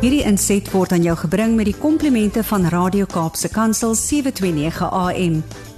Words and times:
Hierdie 0.00 0.22
inset 0.24 0.64
word 0.72 0.94
aan 0.96 1.02
jou 1.04 1.12
gebring 1.26 1.58
met 1.58 1.66
die 1.68 1.76
komplimente 1.76 2.40
van 2.48 2.62
Radio 2.72 3.04
Kaapse 3.04 3.50
Kansel 3.52 3.92
729 3.92 4.86
AM. 4.96 5.34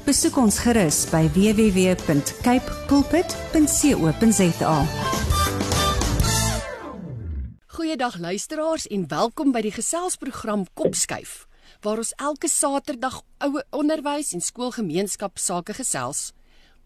Besoek 0.07 0.37
ons 0.39 0.61
gerus 0.63 1.01
by 1.11 1.25
www.cape 1.35 2.77
pulpit.co.za. 2.87 4.77
Goeiedag 7.75 8.19
luisteraars 8.23 8.87
en 8.95 9.09
welkom 9.11 9.51
by 9.51 9.65
die 9.67 9.75
geselsprogram 9.75 10.69
Kopskuif 10.79 11.49
waar 11.83 11.99
ons 11.99 12.15
elke 12.23 12.47
Saterdag 12.47 13.25
oue 13.43 13.65
onderwys 13.75 14.31
en 14.39 14.41
skoolgemeenskap 14.45 15.35
sake 15.43 15.75
gesels. 15.75 16.31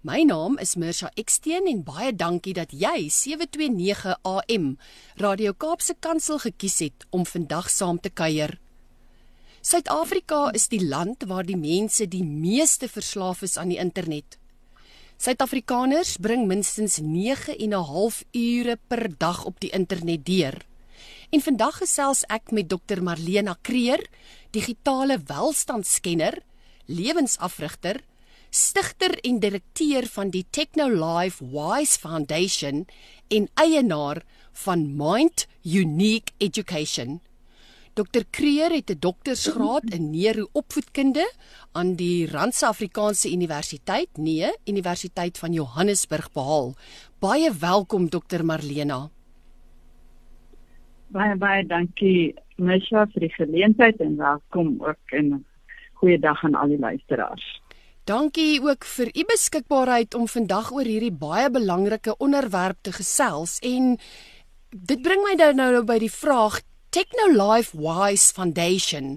My 0.05 0.23
naam 0.23 0.59
is 0.61 0.77
Mirsha 0.77 1.09
Eksteen 1.17 1.65
en 1.67 1.81
baie 1.83 2.13
dankie 2.13 2.53
dat 2.55 2.73
jy 2.77 3.09
729 3.09 4.13
AM 4.29 4.67
Radio 5.17 5.55
Kaapse 5.57 5.97
Kansel 5.99 6.39
gekies 6.39 6.79
het 6.85 7.07
om 7.11 7.25
vandag 7.27 7.71
saam 7.73 7.99
te 8.01 8.11
kuier. 8.13 8.59
Suid-Afrika 9.65 10.51
is 10.55 10.69
die 10.69 10.83
land 10.85 11.25
waar 11.27 11.49
die 11.49 11.57
mense 11.57 12.07
die 12.07 12.23
meeste 12.23 12.89
verslaaf 12.93 13.43
is 13.43 13.57
aan 13.57 13.73
die 13.73 13.81
internet. 13.81 14.37
Suid-Afrikaners 15.17 16.19
bring 16.21 16.45
minstens 16.47 17.01
9 17.01 17.57
en 17.57 17.73
'n 17.73 17.89
half 17.89 18.23
ure 18.33 18.79
per 18.89 19.09
dag 19.19 19.45
op 19.45 19.61
die 19.61 19.71
internet 19.71 20.27
deur. 20.27 20.61
En 21.31 21.41
vandag 21.41 21.79
gesels 21.79 22.23
ek 22.29 22.53
met 22.53 22.69
Dr 22.69 23.03
Marlena 23.03 23.57
Kreer, 23.63 24.07
digitale 24.51 25.19
welstandskenner, 25.27 26.43
lewensafrigter 26.87 28.05
stigter 28.57 29.13
en 29.29 29.37
direkteur 29.43 30.07
van 30.09 30.31
die 30.33 30.45
TechnoLife 30.57 31.45
Wise 31.53 31.99
Foundation 32.01 32.87
en 33.29 33.49
eienaar 33.61 34.23
van 34.65 34.87
Mind 34.97 35.45
Unique 35.63 36.33
Education. 36.41 37.21
Dr 37.97 38.25
Kreer 38.31 38.73
het 38.73 38.91
'n 38.91 38.99
doktorsgraad 39.01 39.85
in 39.97 40.11
neuroopvoedkunde 40.11 41.27
aan 41.73 41.95
die 41.95 42.31
Randse 42.31 42.67
Afrikaanse 42.67 43.33
Universiteit, 43.33 44.09
nee, 44.17 44.49
Universiteit 44.65 45.39
van 45.39 45.53
Johannesburg 45.53 46.33
behaal. 46.33 46.75
Baie 47.19 47.53
welkom 47.61 48.09
Dr 48.09 48.45
Marlena. 48.45 49.11
Baie 51.09 51.37
baie 51.37 51.67
dankie 51.67 52.35
Mesha 52.57 53.07
vir 53.07 53.21
die 53.21 53.35
geleentheid 53.35 54.01
en 54.01 54.17
welkom 54.17 54.77
ook 54.81 55.13
en 55.13 55.45
goeiedag 55.93 56.45
aan 56.45 56.55
al 56.55 56.69
die 56.69 56.79
luisteraars. 56.79 57.66
Dankie 58.07 58.63
ook 58.63 58.85
vir 58.87 59.09
u 59.19 59.23
beskikbaarheid 59.27 60.15
om 60.15 60.29
vandag 60.31 60.69
oor 60.71 60.87
hierdie 60.87 61.11
baie 61.11 61.49
belangrike 61.51 62.13
onderwerp 62.23 62.77
te 62.87 62.93
gesels 62.95 63.59
en 63.67 63.97
dit 64.71 65.01
bring 65.03 65.25
my 65.25 65.33
nou 65.41 65.49
nou 65.59 65.81
by 65.89 65.97
die 65.99 66.13
vraag 66.13 66.61
Technolife 66.95 67.75
Wise 67.75 68.31
Foundation. 68.37 69.17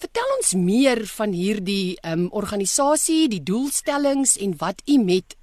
Vertel 0.00 0.32
ons 0.38 0.54
meer 0.56 1.02
van 1.18 1.34
hierdie 1.36 1.98
um, 2.00 2.30
organisasie, 2.32 3.28
die 3.28 3.42
doelstellings 3.44 4.38
en 4.40 4.54
wat 4.62 4.80
u 4.88 4.96
met 5.04 5.36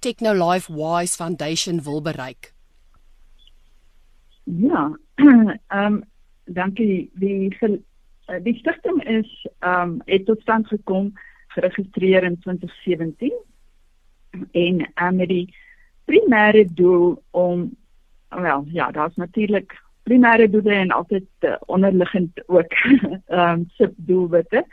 Technolife 0.00 0.72
Wise 0.72 1.16
Foundation 1.20 1.82
wil 1.84 2.00
bereik. 2.00 2.54
Ja, 4.44 4.86
ehm 5.20 5.76
um, 5.76 6.00
dankie. 6.44 7.10
Die 7.20 7.52
die 8.40 8.56
stigting 8.64 9.04
is 9.04 9.28
ehm 9.60 9.92
um, 9.92 10.00
het 10.08 10.24
tot 10.24 10.40
stand 10.40 10.72
gekom 10.72 11.12
geregistreer 11.54 12.22
in 12.22 12.38
2017 12.38 13.32
en 14.52 14.80
uh, 14.80 15.10
met 15.10 15.28
die 15.28 15.46
primêre 16.04 16.64
doel 16.74 17.22
om 17.30 17.70
wel 18.28 18.64
ja, 18.72 18.90
daar's 18.90 19.16
natuurlik 19.16 19.76
primêre 20.02 20.48
doele 20.50 20.74
en 20.74 20.90
altyd 20.90 21.28
uh, 21.40 21.56
onderliggend 21.66 22.42
ook 22.46 22.72
ehm 23.26 23.60
um, 23.60 23.64
subdoelwitte 23.76 24.64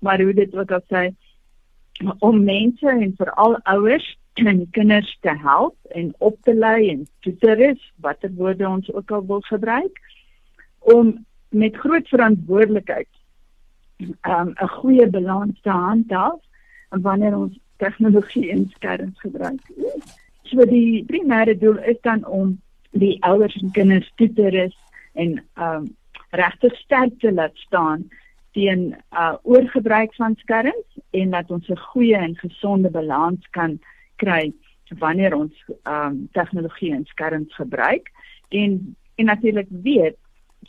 maar 0.00 0.22
hoe 0.22 0.34
dit 0.34 0.54
ook 0.54 0.70
al 0.70 0.84
sê 0.92 1.10
om 2.18 2.44
mense 2.44 2.88
en 2.88 3.14
veral 3.16 3.58
ouers 3.62 4.18
en 4.34 4.70
kinders 4.70 5.18
te 5.20 5.32
help 5.42 5.76
en 5.88 6.14
op 6.18 6.36
te 6.42 6.54
lei 6.54 6.90
en 6.90 7.06
tutoris 7.20 7.92
watter 7.96 8.30
woorde 8.34 8.68
ons 8.68 8.92
ook 8.92 9.10
al 9.10 9.26
wil 9.26 9.40
gebruik 9.40 10.00
om 10.78 11.26
met 11.48 11.76
groot 11.76 12.08
verantwoordelikheid 12.08 13.08
um, 14.22 14.54
'n 14.54 14.68
goeie 14.68 15.06
balans 15.10 15.60
te 15.60 15.70
handhaaf 15.70 16.40
wanneer 16.90 17.36
ons 17.36 17.58
tegnologie 17.76 18.50
en 18.50 18.68
skerms 18.74 19.20
gebruik. 19.20 19.60
So 20.42 20.64
die 20.64 21.04
primêre 21.04 21.58
doel 21.58 21.78
is 21.78 22.00
dan 22.00 22.24
om 22.26 22.60
die 22.90 23.16
ouers 23.24 23.56
en 23.60 23.70
kinders 23.70 24.12
toe 24.14 24.32
te 24.32 24.50
rus 24.50 24.76
en 25.14 25.40
um 25.54 25.88
regtig 26.30 26.74
sterk 26.76 27.18
te 27.20 27.32
laat 27.32 27.56
staan 27.56 28.08
teen 28.56 28.94
uh 29.12 29.34
oorgebruik 29.42 30.14
van 30.14 30.36
skerms 30.36 30.98
en 31.10 31.30
dat 31.30 31.50
ons 31.50 31.68
'n 31.68 31.78
goeie 31.92 32.16
en 32.16 32.36
gesonde 32.36 32.90
balans 32.90 33.48
kan 33.50 33.78
kry 34.16 34.52
wanneer 34.98 35.34
ons 35.34 35.54
um 35.84 36.28
tegnologie 36.32 36.92
en 36.92 37.04
skerms 37.04 37.54
gebruik 37.54 38.10
en 38.48 38.96
en 39.14 39.24
natuurlik 39.24 39.68
weet 39.70 40.16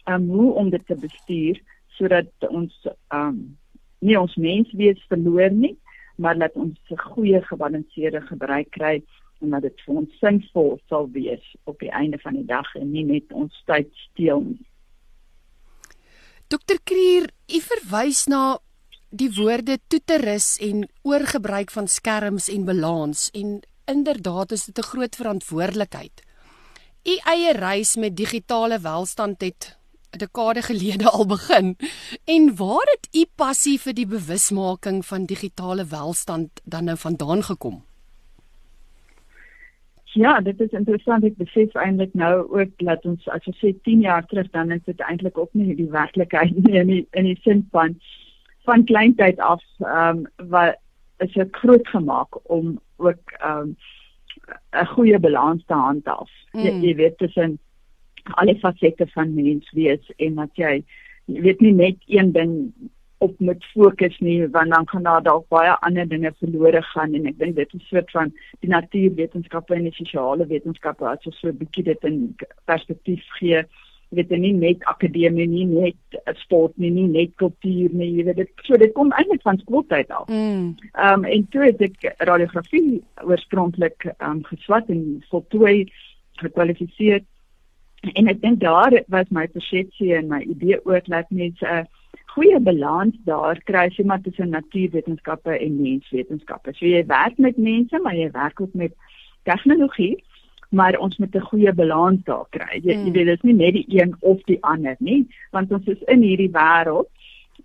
um 0.05 0.29
hoe 0.29 0.53
om 0.53 0.69
dit 0.69 0.85
te 0.85 0.95
bestuur 0.95 1.61
sodat 1.97 2.49
ons 2.49 2.73
um 3.13 3.57
nie 3.99 4.17
ons 4.19 4.35
menswees 4.37 4.99
verloor 5.09 5.51
nie, 5.51 5.75
maar 6.17 6.37
dat 6.37 6.53
ons 6.55 6.77
'n 6.91 6.97
goeie 7.13 7.41
gebalanseerde 7.41 8.21
gebruik 8.21 8.69
kry 8.71 9.01
en 9.41 9.49
dat 9.49 9.61
dit 9.61 9.81
vir 9.85 9.95
ons 9.95 10.17
sinvol 10.19 10.79
sal 10.89 11.09
wees 11.13 11.55
op 11.63 11.79
die 11.79 11.91
einde 11.91 12.17
van 12.17 12.33
die 12.33 12.45
dag 12.45 12.75
en 12.75 12.91
nie 12.91 13.03
net 13.03 13.31
ons 13.31 13.53
tyd 13.65 13.89
steel 14.09 14.41
nie. 14.41 14.65
Dokter 16.47 16.79
Krier, 16.83 17.29
u 17.55 17.59
verwys 17.59 18.25
na 18.27 18.59
die 19.09 19.29
woorde 19.35 19.77
toeterus 19.87 20.57
en 20.63 20.87
oorgebruik 21.03 21.71
van 21.71 21.87
skerms 21.87 22.47
en 22.49 22.65
balans 22.65 23.29
en 23.33 23.59
inderdaad 23.87 24.51
is 24.51 24.65
dit 24.65 24.77
'n 24.77 24.89
groot 24.91 25.15
verantwoordelikheid. 25.15 26.21
U 27.05 27.13
eie 27.33 27.53
reis 27.53 27.95
met 27.95 28.17
digitale 28.17 28.79
welstand 28.79 29.41
het 29.41 29.77
'n 30.11 30.17
dekade 30.17 30.61
gelede 30.61 31.09
al 31.09 31.25
begin. 31.25 31.77
En 32.25 32.55
waar 32.55 32.87
het 32.95 33.07
u 33.15 33.25
passie 33.35 33.79
vir 33.79 33.93
die 33.93 34.07
bewusmaking 34.07 35.05
van 35.05 35.25
digitale 35.25 35.85
welstand 35.85 36.49
dan 36.63 36.83
nou 36.83 36.97
vandaan 36.97 37.43
gekom? 37.43 37.83
Ja, 40.03 40.39
dit 40.39 40.59
is 40.59 40.71
interessant 40.71 41.23
ek 41.23 41.35
besef 41.37 41.75
eintlik 41.75 42.13
nou 42.13 42.59
ook 42.59 42.71
dat 42.77 43.05
ons 43.05 43.27
as 43.29 43.43
jy 43.45 43.53
sê 43.59 43.73
10 43.85 43.99
jaar 44.01 44.25
terug 44.25 44.49
dan 44.51 44.71
is 44.71 44.81
dit 44.85 44.99
eintlik 44.99 45.37
ook 45.37 45.53
nie 45.53 45.75
die 45.75 45.91
werklikheid 45.91 46.55
nie 46.63 46.79
in 46.79 46.87
die, 46.87 47.07
in 47.11 47.23
die 47.23 47.39
sin 47.43 47.67
van 47.71 47.99
van 48.65 48.83
kleintyd 48.83 49.39
af 49.39 49.61
ehm 49.79 50.25
um, 50.25 50.49
wat 50.49 50.79
is 51.17 51.33
dit 51.33 51.55
groot 51.55 51.87
gemaak 51.87 52.39
om 52.49 52.79
ook 52.97 53.35
ehm 53.39 53.59
um, 53.59 53.77
'n 54.71 54.85
goeie 54.85 55.19
balans 55.19 55.63
te 55.65 55.73
handhaaf. 55.73 56.31
Mm. 56.51 56.61
Jy, 56.61 56.71
jy 56.87 56.95
weet 56.95 57.17
tussen 57.17 57.59
alle 58.35 58.55
fasette 58.59 59.07
van 59.13 59.33
mens 59.33 59.71
wees 59.71 60.13
en 60.17 60.35
dat 60.35 60.53
jy 60.55 60.83
jy 61.27 61.41
weet 61.41 61.61
nie 61.61 61.73
net 61.73 61.97
een 62.07 62.31
ding 62.31 62.53
op 63.17 63.39
met 63.39 63.65
fokus 63.73 64.19
nie 64.19 64.47
want 64.47 64.71
dan 64.71 64.87
gaan 64.87 65.03
daar 65.03 65.23
dalk 65.23 65.47
baie 65.49 65.73
ander 65.87 66.07
dinge 66.07 66.31
verlore 66.39 66.81
gaan 66.81 67.13
en 67.13 67.25
ek 67.25 67.39
dink 67.39 67.55
dit 67.55 67.73
is 67.73 67.89
soort 67.89 68.11
van 68.11 68.31
die 68.59 68.69
natuurwetenskappe 68.69 69.75
en 69.75 69.89
die 69.89 69.97
sosiale 69.97 70.47
wetenskappe 70.47 71.07
as 71.09 71.25
jy 71.25 71.33
so 71.39 71.49
'n 71.49 71.57
bietjie 71.57 71.83
dit 71.83 72.03
in 72.03 72.35
perspektief 72.65 73.23
gee 73.39 73.63
weet 74.09 74.29
nie 74.29 74.53
net 74.53 74.83
akademie 74.87 75.47
nie 75.47 75.65
net 75.65 76.19
sport 76.39 76.77
nie 76.77 76.91
nie 76.91 77.07
net 77.11 77.33
kultuur 77.41 77.91
nie 77.91 78.11
jy 78.17 78.23
weet 78.29 78.39
dit 78.43 78.51
so 78.63 78.77
dit 78.79 78.93
kom 78.95 79.11
eintlik 79.11 79.41
van 79.43 79.59
skooltyd 79.59 80.11
af. 80.11 80.27
Mm. 80.27 80.75
Ehm 80.93 81.13
um, 81.13 81.25
en 81.25 81.47
toe 81.51 81.65
het 81.65 81.81
ek 81.81 82.13
radiografie 82.29 83.01
oorspronklik 83.23 84.07
ehm 84.13 84.37
um, 84.37 84.43
geswat 84.43 84.89
en 84.89 85.23
voltooi 85.31 85.89
gekwalifiseer 86.39 87.25
en 88.01 88.27
ek 88.27 88.41
dink 88.41 88.59
daar 88.59 88.93
was 89.07 89.29
my 89.29 89.47
persepsie 89.47 90.13
en 90.15 90.27
my 90.27 90.41
idee 90.41 90.79
ook 90.85 91.05
dat 91.05 91.29
mense 91.29 91.65
'n 91.65 91.87
goeie 92.37 92.59
balans 92.59 93.15
daar 93.25 93.57
kry 93.63 93.89
jy 93.89 94.05
maar 94.05 94.21
tussen 94.21 94.49
natuurwetenskappe 94.49 95.57
en 95.59 95.81
menswetenskappe. 95.81 96.73
So 96.73 96.85
jy 96.85 97.05
werk 97.05 97.37
met 97.37 97.57
mense, 97.57 97.99
maar 97.99 98.15
jy 98.15 98.31
werk 98.31 98.61
ook 98.61 98.73
met 98.73 98.93
tegnologie, 99.43 100.23
maar 100.69 100.97
ons 100.97 101.17
moet 101.17 101.35
'n 101.35 101.49
goeie 101.49 101.73
balans 101.73 102.23
daar 102.23 102.45
kry. 102.49 102.79
Jy, 102.83 102.95
mm. 102.95 103.05
jy 103.05 103.11
weet 103.11 103.25
dit 103.25 103.37
is 103.37 103.43
nie 103.43 103.53
net 103.53 103.73
die 103.73 104.01
een 104.01 104.15
of 104.19 104.41
die 104.43 104.61
ander 104.61 104.95
nie, 104.99 105.27
want 105.51 105.71
ons 105.71 105.85
is 105.87 106.01
in 106.07 106.21
hierdie 106.21 106.51
wêreld 106.51 107.09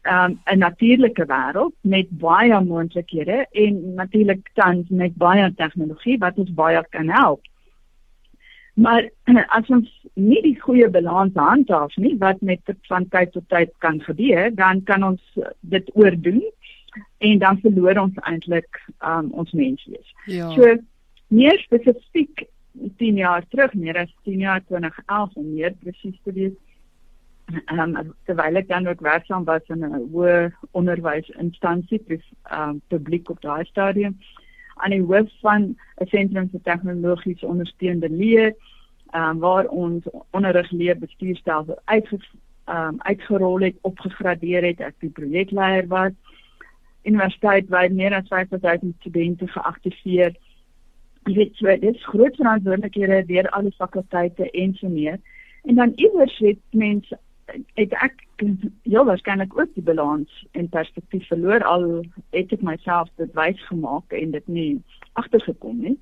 um, 0.03 0.41
'n 0.45 0.59
natuurlike 0.59 1.27
wêreld 1.27 1.75
met 1.81 2.07
baie 2.11 2.65
moontlikhede 2.65 3.47
en 3.51 3.95
natuurlik 3.95 4.51
tans 4.55 4.89
met 4.89 5.15
baie 5.15 5.55
tegnologie 5.55 6.19
wat 6.19 6.39
ons 6.39 6.55
baie 6.55 6.87
kan 6.91 7.09
help. 7.09 7.41
Maar 8.75 9.09
as 9.59 9.69
ons 9.69 9.91
nie 10.15 10.41
die 10.45 10.57
goeie 10.61 10.89
balans 10.89 11.37
handhaaf 11.37 11.97
nie 11.97 12.15
wat 12.21 12.41
met 12.41 12.75
van 12.89 13.09
tyd 13.09 13.33
tot 13.33 13.49
tyd 13.49 13.73
kan 13.85 14.01
gebeur, 14.01 14.51
dan 14.55 14.83
kan 14.89 15.03
ons 15.03 15.39
dit 15.61 15.91
oordoen 15.95 16.43
en 17.19 17.39
dan 17.39 17.61
verloor 17.61 18.01
ons 18.07 18.25
eintlik 18.29 18.81
um, 19.01 19.31
ons 19.33 19.53
menswees. 19.53 20.09
Ja. 20.27 20.51
So 20.57 20.77
meer 21.33 21.59
spesifiek 21.65 22.47
10 23.01 23.17
jaar 23.21 23.45
terug, 23.49 23.73
meer 23.75 23.97
as 24.05 24.13
10 24.25 24.45
jaar 24.45 24.61
2011 24.69 25.41
om 25.41 25.49
meer 25.55 25.73
presies 25.81 26.19
te 26.25 26.33
wees, 26.33 26.57
Ehm 27.51 27.97
um, 28.01 28.13
terwyl 28.25 28.57
ek 28.61 28.69
dan 28.69 28.87
ook 28.89 29.01
werksaam 29.05 29.45
was 29.45 29.67
in 29.75 29.85
'n 29.85 30.09
hoë 30.13 30.53
onderwysinstansie, 30.71 32.01
ehm 32.09 32.69
um, 32.69 32.81
publiek 32.89 33.31
op 33.31 33.41
daai 33.41 33.65
stadium 33.65 34.19
aan 34.75 34.91
die 34.91 35.03
hoof 35.03 35.31
van 35.41 35.77
'n 36.01 36.07
sentrum 36.07 36.49
vir 36.51 36.61
tegnologiese 36.63 37.47
ondersteunende 37.47 38.11
leer, 38.11 38.55
ehm 39.11 39.31
um, 39.31 39.39
waar 39.39 39.67
ons 39.67 40.05
onderrig 40.31 40.71
leer 40.71 40.99
bestuurstelsel 40.99 41.79
uitge 41.85 42.19
ehm 42.65 42.89
um, 42.89 42.97
uitgerol 42.99 43.61
het, 43.61 43.77
opgegradeer 43.81 44.63
het, 44.65 44.81
ek 44.81 44.95
die 44.99 45.11
projekleier 45.11 45.87
was. 45.89 46.13
Universiteit 47.03 47.69
waar 47.69 47.93
meer 47.93 48.15
as 48.15 48.29
5000 48.29 48.95
studente 48.99 49.47
geaktiveer. 49.47 50.37
Jy 51.25 51.35
weet, 51.35 51.57
so, 51.57 51.67
dit 51.67 51.95
is 51.95 52.07
groot 52.07 52.37
verantwoordelikhede 52.37 53.25
deur 53.27 53.49
alle 53.49 53.71
fakulteite 53.71 54.51
en 54.51 54.75
so 54.75 54.89
meer. 54.89 55.19
En 55.63 55.75
dan 55.75 55.93
iewers 55.95 56.39
het 56.39 56.59
mense 56.71 57.19
het 57.75 57.93
ek 57.93 58.25
heel 58.83 59.05
waarskynlik 59.05 59.59
ook 59.59 59.75
die 59.75 59.83
balans 59.83 60.47
en 60.53 60.69
perspektief 60.69 61.27
verloor 61.27 61.65
al 61.65 61.87
het 62.31 62.53
ek 62.53 62.63
myself 62.63 63.11
dit 63.21 63.33
wys 63.39 63.61
gemaak 63.69 64.13
en 64.17 64.31
dit 64.31 64.49
nie 64.49 64.73
agtergekom 65.13 65.81
nie. 65.83 65.99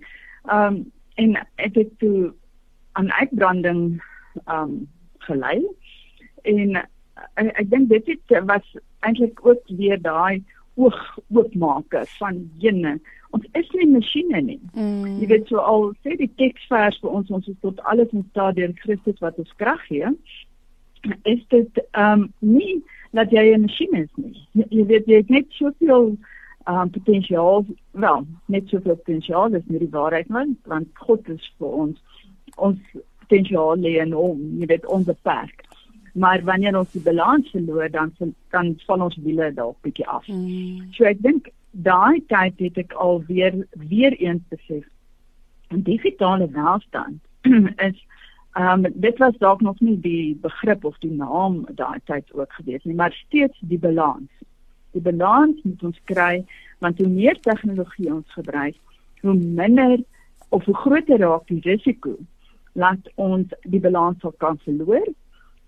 Um 0.53 0.87
en 1.21 1.37
ek 1.61 1.75
het 1.77 1.91
toe 2.01 2.33
aan 2.93 3.13
uitbranding 3.13 4.01
um 4.47 4.89
gelei 5.27 5.59
en 6.49 6.77
ek, 7.35 7.51
ek 7.61 7.71
dink 7.71 7.91
dit 7.91 8.15
het 8.15 8.45
was 8.49 8.77
eintlik 9.05 9.43
ook 9.47 9.63
weer 9.69 10.01
daai 10.01 10.45
oog 10.81 11.01
oopmaker 11.29 12.07
van 12.19 12.45
jene 12.63 12.99
ons 13.31 13.47
is 13.59 13.69
nie 13.79 13.87
masjiene 13.91 14.41
nie. 14.43 14.61
Mm. 14.75 15.19
Jy 15.21 15.29
weet 15.31 15.51
so 15.51 15.63
al 15.63 15.91
sê 16.03 16.17
die 16.19 16.31
teksvers 16.41 16.99
vir 17.03 17.13
ons 17.21 17.31
ons 17.31 17.51
is 17.51 17.59
tot 17.63 17.79
alles 17.91 18.11
in 18.17 18.25
staat 18.31 18.57
deur 18.59 18.73
Christus 18.83 19.21
wat 19.25 19.39
ons 19.43 19.53
krag 19.61 19.83
gee 19.91 20.11
is 21.23 21.43
dit 21.49 21.81
ehm 21.91 22.21
um, 22.21 22.33
nie 22.39 22.83
dat 23.11 23.31
jy 23.31 23.55
'n 23.55 23.61
masjien 23.61 23.95
is 23.95 24.11
nie. 24.17 24.47
Jy, 24.53 24.67
jy 24.71 24.85
weet 24.87 25.07
jy 25.07 25.17
het 25.17 25.29
net 25.29 25.47
soveel 25.49 26.17
ehm 26.65 26.81
um, 26.81 26.91
potensiaal, 26.91 27.65
wel, 27.91 28.27
net 28.47 28.69
soveel 28.69 28.97
potensiaal 28.97 29.55
is 29.55 29.67
nie 29.67 29.79
die 29.79 29.95
waarheid 29.97 30.29
man, 30.29 30.57
want 30.65 30.89
God 30.95 31.29
is 31.29 31.53
vir 31.59 31.69
ons 31.69 31.99
ons 32.57 32.79
potensiaal 33.19 33.77
lê 33.77 33.97
in 34.03 34.13
hom, 34.13 34.39
jy 34.59 34.67
weet 34.67 34.87
ons 34.87 35.07
beperk. 35.07 35.65
Maar 36.15 36.43
wanneer 36.45 36.79
ons 36.79 36.93
die 36.93 37.03
balans 37.03 37.51
verloor, 37.51 37.91
dan 37.91 38.13
dan 38.51 38.77
val 38.87 39.01
ons 39.01 39.17
wiele 39.17 39.53
dalk 39.55 39.79
bietjie 39.83 40.07
af. 40.07 40.27
Mm. 40.29 40.91
So 40.93 41.05
ek 41.05 41.23
dink 41.23 41.51
daai 41.71 42.23
tyd 42.29 42.59
het 42.59 42.79
ek 42.79 42.93
al 42.93 43.23
weer 43.27 43.55
weer 43.89 44.13
eens 44.19 44.43
besef 44.49 44.85
'n 45.71 45.83
digitale 45.83 46.49
welstand 46.51 47.21
is 47.89 47.99
Ehm 48.53 48.85
um, 48.85 48.93
dit 48.95 49.19
was 49.19 49.37
dalk 49.39 49.61
nog 49.61 49.81
nie 49.81 50.01
die 50.01 50.39
begrip 50.43 50.85
of 50.85 50.99
die 50.99 51.13
naam 51.13 51.67
daai 51.75 52.01
tyd 52.05 52.33
ook 52.33 52.53
gewees 52.53 52.85
nie, 52.85 52.95
maar 52.95 53.13
steeds 53.13 53.59
die 53.61 53.79
balans. 53.79 54.31
Die 54.91 55.03
balans 55.03 55.63
moet 55.63 55.83
ons 55.83 56.01
kry 56.05 56.45
want 56.79 56.99
hoe 56.99 57.09
meer 57.09 57.41
tegnologie 57.41 58.15
ons 58.15 58.33
gebruik, 58.33 58.77
hoe 59.21 59.35
minder 59.35 60.01
of 60.49 60.65
hoe 60.65 60.75
groter 60.75 61.19
raak 61.19 61.47
die 61.47 61.61
risiko 61.63 62.17
dat 62.73 63.13
ons 63.15 63.55
die 63.63 63.81
balans 63.81 64.19
sal 64.21 64.35
kan 64.39 64.59
verloor 64.67 65.07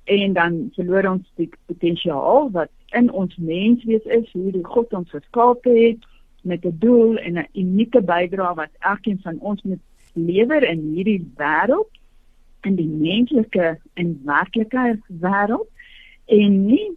en 0.04 0.32
dan 0.32 0.58
verloor 0.74 1.10
ons 1.12 1.30
die 1.38 1.50
potensiaal 1.70 2.50
wat 2.50 2.70
in 2.98 3.10
ons 3.10 3.36
menswees 3.36 4.04
is, 4.04 4.26
hoe 4.32 4.50
die 4.50 4.66
God 4.66 4.92
ons 4.92 5.10
geskaap 5.14 5.64
het 5.70 6.02
met 6.42 6.66
'n 6.66 6.76
doel 6.78 7.16
en 7.16 7.38
'n 7.38 7.48
unieke 7.54 8.02
bydrae 8.02 8.54
wat 8.54 8.74
elkeen 8.78 9.20
van 9.22 9.38
ons 9.38 9.62
moet 9.62 9.82
lewer 10.12 10.62
in 10.62 10.80
hierdie 10.94 11.22
wêreld 11.36 12.01
in 12.66 12.76
die 12.78 12.88
menslike 12.88 13.76
en 13.94 14.12
werklike 14.24 14.98
wêreld 15.22 15.68
en 16.26 16.58
nie 16.66 16.90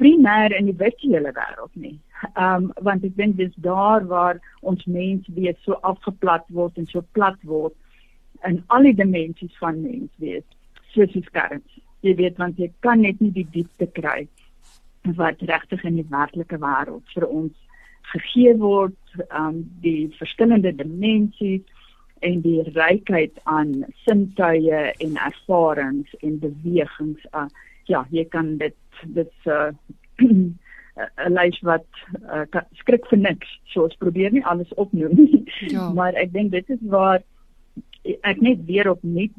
primêr 0.00 0.54
in 0.56 0.70
die 0.70 0.76
virtuele 0.76 1.32
wêreld 1.36 1.74
nie. 1.74 1.98
Ehm 2.34 2.68
um, 2.68 2.72
want 2.86 3.04
ek 3.04 3.16
dink 3.16 3.36
dis 3.36 3.52
daar 3.64 4.06
waar 4.08 4.40
ons 4.60 4.84
mens 4.86 5.28
wees 5.36 5.58
so 5.64 5.78
afgeplat 5.92 6.46
word 6.56 6.78
en 6.80 6.88
so 6.88 7.04
plat 7.16 7.38
word 7.52 7.76
in 8.48 8.62
al 8.68 8.88
die 8.88 8.96
dimensies 8.96 9.56
van 9.60 9.82
mens 9.82 10.10
wees 10.24 10.46
soos 10.94 11.12
die 11.12 11.24
skerms. 11.26 11.80
Jy 12.04 12.14
weet 12.20 12.38
want 12.40 12.60
jy 12.60 12.70
kan 12.84 13.02
net 13.04 13.20
nie 13.20 13.32
die 13.34 13.48
diepte 13.56 13.88
kry 13.96 14.28
wat 15.16 15.42
regtig 15.48 15.84
in 15.88 15.96
die 16.00 16.08
werklike 16.12 16.60
wêreld 16.60 17.16
vir 17.16 17.26
ons 17.28 17.56
gegee 18.12 18.56
word, 18.60 18.96
ehm 19.28 19.46
um, 19.46 19.60
die 19.84 20.08
verskillende 20.18 20.72
dimensies 20.76 21.66
en 22.20 22.40
die 22.44 22.62
rykheid 22.62 23.38
aan 23.48 23.84
sintuie 24.04 24.82
en 24.90 25.16
ervarings 25.16 26.14
en 26.20 26.38
bewegings. 26.38 27.26
Uh, 27.32 27.48
ja, 27.88 28.04
jy 28.10 28.24
kan 28.28 28.56
dit 28.60 28.76
dit 29.16 29.48
uh 29.48 29.70
'n 31.24 31.32
lys 31.32 31.56
wat 31.64 31.86
uh, 32.28 32.62
skrik 32.76 33.06
vir 33.08 33.18
niks. 33.18 33.48
So 33.72 33.86
ons 33.88 33.96
probeer 33.96 34.32
nie 34.32 34.44
alles 34.44 34.72
opnoem 34.74 35.14
nie. 35.16 35.44
Ja. 35.72 35.88
Maar 35.98 36.18
ek 36.20 36.32
dink 36.32 36.52
dit 36.52 36.68
is 36.68 36.82
waar 36.92 37.22
ek 38.04 38.40
net 38.40 38.64
weer 38.68 38.90
opnuut 38.90 39.32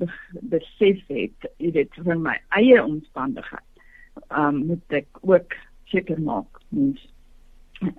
besef 0.53 1.01
het, 1.09 1.49
jy 1.57 1.71
weet, 1.77 1.97
van 2.05 2.21
my 2.21 2.37
eie 2.57 2.81
omstandigheid. 2.83 3.85
Um 4.29 4.65
moet 4.71 5.01
ek 5.01 5.21
ook 5.21 5.55
seker 5.91 6.21
maak 6.21 6.61
mens 6.69 7.01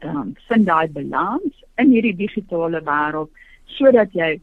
um 0.06 0.34
vind 0.48 0.66
daai 0.66 0.88
balans 0.94 1.64
in 1.82 1.90
hierdie 1.90 2.16
digitale 2.16 2.80
wêreld 2.86 3.30
sodat 3.76 4.14
jy 4.14 4.36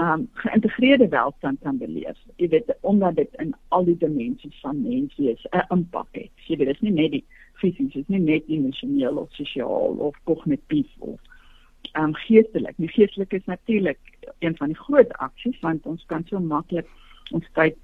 um 0.00 0.28
geïntegreerde 0.32 1.08
welstand 1.08 1.60
kan 1.62 1.78
beleef. 1.78 2.18
Jy 2.36 2.48
weet 2.48 2.74
omdat 2.80 3.16
dit 3.16 3.34
in 3.42 3.54
al 3.68 3.84
die 3.84 3.96
dimensies 3.96 4.60
van 4.60 4.82
mens 4.82 5.16
wees 5.16 5.46
'n 5.50 5.64
impak 5.68 6.08
het. 6.10 6.30
Jy 6.46 6.56
weet 6.56 6.66
dit 6.66 6.76
is 6.76 6.80
nie 6.80 6.92
net 6.92 7.10
die 7.10 7.24
fisies, 7.52 7.92
dit 7.92 8.02
is 8.02 8.08
nie 8.08 8.20
net 8.20 8.42
emosioneel 8.46 9.16
of 9.16 9.32
sosiaal 9.32 9.96
of 9.98 10.16
kognitief 10.24 10.90
of 10.98 11.20
um 11.92 12.14
geestelik. 12.14 12.74
Die 12.76 12.88
geestelik 12.88 13.32
is 13.32 13.44
natuurlik 13.44 13.98
een 14.38 14.56
van 14.56 14.66
die 14.66 14.78
groot 14.78 15.12
aksies 15.12 15.60
want 15.60 15.86
ons 15.86 16.04
kan 16.06 16.24
so 16.26 16.40
maklik 16.40 16.88
ons 17.30 17.46
tyd 17.52 17.76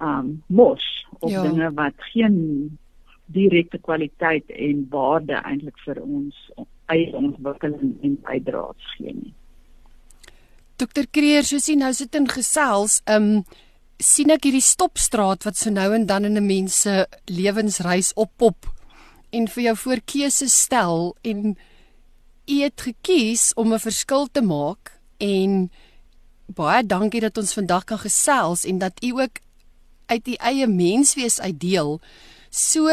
um 0.00 0.42
mos 0.46 1.06
op 1.18 1.30
ja. 1.30 1.42
dinge 1.42 1.72
wat 1.72 1.94
geen 1.96 2.78
direkte 3.26 3.78
kwaliteit 3.78 4.50
en 4.50 4.86
waarde 4.90 5.32
eintlik 5.32 5.78
vir 5.78 6.00
ons 6.02 6.50
eie 6.86 7.12
ontwikkeling 7.16 7.96
en 8.02 8.20
bydraes 8.24 8.94
gee 8.96 9.12
nie. 9.12 9.34
Dokter 10.78 11.08
Kreer, 11.10 11.42
soos 11.42 11.64
jy 11.66 11.74
nou 11.74 11.88
sit 11.90 12.14
in 12.14 12.28
gesels, 12.30 13.00
um 13.10 13.40
sien 13.98 14.30
ek 14.30 14.44
hierdie 14.46 14.62
stopstraat 14.62 15.42
wat 15.42 15.58
so 15.58 15.72
nou 15.74 15.88
en 15.96 16.04
dan 16.06 16.28
in 16.28 16.38
'n 16.38 16.46
mens 16.46 16.82
se 16.82 17.06
lewensreis 17.26 18.12
oppop 18.14 18.68
en 19.32 19.48
vir 19.48 19.62
jou 19.64 19.74
voorkeuse 19.76 20.48
stel 20.48 21.16
en 21.24 21.58
u 22.46 22.60
het 22.62 22.80
gekies 22.80 23.54
om 23.56 23.74
'n 23.74 23.78
verskil 23.88 24.28
te 24.30 24.40
maak 24.40 24.92
en 25.18 25.70
baie 26.46 26.86
dankie 26.86 27.20
dat 27.20 27.38
ons 27.38 27.58
vandag 27.58 27.84
kan 27.84 27.98
gesels 27.98 28.64
en 28.64 28.78
dat 28.78 29.02
u 29.02 29.10
ook 29.18 29.42
uit 30.06 30.28
u 30.28 30.34
eie 30.34 30.66
menswees 30.66 31.40
uitdeel. 31.40 32.00
So 32.50 32.86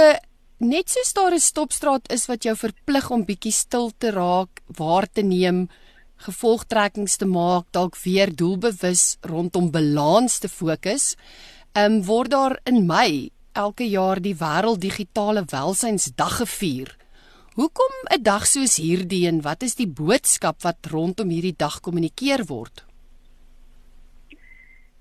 net 0.57 0.89
soos 0.89 1.13
daar 1.13 1.33
'n 1.33 1.39
stopstraat 1.39 2.11
is 2.11 2.25
wat 2.25 2.43
jou 2.43 2.55
verplig 2.55 3.11
om 3.11 3.25
bietjie 3.25 3.53
stil 3.53 3.91
te 3.97 4.09
raak, 4.09 4.61
waar 4.65 5.07
te 5.13 5.21
neem, 5.21 5.69
gevolgtrekkings 6.17 7.17
te 7.17 7.25
maak, 7.25 7.65
dalk 7.71 7.95
weer 8.03 8.31
doelbewus 8.31 9.17
rondom 9.21 9.71
balans 9.71 10.39
te 10.39 10.49
fokus. 10.49 11.15
Ehm 11.75 11.99
um, 11.99 12.03
word 12.03 12.31
daar 12.31 12.59
in 12.63 12.85
Mei 12.85 13.31
elke 13.53 13.87
jaar 13.87 14.19
die 14.21 14.35
wêreld 14.35 14.81
digitale 14.81 15.43
welsynsdag 15.51 16.37
gevier. 16.37 16.95
Hoekom 17.55 17.93
'n 18.11 18.23
dag 18.23 18.45
soos 18.45 18.75
hierdie 18.77 19.27
en 19.27 19.41
wat 19.41 19.63
is 19.63 19.75
die 19.75 19.87
boodskap 19.87 20.61
wat 20.63 20.87
rondom 20.91 21.29
hierdie 21.29 21.55
dag 21.57 21.79
kommunikeer 21.79 22.45
word? 22.47 22.85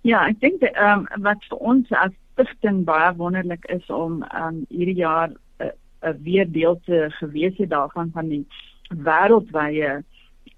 Ja, 0.02 0.26
ek 0.28 0.40
dink 0.40 0.62
ehm 0.62 1.06
um, 1.14 1.23
wat 1.23 1.42
vir 1.49 1.59
ons 1.59 1.90
as 1.90 2.12
stigting 2.33 2.85
baie 2.85 3.14
wonderlik 3.16 3.64
is 3.64 3.87
om 3.90 4.23
ehm 4.23 4.47
um, 4.47 4.66
hierdie 4.68 5.00
jaar 5.02 5.30
'n 5.30 5.37
uh, 5.64 5.73
uh, 6.02 6.14
weer 6.23 6.47
deel 6.52 6.80
te 6.85 7.09
gewees 7.18 7.56
het 7.59 7.71
daarvan 7.71 8.11
van 8.14 8.28
die 8.28 8.47
wêreldwye 8.90 10.04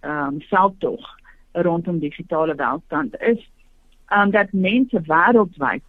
ehm 0.00 0.34
um, 0.34 0.40
veldtog 0.50 1.04
rondom 1.52 1.98
digitale 1.98 2.54
welstand 2.54 3.16
is 3.20 3.50
um, 4.12 4.30
dat 4.30 4.52
mense 4.52 5.00
wêreldwyd 5.00 5.82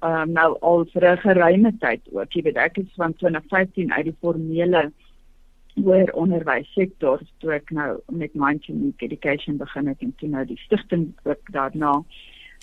um, 0.00 0.32
nou 0.32 0.56
al 0.60 0.84
vir 0.92 1.04
'n 1.12 1.22
geruime 1.26 1.72
tyd 1.78 2.02
ook, 2.12 2.32
jy 2.32 2.42
weet 2.42 2.56
ek 2.56 2.78
is 2.78 2.92
van 2.96 3.14
2015 3.14 3.92
uit 3.92 4.04
die 4.04 4.16
formele 4.20 4.92
hoër 5.74 6.12
onderwyssektor 6.12 7.20
toe 7.38 7.52
ek 7.52 7.70
nou 7.70 8.00
met 8.08 8.34
Mindful 8.34 8.92
Education 8.96 9.56
begin 9.56 9.86
het 9.86 10.00
en 10.00 10.14
toe 10.16 10.28
nou 10.28 10.44
die 10.44 10.58
stigting 10.58 11.12
ook 11.24 11.52
daarna. 11.52 12.02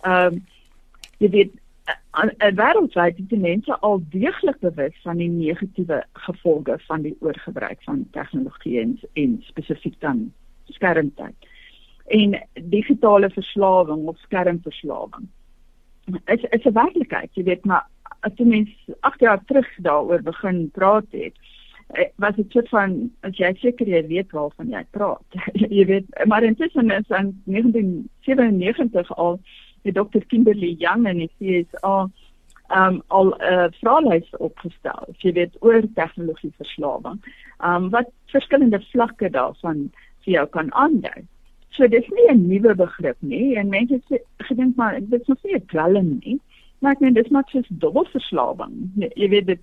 Ehm 0.04 0.34
um, 0.34 0.46
jy 1.18 1.30
weet 1.30 1.54
wêreldwyd 2.58 3.20
is 3.20 3.30
die 3.32 3.39
mense 3.39 3.77
al 3.80 4.01
deeglik 4.10 4.60
bewus 4.60 4.96
van 5.04 5.18
die 5.18 5.30
negatiewe 5.30 6.04
gevolge 6.13 6.80
van 6.88 7.01
die 7.01 7.16
oorgebruik 7.20 7.84
van 7.84 8.08
tegnologie 8.12 8.80
en, 8.82 9.00
en 9.13 9.38
spesifiek 9.48 9.96
dan 10.00 10.34
skermtyd 10.75 11.36
en 12.07 12.38
digitale 12.71 13.29
verslawing 13.29 14.07
of 14.07 14.17
skermverslawing 14.17 15.27
is 16.25 16.43
is 16.51 16.65
'n 16.65 16.74
werklikheid 16.74 17.29
jy 17.33 17.43
weet 17.43 17.65
maar 17.65 17.86
as 18.25 18.33
jy 18.39 18.47
mens 18.47 18.74
8 19.07 19.24
jaar 19.24 19.41
terug 19.50 19.67
daaroor 19.86 20.24
begin 20.25 20.67
praat 20.75 21.07
het, 21.12 21.33
eh, 21.95 22.09
was 22.15 22.36
dit 22.36 22.51
soort 22.51 22.69
van 22.69 22.95
as 23.27 23.38
jy 23.38 23.53
seker 23.62 23.88
jy 23.88 24.03
weet 24.07 24.31
waarvan 24.36 24.71
jy 24.74 24.83
praat. 24.91 25.39
jy 25.77 25.86
weet, 25.86 26.07
maar 26.25 26.43
intussen 26.43 26.91
is 26.91 27.09
in 27.09 27.33
1997 27.45 29.13
al 29.17 29.39
die 29.88 29.93
Dr. 29.93 30.24
Kimberly 30.27 30.75
Young 30.79 31.07
en 31.07 31.24
die 31.24 31.31
CSA 31.39 32.07
um 32.75 32.97
al 33.07 33.29
'n 33.31 33.43
uh, 33.47 33.67
vraelys 33.79 34.27
opgestel. 34.43 35.07
Jy 35.24 35.31
weet 35.33 35.55
oor 35.63 35.86
tegnologie 35.95 36.51
verslawing. 36.57 37.21
Um 37.63 37.89
wat 37.89 38.12
verskillende 38.33 38.81
vlakke 38.91 39.29
daarvan 39.29 39.91
vir 40.27 40.41
jou 40.41 40.46
kan 40.51 40.69
aandui. 40.75 41.24
So 41.75 41.88
dis 41.88 42.07
nie 42.12 42.27
'n 42.31 42.48
nuwe 42.48 42.75
begrip 42.75 43.17
nie 43.22 43.55
en 43.55 43.69
mense 43.69 44.00
gedink 44.50 44.75
maar 44.75 45.00
dit 45.00 45.22
is 45.22 45.27
nog 45.27 45.43
nie 45.43 45.55
'n 45.55 45.65
dwelm 45.67 46.19
nie. 46.24 46.39
Maar 46.79 46.91
ek 46.91 47.00
meen 47.00 47.13
dis 47.13 47.29
maar 47.29 47.43
soos 47.48 47.67
dubbelverslawing. 47.69 48.91
Jy, 49.15 49.29
weet 49.29 49.48
dit 49.48 49.62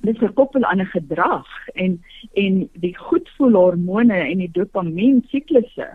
dis 0.00 0.18
gekoppel 0.18 0.64
aan 0.64 0.80
'n 0.80 0.94
gedrag 0.94 1.48
en 1.74 2.02
en 2.34 2.68
die 2.72 2.96
goedvoelhormone 2.96 4.14
en 4.14 4.38
die 4.38 4.52
dopamien 4.52 5.24
siklusse 5.28 5.88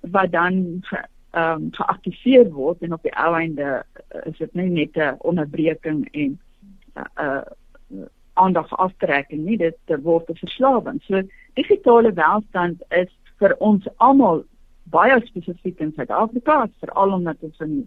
wat 0.00 0.32
dan 0.32 0.82
ehm 1.30 1.62
um, 1.62 1.68
geaktiveer 1.72 2.50
word 2.52 2.82
en 2.82 2.92
op 2.92 3.02
die 3.02 3.16
ou 3.16 3.34
einde 3.34 3.84
uh, 4.14 4.20
is 4.24 4.38
dit 4.38 4.54
nie 4.54 4.68
net 4.68 4.96
'n 4.96 5.16
onderbreking 5.18 6.08
en 6.12 6.38
'n 6.94 7.08
uh, 7.20 7.42
uh, 7.92 8.06
aandag 8.34 8.76
aftrekking 8.76 9.44
nie 9.44 9.56
dit 9.56 9.78
word 10.02 10.30
'n 10.30 10.36
verslawing. 10.36 11.02
So 11.02 11.22
digitale 11.54 12.12
welstand 12.12 12.82
is 12.88 13.12
vir 13.40 13.54
ons 13.58 13.88
almal 13.96 14.44
baie 14.90 15.16
spesifiek 15.26 15.80
in 15.82 15.92
Suid-Afrika, 15.96 16.66
veral 16.80 17.16
omdat 17.18 17.42
ons 17.46 17.64
in 17.64 17.80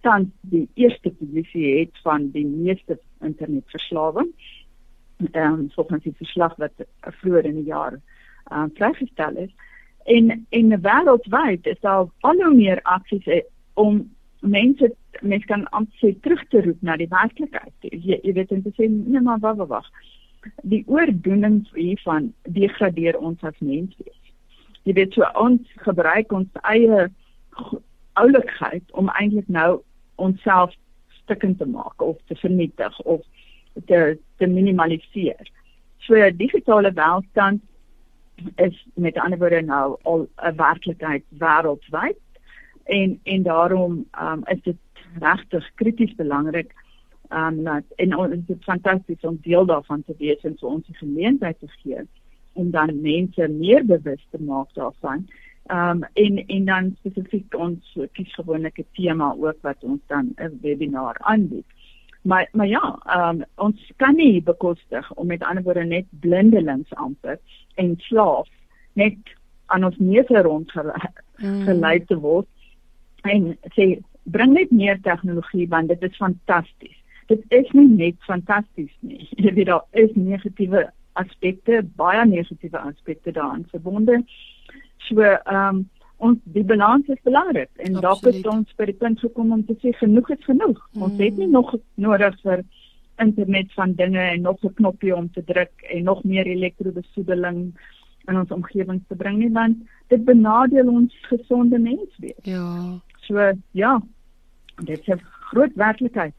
tans 0.00 0.30
die 0.52 0.66
eerste 0.80 1.10
posisie 1.10 1.66
het 1.78 1.98
van 2.04 2.30
die 2.34 2.46
meeste 2.46 2.98
internetverslawing. 3.20 4.30
Ehm 5.32 5.52
um, 5.52 5.66
volgens 5.74 6.02
die 6.02 6.16
verslag 6.16 6.56
wat 6.56 6.86
vroeër 7.20 7.44
in 7.44 7.58
die 7.60 7.68
jaar 7.68 7.98
ehm 8.50 8.62
um, 8.62 8.70
vrygestel 8.78 9.36
is 9.36 9.52
en 10.04 10.46
en 10.50 10.80
wêreldwyd 10.80 11.66
is 11.66 11.80
daar 11.80 12.06
al 12.20 12.42
hoe 12.42 12.54
meer 12.54 12.80
aksies 12.82 13.26
eh, 13.26 13.42
om 13.74 14.10
mense 14.40 14.94
mense 15.20 15.46
kan 15.46 15.68
amper 15.68 16.14
terug 16.20 16.48
te 16.48 16.62
roep 16.62 16.80
na 16.80 16.96
die 16.96 17.08
werklikheid. 17.08 17.74
Jy, 17.80 18.20
jy 18.22 18.32
weet 18.32 18.52
en 18.52 18.62
te 18.62 18.72
sê 18.76 18.88
nee 18.88 19.20
maar 19.20 19.38
wag 19.40 19.60
wag. 19.68 19.90
Die 20.62 20.84
oordoening 20.86 21.66
hiervan 21.74 22.32
degradeer 22.48 23.18
ons 23.18 23.42
as 23.44 23.58
mens 23.58 23.96
wees. 23.98 24.19
Jy 24.90 24.96
weet 24.96 25.12
so 25.14 25.26
ons 25.38 25.74
gebruik 25.86 26.32
ons 26.34 26.62
eie 26.66 27.04
oulikheid 28.18 28.96
om 28.98 29.10
eintlik 29.20 29.46
nou 29.46 29.68
onsself 30.18 30.72
stukkend 31.20 31.60
te 31.60 31.68
maak 31.70 32.02
of 32.02 32.16
te 32.26 32.34
vernietig 32.40 32.96
of 33.06 33.20
te 33.86 34.18
te 34.42 34.48
minimaliseer. 34.50 35.46
So 36.02 36.18
digitale 36.34 36.90
welstand 36.98 37.62
is 38.58 38.74
met 38.98 39.20
ander 39.22 39.38
woorde 39.38 39.62
nou 39.62 39.94
al 40.02 40.26
'n 40.26 40.56
werklikheid 40.58 41.24
wêreldwyd 41.38 42.18
en 42.84 43.20
en 43.22 43.42
daarom 43.42 44.04
um, 44.20 44.42
is 44.44 44.62
dit 44.62 44.80
regtig 45.20 45.70
krities 45.74 46.14
belangrik 46.14 46.74
um 47.28 47.62
dat 47.64 47.84
en 47.96 48.30
dit 48.30 48.58
is 48.58 48.64
fantasties 48.64 49.22
om 49.22 49.38
deel 49.42 49.66
daarvan 49.66 50.02
te 50.02 50.14
wees 50.18 50.42
en 50.42 50.58
so 50.58 50.66
ons 50.66 50.86
die 50.86 50.96
geleentheid 50.96 51.58
te 51.60 51.68
gee 51.68 52.02
om 52.52 52.70
dan 52.70 53.00
mense 53.00 53.48
meer 53.48 53.86
bewus 53.86 54.26
te 54.30 54.42
maak 54.42 54.74
daarvan. 54.74 55.26
Um 55.66 56.04
en 56.12 56.46
en 56.46 56.64
dan 56.64 56.96
spesifiek 56.98 57.54
ons 57.54 57.98
kies 58.12 58.34
gewoonlik 58.34 58.78
'n 58.78 58.86
tema 58.92 59.34
ook 59.38 59.58
wat 59.62 59.84
ons 59.84 60.00
dan 60.06 60.32
'n 60.36 60.58
webinar 60.62 61.16
aanbied. 61.18 61.66
Maar 62.22 62.48
maar 62.52 62.66
ja, 62.66 62.98
um, 63.16 63.44
ons 63.54 63.92
kan 63.96 64.14
nie 64.14 64.42
bekostig 64.42 65.14
om 65.14 65.26
met 65.26 65.42
ander 65.42 65.62
woorde 65.62 65.84
net 65.84 66.04
blindelings 66.10 66.94
amper 66.94 67.38
en 67.74 67.94
slaaf 67.98 68.48
net 68.92 69.16
aan 69.66 69.84
ons 69.84 69.96
neuse 69.98 70.42
rond 70.42 70.72
mm. 70.74 71.62
gelei 71.64 72.04
te 72.04 72.18
word 72.18 72.48
en 73.22 73.56
sê 73.76 73.98
bring 74.22 74.52
net 74.52 74.70
meer 74.70 75.00
tegnologie 75.00 75.68
want 75.68 75.88
dit 75.88 76.02
is 76.02 76.16
fantasties. 76.16 76.96
Dit 77.26 77.44
is 77.48 77.70
nie 77.72 77.88
net 77.88 78.16
fantasties 78.26 78.92
nie. 79.00 79.28
Jy 79.42 79.54
weet 79.54 79.70
daar 79.70 79.86
is 79.90 80.10
negatiewe 80.14 80.88
aspekte, 81.12 81.82
baie 81.96 82.26
negatiewe 82.26 82.78
aspekte 82.78 83.32
daaraan 83.32 83.66
verbonde. 83.70 84.22
So 85.08 85.20
ehm 85.20 85.76
um, 85.76 85.88
ons 86.20 86.38
die 86.52 86.64
balans 86.64 87.06
is 87.08 87.20
belangrik 87.24 87.70
en 87.80 87.94
dalk 88.04 88.20
het 88.28 88.46
ons 88.46 88.74
by 88.76 88.84
die 88.90 88.98
punt 89.00 89.22
gekom 89.22 89.54
om 89.56 89.62
te 89.64 89.76
sê 89.80 89.94
genoeg 89.96 90.28
is 90.34 90.44
genoeg. 90.44 90.76
Mm. 90.92 91.02
Ons 91.06 91.22
het 91.22 91.38
nie 91.40 91.48
nog 91.48 91.72
nodig 91.94 92.36
vir 92.42 92.60
internet 93.24 93.72
van 93.72 93.94
dinge 93.96 94.20
en 94.20 94.42
nog 94.42 94.60
'n 94.64 94.74
knoppie 94.74 95.14
om 95.16 95.30
te 95.32 95.44
druk 95.44 95.72
en 95.94 96.04
nog 96.04 96.24
meer 96.24 96.46
elektrobesoedeling 96.46 97.72
in 98.28 98.38
ons 98.38 98.50
omgewing 98.50 99.00
te 99.08 99.16
bring 99.16 99.38
nie 99.38 99.50
want 99.50 99.76
dit 100.08 100.24
benadeel 100.24 100.88
ons 100.88 101.16
gesonde 101.32 101.78
menswees. 101.78 102.42
Ja. 102.42 103.00
So 103.20 103.52
ja. 103.70 104.02
Dit 104.84 104.98
is 104.98 105.06
'n 105.06 105.20
groot 105.50 105.74
werklikheid. 105.74 106.34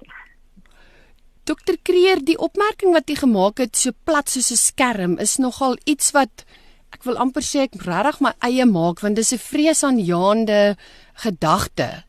Dokter 1.51 1.75
Kreer, 1.83 2.21
die 2.23 2.37
opmerking 2.39 2.93
wat 2.95 3.09
jy 3.11 3.17
gemaak 3.19 3.59
het 3.59 3.75
so 3.75 3.91
plat 4.07 4.29
soos 4.31 4.53
'n 4.53 4.59
skerm 4.59 5.13
is 5.19 5.35
nogal 5.35 5.75
iets 5.83 6.13
wat 6.15 6.45
ek 6.95 7.03
wil 7.03 7.17
amper 7.19 7.43
sê 7.43 7.65
ek 7.67 7.75
regtig 7.75 8.21
my 8.23 8.31
eie 8.39 8.65
maak 8.65 9.03
want 9.03 9.19
dis 9.19 9.33
'n 9.33 9.45
vreesaanjaende 9.51 10.77
gedagte. 11.23 12.05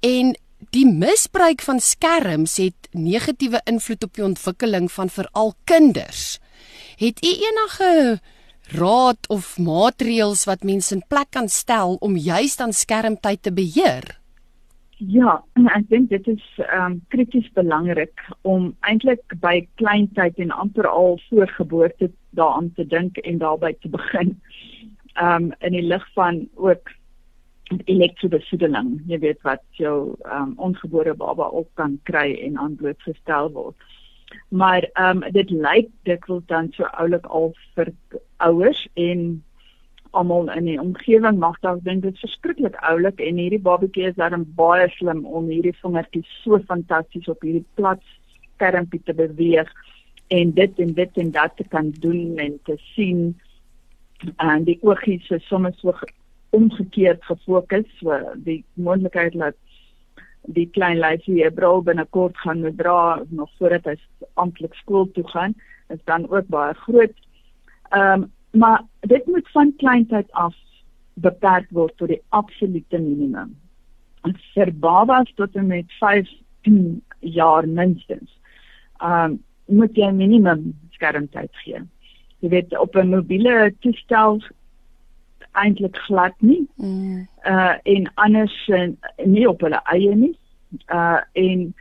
En 0.00 0.34
die 0.72 0.86
misbruik 0.86 1.60
van 1.60 1.80
skerms 1.80 2.56
het 2.56 2.88
negatiewe 2.92 3.60
invloed 3.66 4.02
op 4.04 4.14
die 4.14 4.24
ontwikkeling 4.24 4.88
van 4.92 5.10
veral 5.10 5.54
kinders. 5.64 6.38
Het 6.96 7.20
u 7.20 7.32
enige 7.48 8.20
raad 8.80 9.28
of 9.28 9.58
maatreëls 9.58 10.44
wat 10.44 10.64
mense 10.64 10.94
in 10.94 11.04
plek 11.08 11.30
kan 11.30 11.48
stel 11.48 11.96
om 12.00 12.16
juis 12.16 12.56
dan 12.56 12.72
skermtyd 12.72 13.42
te 13.42 13.52
beheer? 13.52 14.25
Ja, 14.96 15.42
ek 15.76 15.90
dink 15.90 16.08
dit 16.08 16.28
is 16.32 16.44
ehm 16.64 16.92
um, 16.92 17.00
krities 17.12 17.48
belangrik 17.52 18.22
om 18.48 18.70
eintlik 18.80 19.34
by 19.42 19.66
kleintyd 19.76 20.38
en 20.40 20.54
amper 20.56 20.88
al 20.88 21.18
voor 21.28 21.50
geboorte 21.52 22.08
daaraan 22.30 22.70
te 22.78 22.86
dink 22.86 23.16
en 23.16 23.38
daarby 23.38 23.74
te 23.80 23.90
begin. 23.92 24.32
Ehm 25.20 25.50
um, 25.50 25.52
in 25.60 25.76
die 25.76 25.84
lig 25.84 26.06
van 26.14 26.48
ook 26.54 26.88
elektrobesoedeling, 27.84 29.02
jy 29.06 29.18
weet 29.18 29.42
wat 29.44 29.62
jou 29.76 30.16
ehm 30.24 30.42
um, 30.42 30.54
ongebore 30.56 31.14
baba 31.14 31.50
ook 31.52 31.68
kan 31.74 32.00
kry 32.08 32.32
en 32.48 32.56
aan 32.58 32.80
blootgestel 32.80 33.52
word. 33.52 33.76
Maar 34.48 34.88
ehm 34.94 35.22
um, 35.22 35.32
dit 35.32 35.50
lyk 35.50 35.92
dikwels 36.08 36.46
dan 36.46 36.72
so 36.72 36.88
oulik 36.96 37.26
al 37.26 37.52
vir 37.74 37.92
ouers 38.36 38.88
en 38.94 39.44
almal 40.18 40.50
in 40.54 40.68
die 40.70 40.78
omgewing 40.80 41.38
mag 41.42 41.58
dalk 41.64 41.82
dink 41.86 42.04
dit 42.04 42.14
is 42.14 42.24
verskriklik 42.24 42.76
oulik 42.90 43.20
en 43.28 43.40
hierdie 43.42 43.62
babatjie 43.68 44.08
is 44.10 44.18
dan 44.20 44.46
baie 44.60 44.88
slim 44.96 45.24
om 45.26 45.50
hierdie 45.52 45.74
vingertjies 45.82 46.30
so 46.42 46.60
fantasties 46.70 47.28
op 47.32 47.44
hierdie 47.46 47.64
plat 47.80 48.02
skermpie 48.56 49.02
te 49.04 49.14
beweeg 49.16 49.72
en 50.38 50.52
dit 50.58 50.80
en 50.84 50.94
dit 51.00 51.20
en 51.22 51.32
dat 51.38 51.56
te 51.56 51.66
kan 51.74 51.90
doen 52.04 52.38
en 52.46 52.58
te 52.68 52.78
sien 52.94 53.28
en 54.42 54.64
die 54.64 54.78
oogies 54.82 55.30
is 55.36 55.46
soms 55.50 55.80
so 55.82 55.94
omgekeerd 56.56 57.24
gefokus 57.28 57.86
so 58.00 58.18
die 58.48 58.62
moontlikheid 58.74 59.36
dat 59.38 59.58
die 60.56 60.68
klein 60.78 60.98
lyfie 61.02 61.44
'n 61.44 61.54
bril 61.54 61.82
binnekort 61.82 62.36
gaan 62.38 62.60
moet 62.60 62.78
dra 62.78 63.22
nog 63.28 63.50
voordat 63.58 63.84
hy 63.84 63.96
amptelik 64.34 64.74
skool 64.74 65.10
toe 65.12 65.26
gaan 65.28 65.54
is 65.88 66.02
dan 66.04 66.30
ook 66.30 66.46
baie 66.46 66.74
groot. 66.74 67.14
Ehm 67.90 68.22
um, 68.22 68.32
maar 68.56 68.82
dit 69.00 69.26
moet 69.26 69.50
van 69.50 69.72
kleintyd 69.76 70.32
af 70.32 70.54
beperk 71.14 71.68
word 71.70 71.96
tot 71.96 72.08
die 72.12 72.22
absolute 72.28 72.98
minimum. 72.98 73.54
En 74.24 74.34
vir 74.54 74.72
babas 74.72 75.32
tot 75.36 75.54
en 75.56 75.66
met 75.66 75.92
5 76.00 76.28
jaar 77.38 77.68
minstens. 77.68 78.30
Um 79.02 79.42
moet 79.66 79.96
jy 79.98 80.12
minimum 80.14 80.68
skermtyd 80.94 81.50
gee. 81.64 81.80
Jy 82.38 82.48
weet 82.52 82.76
op 82.78 82.94
'n 82.96 83.08
mobiele 83.10 83.74
toestel 83.80 84.38
eintlik 85.52 85.96
glad 86.06 86.34
nie. 86.38 86.68
Mm. 86.76 87.26
Uh 87.44 87.74
en 87.82 88.10
anders 88.14 88.70
nie 89.24 89.48
op 89.48 89.60
hulle 89.60 89.80
eie 89.84 90.14
nie. 90.14 90.36
Uh 90.86 91.20
en 91.32 91.74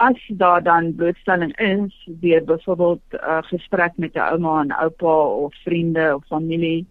as 0.00 0.20
daar 0.28 0.62
dan 0.62 0.94
blootstelling 0.94 1.52
is 1.58 2.08
deur 2.20 2.44
byvoorbeeld 2.44 3.02
'n 3.10 3.16
uh, 3.16 3.42
gesprek 3.42 3.92
met 3.96 4.14
'n 4.14 4.18
ouma 4.32 4.60
en 4.60 4.72
oupa 4.72 5.16
of 5.44 5.54
vriende 5.64 6.14
of 6.14 6.24
familie 6.26 6.86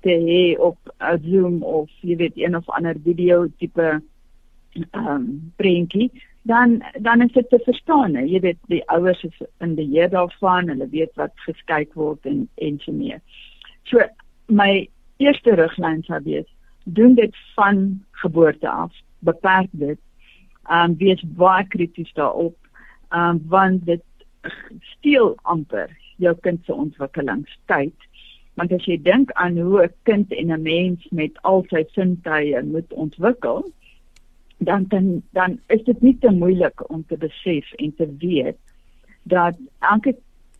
te 0.00 0.14
hê 0.28 0.60
op 0.60 0.78
'n 0.98 1.18
Zoom 1.22 1.62
of 1.62 1.90
jy 2.00 2.16
weet 2.16 2.36
een 2.36 2.56
of 2.56 2.68
ander 2.68 2.96
video 3.04 3.46
tipe 3.58 4.02
ehm 4.90 5.06
um, 5.06 5.52
prentjie 5.56 6.10
dan 6.42 6.82
dan 7.00 7.22
is 7.22 7.32
dit 7.32 7.48
te 7.48 7.60
verstaan 7.64 8.14
hè. 8.14 8.22
Jy 8.22 8.40
weet 8.40 8.58
die 8.66 8.88
ouers 8.88 9.22
is 9.22 9.40
in 9.58 9.74
die 9.74 9.88
beheer 9.88 10.10
daarvan 10.10 10.68
hulle 10.68 10.88
weet 10.88 11.14
wat 11.14 11.32
geskyk 11.34 11.94
word 11.94 12.26
en 12.26 12.48
en 12.54 12.78
so 12.78 12.92
meer. 12.92 13.20
So 13.82 13.98
my 14.46 14.88
eerste 15.16 15.54
riglyn 15.54 16.02
sou 16.02 16.22
wees 16.22 16.48
doen 16.84 17.14
dit 17.14 17.36
van 17.54 18.04
geboorte 18.10 18.68
af 18.68 18.92
beperk 19.18 19.68
dit 19.70 19.98
um 20.68 20.96
wees 20.96 21.22
baie 21.22 21.66
krities 21.68 22.12
daarop 22.12 22.56
um 23.10 23.40
want 23.48 23.84
dit 23.86 24.04
steel 24.96 25.34
amper 25.42 25.90
jou 26.20 26.34
kind 26.44 26.64
se 26.64 26.74
ontwikkelingstyd. 26.74 28.08
Want 28.58 28.72
as 28.72 28.84
jy 28.84 28.96
dink 29.02 29.32
aan 29.32 29.58
hoe 29.58 29.84
'n 29.84 29.94
kind 30.04 30.32
en 30.32 30.52
'n 30.52 30.62
mens 30.62 31.06
met 31.10 31.42
al 31.42 31.64
sy 31.70 31.84
sintuie 31.92 32.62
moet 32.62 32.92
ontwikkel, 32.92 33.72
dan 34.58 34.84
dan 34.88 35.22
dan 35.32 35.60
is 35.66 35.84
dit 35.84 36.00
nie 36.00 36.18
te 36.18 36.30
moeilik 36.30 36.90
om 36.90 37.04
te 37.06 37.16
besef 37.16 37.72
en 37.72 37.94
te 37.96 38.08
weet 38.18 38.58
dat 39.22 39.56
elke 39.78 40.16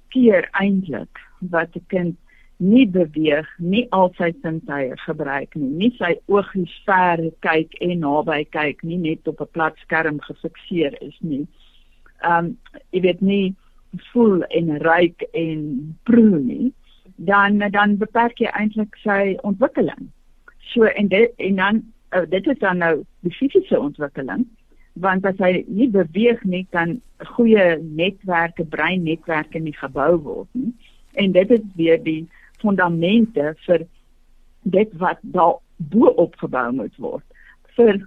keer 0.09 0.49
eintlik 0.53 1.21
wat 1.39 1.77
'n 1.77 1.85
kind 1.87 2.17
nie 2.61 2.85
beweeg, 2.93 3.49
nie 3.59 3.87
al 3.97 4.11
sy 4.19 4.31
sintuie 4.43 4.97
gebruik 5.07 5.55
nie, 5.57 5.71
nie 5.83 5.91
sy 5.97 6.13
oogies 6.29 6.73
ver 6.85 7.23
kyk 7.45 7.73
en 7.81 8.03
naby 8.05 8.43
kyk 8.53 8.85
nie, 8.85 8.99
net 9.01 9.29
op 9.29 9.41
'n 9.41 9.53
plat 9.53 9.77
skerm 9.85 10.21
gefikseer 10.21 10.95
is 11.01 11.17
nie. 11.21 11.47
Um 12.23 12.57
jy 12.93 13.01
weet 13.01 13.21
nie 13.21 13.55
voel 14.13 14.45
en 14.51 14.77
ryk 14.85 15.25
en 15.33 15.97
proe 16.05 16.39
nie, 16.39 16.73
dan 17.17 17.59
dan 17.59 17.97
beperk 17.97 18.41
jy 18.41 18.53
eintlik 18.53 18.97
sy 19.03 19.37
ontwikkeling. 19.43 20.11
So 20.73 20.85
en 20.85 21.09
dit 21.09 21.33
en 21.37 21.57
dan 21.57 21.83
uh, 22.13 22.27
dit 22.29 22.47
is 22.47 22.59
dan 22.59 22.79
nou 22.79 23.05
die 23.21 23.33
fisiese 23.33 23.81
ontwikkeling 23.81 24.47
want 25.01 25.25
as 25.25 25.39
hy 25.39 25.65
nie 25.69 25.89
beweeg 25.89 26.43
nie 26.45 26.67
kan 26.75 27.01
goeie 27.37 27.79
netwerke, 27.81 28.65
breinnetwerke 28.65 29.61
nie 29.63 29.75
gebou 29.79 30.19
word 30.19 30.49
nie. 30.53 30.73
En 31.15 31.33
dit 31.33 31.51
is 31.51 31.63
weer 31.77 32.03
die 32.03 32.29
fondamente 32.61 33.55
vir 33.67 33.87
dit 34.63 34.93
wat 35.01 35.19
daar 35.23 35.59
bo 35.77 36.13
opgebou 36.21 36.69
moet 36.73 36.97
word 36.97 37.25
vir 37.77 38.01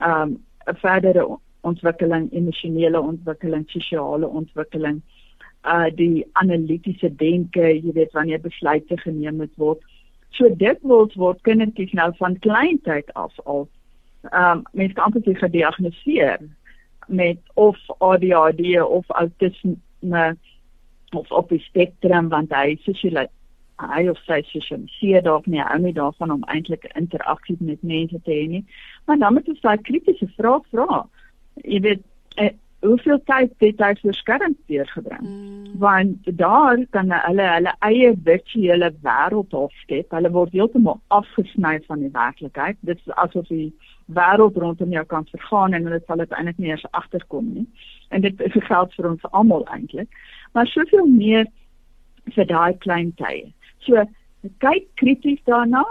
um 0.00 0.38
'n 0.66 0.76
verdere 0.80 1.24
ontwikkeling, 1.60 2.32
emosionele 2.32 3.00
ontwikkeling, 3.00 3.64
sosiale 3.68 4.28
ontwikkeling, 4.28 5.02
uh 5.64 5.88
die 5.96 6.24
analitiese 6.32 7.10
denke, 7.16 7.64
jy 7.80 7.92
weet 7.92 8.12
wanneer 8.12 8.40
besluite 8.40 8.96
geneem 9.00 9.36
moet 9.36 9.52
word. 9.56 9.80
So 10.36 10.48
dit 10.48 10.80
word 10.82 11.14
word 11.14 11.40
kindertjies 11.42 11.92
nou 11.92 12.10
van 12.18 12.38
kleintyd 12.38 13.12
af 13.14 13.32
al 13.44 13.68
um 14.32 14.64
mense 14.72 14.94
kan 14.94 15.12
amper 15.12 15.36
gediagnoseer 15.36 16.40
met 17.06 17.38
of 17.54 17.78
ADHD 17.98 18.80
of 18.80 19.08
autisme 19.08 20.36
of 21.12 21.30
op 21.30 21.48
die 21.48 21.60
spektrum 21.60 22.28
want 22.28 22.52
hy 22.52 22.76
sosiale 22.82 23.28
hy 23.82 24.08
of 24.08 24.18
sy 24.26 24.40
sosialiseer 24.48 25.22
dalk 25.26 25.46
nie 25.50 25.62
hou 25.62 25.78
nie 25.82 25.94
daarvan 25.96 26.30
om 26.30 26.44
eintlik 26.52 26.86
interaksie 26.94 27.56
met 27.60 27.82
mense 27.82 28.20
te 28.24 28.32
hê 28.32 28.48
nie. 28.48 28.64
Maar 29.06 29.18
dan 29.22 29.34
moet 29.34 29.48
jy 29.50 29.56
daai 29.62 29.78
kritiese 29.82 30.28
vrae 30.36 30.60
vra. 30.70 31.04
Jy 31.62 31.80
weet 31.86 32.04
eh, 32.36 32.52
hoeveel 32.84 33.20
tyd 33.28 33.52
het 33.64 33.80
hy 33.80 33.90
vir 34.00 34.16
skerms 34.16 34.60
deurgebring? 34.70 35.24
Mm. 35.24 35.72
Want 35.82 36.30
daar 36.40 36.78
kan 36.96 37.10
hulle 37.14 37.48
hulle 37.50 37.74
eie 37.88 38.12
virtuele 38.28 38.92
wêreld 39.06 39.56
opskep. 39.58 40.12
Hulle 40.14 40.30
word 40.36 40.54
heeltemal 40.54 41.00
afgesny 41.16 41.78
van 41.88 42.04
die 42.04 42.12
werklikheid. 42.14 42.78
Dit 42.86 43.02
is 43.02 43.16
asof 43.24 43.48
die 43.50 43.72
wêreld 44.12 44.56
rondom 44.60 44.92
jou 44.92 45.04
kan 45.10 45.26
vergaan 45.32 45.74
en 45.74 45.88
hulle 45.88 46.02
sal 46.06 46.22
dit 46.22 46.38
eintlik 46.38 46.62
nie 46.62 46.72
eens 46.74 46.86
agterkom 46.92 47.50
nie. 47.56 47.66
En 48.10 48.24
dit 48.24 48.40
is 48.48 48.56
geld 48.68 48.94
vir 48.94 49.10
ons 49.10 49.28
almal 49.32 49.66
eintlik. 49.74 50.10
Maar 50.52 50.70
soveel 50.70 51.08
meer 51.10 51.48
vir 52.32 52.48
daai 52.48 52.78
klein 52.84 53.12
tye. 53.20 53.52
So 53.86 54.04
kyk 54.60 54.88
krities 55.00 55.40
daarna 55.48 55.84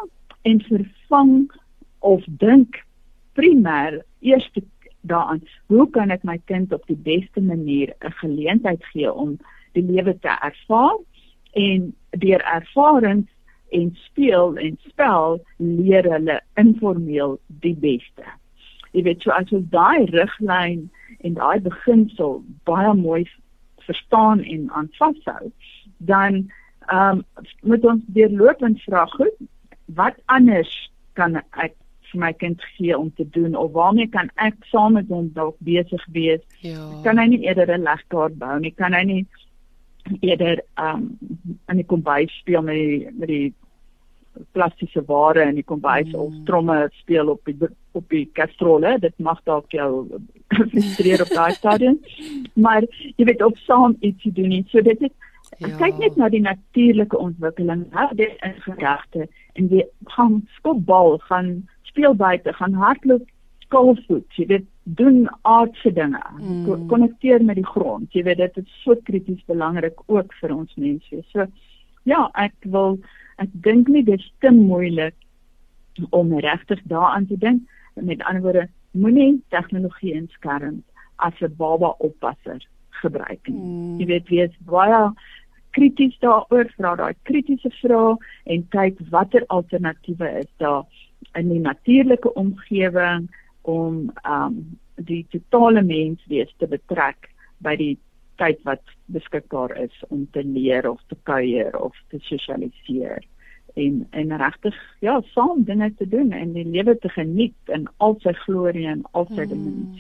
en 0.44 0.62
vervang 0.70 1.52
of 2.00 2.24
dink 2.42 2.82
primêr 3.38 4.02
eers 4.22 4.50
daaraan 5.04 5.42
hoe 5.68 5.90
kan 5.90 6.12
ek 6.16 6.24
my 6.24 6.38
kind 6.52 6.74
op 6.74 6.86
die 6.88 7.00
beste 7.10 7.42
manier 7.42 7.94
'n 8.00 8.12
geleentheid 8.22 8.84
gee 8.92 9.12
om 9.12 9.38
die 9.74 9.84
lewe 9.84 10.20
te 10.20 10.34
ervaar 10.50 10.98
en 11.52 11.94
deur 12.10 12.42
ervarings 12.42 13.30
en 13.72 13.96
speel 14.06 14.58
en 14.58 14.78
spel 14.88 15.42
leer 15.58 16.06
hulle 16.12 16.42
informeel 16.56 17.40
die 17.48 17.76
beste. 17.76 18.26
Jy 18.92 19.04
weet 19.04 19.22
so 19.22 19.32
as 19.32 19.52
ons 19.52 19.70
daai 19.74 20.06
riglyn 20.14 20.90
en 21.20 21.34
daai 21.34 21.60
beginsel 21.60 22.44
baie 22.70 22.94
mooi 22.94 23.24
verstaan 23.88 24.44
en 24.44 24.70
aanvashou, 24.72 25.52
dan 25.98 26.52
ehm 26.88 27.22
um, 27.22 27.48
moet 27.62 27.86
ons 27.86 28.04
deurlopend 28.16 28.82
vra 28.88 29.06
goed 29.06 29.38
wat 29.86 30.16
anders 30.26 30.72
kan 31.14 31.36
ek 31.52 31.76
vir 32.12 32.20
my 32.22 32.32
kind 32.34 32.62
gee 32.76 32.98
om 32.98 33.12
te 33.16 33.26
doen? 33.30 33.56
Of 33.56 33.72
waarmee 33.72 34.08
kan 34.08 34.30
ek 34.36 34.56
saam 34.72 34.94
met 34.94 35.10
hom 35.10 35.32
dalk 35.34 35.58
besig 35.60 36.06
wees? 36.14 36.42
Ja. 36.62 36.86
Kan 37.04 37.18
hy 37.18 37.28
nie 37.28 37.44
eerder 37.46 37.74
'n 37.74 37.84
legkaart 37.84 38.38
bou 38.38 38.60
nie. 38.60 38.72
Kan 38.72 38.94
hy 38.94 39.04
nie 39.04 39.26
eerder 40.22 40.64
ehm 40.78 40.96
um, 40.96 41.58
aan 41.66 41.82
die 41.82 41.86
kombuis 41.86 42.32
speel 42.40 42.62
met 42.62 42.76
die 42.76 43.08
met 43.12 43.28
die 43.28 43.54
plastiese 44.52 45.04
ware 45.06 45.44
in 45.46 45.56
die 45.56 45.66
kombuis 45.66 46.10
mm. 46.10 46.16
of 46.16 46.34
tromme 46.46 46.90
speel 47.02 47.30
op 47.30 47.46
die 47.46 47.70
op 47.94 48.10
die 48.10 48.26
kastrole 48.34 48.96
dit 49.00 49.14
mag 49.18 49.42
dalk 49.46 49.72
jou 49.72 50.08
frustreer 50.54 51.22
op 51.22 51.34
daai 51.34 51.54
stadium. 51.54 52.00
Maar 52.54 52.88
jy 53.18 53.26
weet 53.30 53.44
op 53.46 53.58
saam 53.58 53.96
iets 54.00 54.24
doen 54.24 54.50
nie. 54.50 54.66
So 54.72 54.82
dit 54.82 55.02
is 55.02 55.14
Ja. 55.58 55.78
Kyk 55.78 55.98
net 55.98 56.16
na 56.16 56.30
die 56.30 56.42
natuurlike 56.42 57.18
ontwikkeling. 57.18 57.86
Hou 57.92 58.10
dit 58.16 58.34
in 58.46 58.56
gedagte 58.66 59.28
en 59.54 59.70
jy 59.70 59.86
gaan 60.16 60.42
skopbal, 60.58 61.18
gaan 61.30 61.68
speel 61.90 62.16
buite, 62.16 62.54
gaan 62.54 62.74
hardloop, 62.74 63.26
skoolvoet. 63.66 64.28
Jy 64.38 64.48
weet, 64.52 64.70
doen 64.84 65.28
aardse 65.42 65.94
dinge. 65.94 66.22
Mm. 66.40 66.88
Konnekteer 66.88 67.44
met 67.44 67.56
die 67.56 67.68
grond. 67.68 68.12
Jy 68.14 68.24
weet 68.28 68.42
dit 68.42 68.58
is 68.58 68.80
so 68.84 68.96
krities 69.08 69.44
belangrik 69.48 70.00
ook 70.06 70.34
vir 70.42 70.56
ons 70.56 70.74
mense. 70.76 71.22
So 71.32 71.48
ja, 72.10 72.28
ek 72.36 72.56
wil 72.76 72.98
ek 73.42 73.54
dink 73.66 73.88
nie 73.88 74.04
dit 74.04 74.20
is 74.20 74.32
te 74.44 74.52
moeilik 74.54 75.16
om 76.12 76.34
regtig 76.40 76.82
daaraan 76.92 77.28
te 77.30 77.38
dink. 77.38 77.64
Met 77.96 78.24
ander 78.26 78.44
woorde, 78.44 78.68
moenie 78.92 79.42
tegnologie 79.54 80.14
inskerm 80.14 80.84
as 81.18 81.34
'n 81.42 81.54
baba 81.58 81.96
oppasser 82.00 82.60
gebruik 83.02 83.48
nie. 83.48 83.60
Mm. 83.60 84.00
Jy 84.00 84.06
weet, 84.06 84.28
wees 84.30 84.58
baie 84.68 85.14
krities 85.74 86.16
daaroor, 86.24 86.70
vra 86.78 86.96
daai 87.00 87.14
kritiese 87.30 87.72
vrae 87.82 88.16
en 88.54 88.66
kyk 88.76 89.02
watter 89.14 89.46
alternatiewe 89.54 90.30
is 90.44 90.52
daar 90.64 90.84
in 91.40 91.50
die 91.50 91.62
natuurlike 91.64 92.34
omgewing 92.40 93.30
om 93.62 94.10
um 94.30 94.58
die 94.96 95.24
totale 95.34 95.82
menswees 95.82 96.52
te 96.62 96.68
betrek 96.70 97.30
by 97.66 97.76
die 97.80 97.96
tyd 98.42 98.60
wat 98.68 98.82
beskikbaar 99.14 99.74
is 99.82 99.96
om 100.10 100.26
te 100.36 100.44
leer 100.46 100.90
of 100.90 101.02
te 101.10 101.18
kuier 101.30 101.74
of 101.80 101.98
te 102.12 102.20
sosialiseer 102.30 103.24
en 103.74 104.04
en 104.12 104.36
regtig 104.38 104.78
ja 105.02 105.20
saam 105.34 105.64
dinge 105.70 105.90
te 105.98 106.08
doen 106.10 106.32
en 106.32 106.54
die 106.54 106.66
lewe 106.66 106.98
te 107.02 107.10
geniet 107.10 107.74
in 107.78 107.88
al 107.98 108.18
sy 108.26 108.34
glorie 108.46 108.88
en 108.90 109.02
al 109.12 109.28
sy 109.34 109.48
mm. 109.50 109.98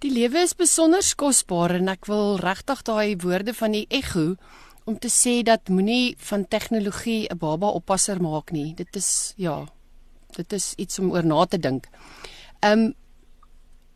Die 0.00 0.08
lewe 0.08 0.40
is 0.40 0.54
besonder 0.56 1.04
kosbaar 1.20 1.74
en 1.76 1.90
ek 1.92 2.06
wil 2.08 2.38
regtig 2.40 2.78
daai 2.88 3.20
woorde 3.20 3.52
van 3.52 3.74
die 3.76 3.82
ego 3.92 4.22
om 4.88 4.94
te 4.96 5.10
sê 5.12 5.42
dat 5.44 5.68
moenie 5.68 6.14
van 6.30 6.46
tegnologie 6.48 7.28
'n 7.28 7.36
baba 7.36 7.68
oppasser 7.68 8.16
maak 8.16 8.48
nie. 8.50 8.72
Dit 8.74 8.96
is 8.96 9.34
ja, 9.36 9.68
dit 10.36 10.52
is 10.52 10.72
iets 10.76 10.98
om 10.98 11.12
oor 11.12 11.26
na 11.26 11.44
te 11.44 11.58
dink. 11.58 11.88
Um 12.64 12.94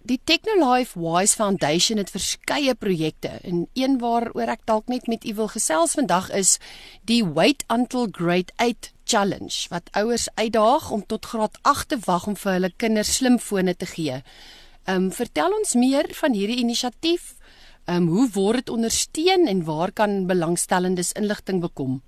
die 0.02 0.20
Technolife 0.24 1.00
Wise 1.00 1.36
Foundation 1.36 1.96
het 1.98 2.10
verskeie 2.10 2.74
projekte 2.74 3.40
en 3.42 3.68
een 3.72 3.98
waaroor 3.98 4.48
ek 4.52 4.66
dalk 4.66 4.88
net 4.88 5.06
met 5.06 5.24
u 5.24 5.34
wil 5.34 5.48
gesels 5.48 5.92
vandag 5.92 6.30
is 6.30 6.58
die 7.04 7.24
Wait 7.24 7.64
Until 7.68 8.08
Grade 8.10 8.52
8 8.56 8.92
Challenge 9.04 9.68
wat 9.70 9.88
ouers 9.92 10.28
uitdaag 10.34 10.90
om 10.90 11.06
tot 11.06 11.24
graad 11.24 11.58
8 11.62 11.88
te 11.88 11.98
wag 12.04 12.26
om 12.26 12.36
vir 12.36 12.52
hulle 12.52 12.72
kinders 12.76 13.14
slimfone 13.16 13.76
te 13.76 13.86
gee. 13.86 14.20
Ehm 14.84 15.04
um, 15.04 15.10
vertel 15.10 15.52
ons 15.56 15.74
meer 15.74 16.10
van 16.12 16.34
hierdie 16.36 16.60
inisiatief. 16.60 17.30
Ehm 17.84 18.02
um, 18.02 18.08
hoe 18.08 18.26
word 18.34 18.64
dit 18.64 18.70
ondersteun 18.70 19.46
en 19.46 19.64
waar 19.64 19.92
kan 19.92 20.26
belangstellendes 20.26 21.12
inligting 21.12 21.60
bekom? 21.60 22.02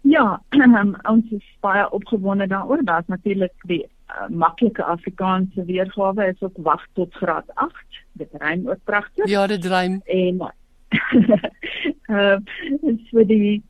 Ja, 0.00 0.42
um, 0.50 0.94
ons 1.14 1.30
is 1.30 1.44
baie 1.60 1.90
opgewonde 1.90 2.46
daaroor. 2.46 2.84
Daar's 2.84 3.06
natuurlik 3.06 3.52
die 3.66 3.82
uh, 3.82 4.28
maklike 4.28 4.84
Afrikaanse 4.84 5.64
weergawe 5.64 6.28
is 6.30 6.42
ook 6.42 6.56
wag 6.56 6.86
tot 6.92 7.14
graad 7.14 7.50
8. 7.54 7.74
Dit 8.12 8.30
rym 8.32 8.68
ook 8.68 8.84
pragtig. 8.84 9.28
Ja, 9.28 9.46
dit 9.46 9.64
rym. 9.64 10.00
En 10.04 10.52
uh 12.08 12.36
so 13.10 13.24
die 13.24 13.62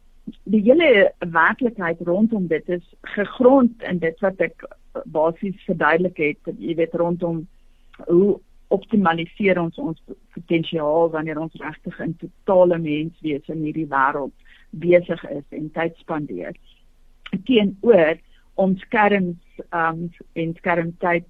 die 0.44 0.60
hele 0.60 1.12
werklikheid 1.18 2.00
rondom 2.00 2.46
dit 2.46 2.68
is 2.68 2.84
gegrond 3.16 3.82
in 3.82 3.98
dit 3.98 4.20
wat 4.20 4.40
ek 4.40 4.68
basies 5.04 5.56
verduidelik 5.64 6.16
het, 6.16 6.54
jy 6.58 6.74
weet 6.78 6.94
rondom 6.94 7.46
hoe 8.06 8.40
optimaliseer 8.74 9.60
ons 9.60 9.78
ons 9.78 10.00
potensiaal 10.34 11.10
wanneer 11.10 11.38
ons 11.38 11.60
regtig 11.60 11.98
in 12.00 12.16
totale 12.16 12.78
menswees 12.78 13.48
in 13.48 13.62
hierdie 13.66 13.90
wêreld 13.90 14.32
besig 14.70 15.22
is 15.30 15.44
en 15.50 15.70
tyd 15.70 15.96
spandeer 16.02 16.56
teenoor 17.46 18.18
om 18.54 18.76
skerms 18.78 19.62
um, 19.70 20.08
en 20.38 20.54
skermtyd 20.58 21.26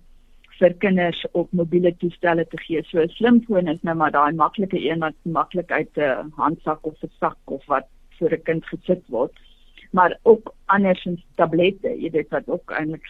vir 0.58 0.74
kinders 0.82 1.20
op 1.32 1.50
mobiele 1.56 1.90
toestelle 1.98 2.44
te 2.46 2.58
gee. 2.62 2.82
So 2.90 3.02
'n 3.02 3.08
slimfoon 3.16 3.68
is 3.68 3.82
nou 3.82 3.96
maar 3.96 4.12
daai 4.12 4.32
maklike 4.32 4.78
een 4.78 5.00
wat 5.00 5.16
maklik 5.22 5.70
uit 5.72 5.98
'n 5.98 6.30
handsak 6.36 6.86
of 6.86 7.02
'n 7.02 7.10
sak 7.20 7.38
of 7.44 7.66
wat 7.66 7.88
vir 8.18 8.34
'n 8.34 8.42
kind 8.42 8.66
gesit 8.66 9.02
word. 9.08 9.32
Maar 9.92 10.18
ook 10.22 10.54
andersins 10.66 11.24
tablette, 11.34 11.88
jy 11.88 12.10
weet 12.10 12.30
wat 12.30 12.48
ook 12.48 12.70
eintlik 12.70 13.06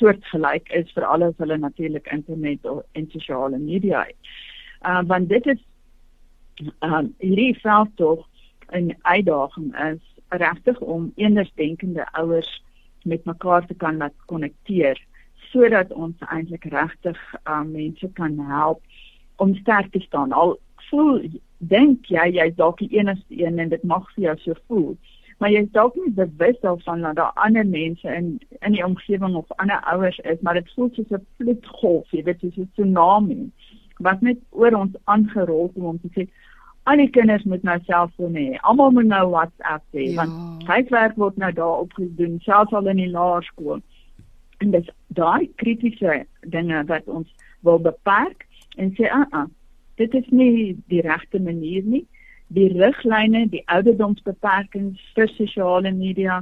soortgelyk 0.00 0.72
is 0.80 0.90
vir 0.96 1.06
alles 1.06 1.36
hulle 1.42 1.58
natuurlik 1.60 2.08
internet 2.12 2.66
en 2.66 3.10
sosiale 3.12 3.58
media. 3.58 4.06
Uh 4.82 5.02
want 5.06 5.28
dit 5.28 5.46
is 5.54 5.60
um 6.80 7.14
hierdie 7.18 7.54
self 7.60 7.88
tog 8.00 8.26
'n 8.72 8.96
uitdaging 9.02 9.74
is 9.90 10.02
regtig 10.28 10.80
om 10.80 11.12
eendersdenkende 11.16 12.06
ouers 12.12 12.62
met 13.02 13.24
mekaar 13.24 13.66
te 13.66 13.74
kan 13.74 13.96
laat 13.96 14.14
konnekteer 14.26 14.98
sodat 15.50 15.92
ons 15.92 16.16
eintlik 16.30 16.64
regtig 16.64 17.18
um, 17.44 17.70
mense 17.72 18.08
kan 18.14 18.38
help 18.38 18.82
om 19.36 19.54
sterk 19.54 19.90
te 19.92 20.00
staan. 20.00 20.32
Al 20.32 20.58
voel 20.90 21.24
dink 21.58 22.06
jy 22.06 22.28
jy's 22.36 22.54
dalk 22.54 22.78
die 22.78 22.92
enigste 22.98 23.42
een 23.42 23.58
en 23.58 23.72
dit 23.72 23.82
mag 23.82 24.06
vir 24.14 24.28
jou 24.28 24.36
so 24.44 24.60
voel, 24.68 24.92
maar 25.40 25.50
jy's 25.50 25.70
dalk 25.72 25.94
nie 25.96 26.12
bewus 26.16 26.58
daarvan 26.60 27.04
dat 27.06 27.16
daar 27.16 27.32
ander 27.46 27.66
mense 27.66 28.08
in 28.08 28.38
in 28.60 28.76
die 28.76 28.84
omgewing 28.84 29.34
of 29.40 29.52
ander 29.56 29.80
ouers 29.92 30.18
is, 30.18 30.40
maar 30.40 30.54
dit 30.60 30.72
voel 30.74 30.90
soos 30.92 31.12
'n 31.16 31.26
vloedgolf, 31.36 32.10
jy 32.10 32.22
weet, 32.22 32.40
soos 32.40 32.56
'n 32.56 32.70
tsunami 32.72 33.50
wat 33.98 34.20
net 34.20 34.38
oor 34.50 34.74
ons 34.74 34.94
aangerol 35.04 35.70
kom 35.74 35.84
om 35.84 36.00
te 36.00 36.08
sê 36.14 36.28
al 36.82 36.96
die 36.96 37.10
kinders 37.10 37.44
moet 37.44 37.62
nou 37.62 37.78
selfoon 37.84 38.34
hê. 38.34 38.58
Almal 38.60 38.90
moet 38.90 39.06
nou 39.06 39.28
WhatsApp 39.30 39.84
hê 39.92 40.04
ja. 40.10 40.14
want 40.16 40.62
huiswerk 40.66 41.16
word 41.16 41.36
nou 41.36 41.52
daar 41.52 41.78
opgedoen, 41.84 42.40
selfs 42.40 42.72
al 42.72 42.86
in 42.86 42.96
die 42.96 43.10
laerskool 43.10 43.80
en 44.60 44.70
dis 44.70 44.88
daai 45.16 45.48
kritiese 45.56 46.24
dinge 46.54 46.84
wat 46.92 47.08
ons 47.08 47.28
wil 47.66 47.80
beperk 47.84 48.46
en 48.76 48.92
sê 48.98 49.08
ah 49.08 49.26
ah 49.30 49.46
dit 50.00 50.14
is 50.14 50.28
nie 50.28 50.76
die 50.92 51.02
regte 51.04 51.40
manier 51.40 51.84
nie 51.84 52.06
die 52.56 52.68
riglyne 52.74 53.46
die 53.52 53.62
ouderdomsbeperkings 53.66 55.00
vir 55.16 55.30
sosiale 55.36 55.92
media 55.94 56.40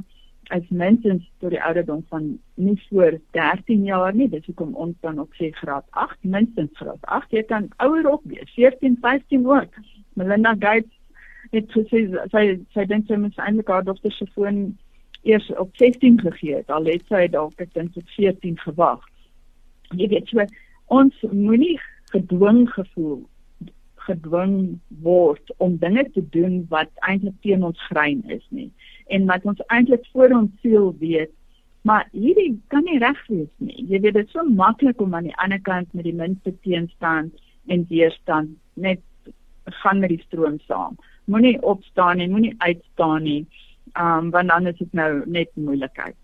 as 0.49 0.65
mensens 0.73 1.25
tot 1.39 1.53
die 1.53 1.61
ouderdom 1.61 2.01
van 2.09 2.31
nie 2.57 2.77
voor 2.89 3.19
13 3.37 3.85
jaar 3.85 4.13
nie 4.13 4.29
dis 4.29 4.45
hoekom 4.49 4.73
ons 4.85 4.97
dan 5.05 5.19
ook 5.21 5.35
sê 5.37 5.51
graad 5.61 5.85
8 6.05 6.23
minstens 6.35 6.73
graad 6.81 7.11
8 7.19 7.37
jy 7.37 7.43
kan 7.51 7.69
ouer 7.85 8.09
op 8.09 8.25
wees 8.33 8.53
14 8.57 8.97
15 9.01 9.45
ook 9.45 9.81
Melinda 10.17 10.55
Gates 10.57 10.95
het 11.53 11.71
gesê 11.73 12.03
sy 12.33 12.43
sy 12.75 12.85
dink 12.89 13.07
sy 13.07 13.17
moet 13.21 13.37
eintlik 13.41 13.69
haar 13.71 13.85
dogter 13.85 14.13
se 14.13 14.27
foon 14.35 14.63
eers 15.21 15.49
op 15.55 15.71
16 15.75 16.19
gegee 16.19 16.55
het. 16.55 16.69
Al 16.69 16.85
het 16.85 17.05
sy 17.09 17.27
dalk 17.27 17.59
ek 17.61 17.73
dink 17.73 17.93
tot 17.93 18.09
14 18.15 18.59
gewag. 18.63 19.01
Jy 19.97 20.07
weet 20.13 20.29
so 20.31 20.45
ons 20.99 21.15
moenie 21.31 21.77
gedwing 22.13 22.65
gevoel 22.73 23.21
gedwing 24.09 24.79
word 25.05 25.53
om 25.57 25.77
dinge 25.81 26.05
te 26.15 26.23
doen 26.35 26.61
wat 26.73 26.89
eintlik 27.07 27.37
teen 27.45 27.65
ons 27.67 27.81
grein 27.89 28.23
is 28.35 28.45
nie 28.49 28.69
en 29.15 29.27
wat 29.29 29.45
ons 29.49 29.61
eintlik 29.73 30.05
voor 30.13 30.33
ons 30.37 30.51
siel 30.61 30.91
weet. 30.99 31.31
Maar 31.87 32.07
hierdie 32.11 32.59
kan 32.69 32.83
nie 32.85 32.99
reg 33.01 33.19
wees 33.27 33.49
nie. 33.57 33.85
Jy 33.89 34.01
weet 34.03 34.17
dit 34.19 34.27
is 34.27 34.33
so 34.35 34.43
maklik 34.43 35.01
om 35.01 35.15
aan 35.17 35.29
die 35.29 35.37
ander 35.41 35.61
kant 35.65 35.93
met 35.97 36.05
die 36.05 36.13
minste 36.13 36.53
teenstand 36.65 37.33
en 37.73 37.85
weerstand 37.89 38.53
net 38.73 39.01
gaan 39.81 40.01
met 40.03 40.13
die 40.13 40.21
stroom 40.27 40.59
saam. 40.67 40.97
Moenie 41.25 41.57
opstaan 41.61 42.21
nie 42.21 42.29
moenie 42.29 42.55
uitstaan 42.57 43.23
nie 43.23 43.41
um, 43.97 44.29
want 44.35 44.49
dan 44.49 44.67
is 44.67 44.77
dit 44.77 44.93
nou 44.93 45.11
net 45.25 45.49
moeilikheid. 45.55 46.17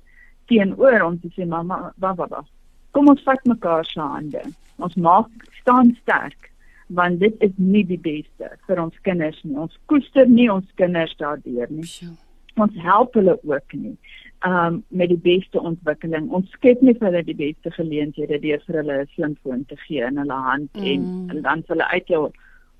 Teenoor 0.49 1.01
om 1.05 1.19
te 1.19 1.31
sê 1.33 1.47
mamma 1.49 1.93
wag 1.97 2.19
wag 2.21 2.29
wag. 2.33 2.49
Kom 2.91 3.09
ons 3.11 3.23
vat 3.25 3.41
mekaar 3.49 3.85
se 3.85 4.01
hande. 4.01 4.43
Ons 4.77 4.95
maak 4.95 5.47
staan 5.61 5.95
sterk 6.01 6.51
want 6.87 7.19
dit 7.19 7.35
is 7.39 7.51
nie 7.57 7.83
die 7.83 7.99
beste 7.99 8.51
vir 8.67 8.81
ons 8.81 8.97
kinders 9.07 9.39
nie 9.43 9.57
ons 9.57 9.73
koester 9.91 10.29
nie 10.29 10.49
ons 10.51 10.67
kinders 10.81 11.15
daardeur 11.17 11.69
nie 11.69 11.87
ons 12.61 12.77
help 12.85 13.17
hulle 13.19 13.37
ook 13.43 13.73
nie 13.73 13.95
um 14.45 14.83
met 14.89 15.09
die 15.09 15.21
beste 15.21 15.61
ontwikkeling 15.61 16.29
ons 16.29 16.49
skep 16.57 16.81
nie 16.81 16.95
vir 16.97 17.09
hulle 17.09 17.23
die 17.25 17.39
beste 17.39 17.71
geleenthede 17.77 18.39
deur 18.39 18.61
vir 18.67 18.81
hulle 18.81 18.97
'n 19.03 19.13
slimfoon 19.15 19.65
te 19.65 19.77
gee 19.87 20.05
in 20.05 20.17
hulle 20.17 20.39
hand 20.49 20.69
mm. 20.73 20.83
en, 20.83 21.29
en 21.29 21.41
dan 21.41 21.63
hulle 21.67 21.87
uit 21.93 22.07
jou 22.07 22.29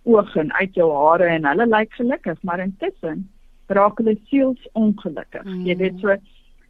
oë 0.06 0.39
en 0.41 0.54
uit 0.54 0.76
jou 0.76 0.89
hare 0.94 1.28
en 1.38 1.46
hulle 1.50 1.65
lyk 1.65 1.91
gelukkig 1.98 2.38
maar 2.44 2.60
intussen 2.60 3.30
raak 3.68 3.98
hulle 3.98 4.18
siels 4.30 4.68
ongelukkig. 4.74 5.44
Mm. 5.44 5.65
Jy 5.65 5.76
weet 5.82 6.00
so 6.02 6.15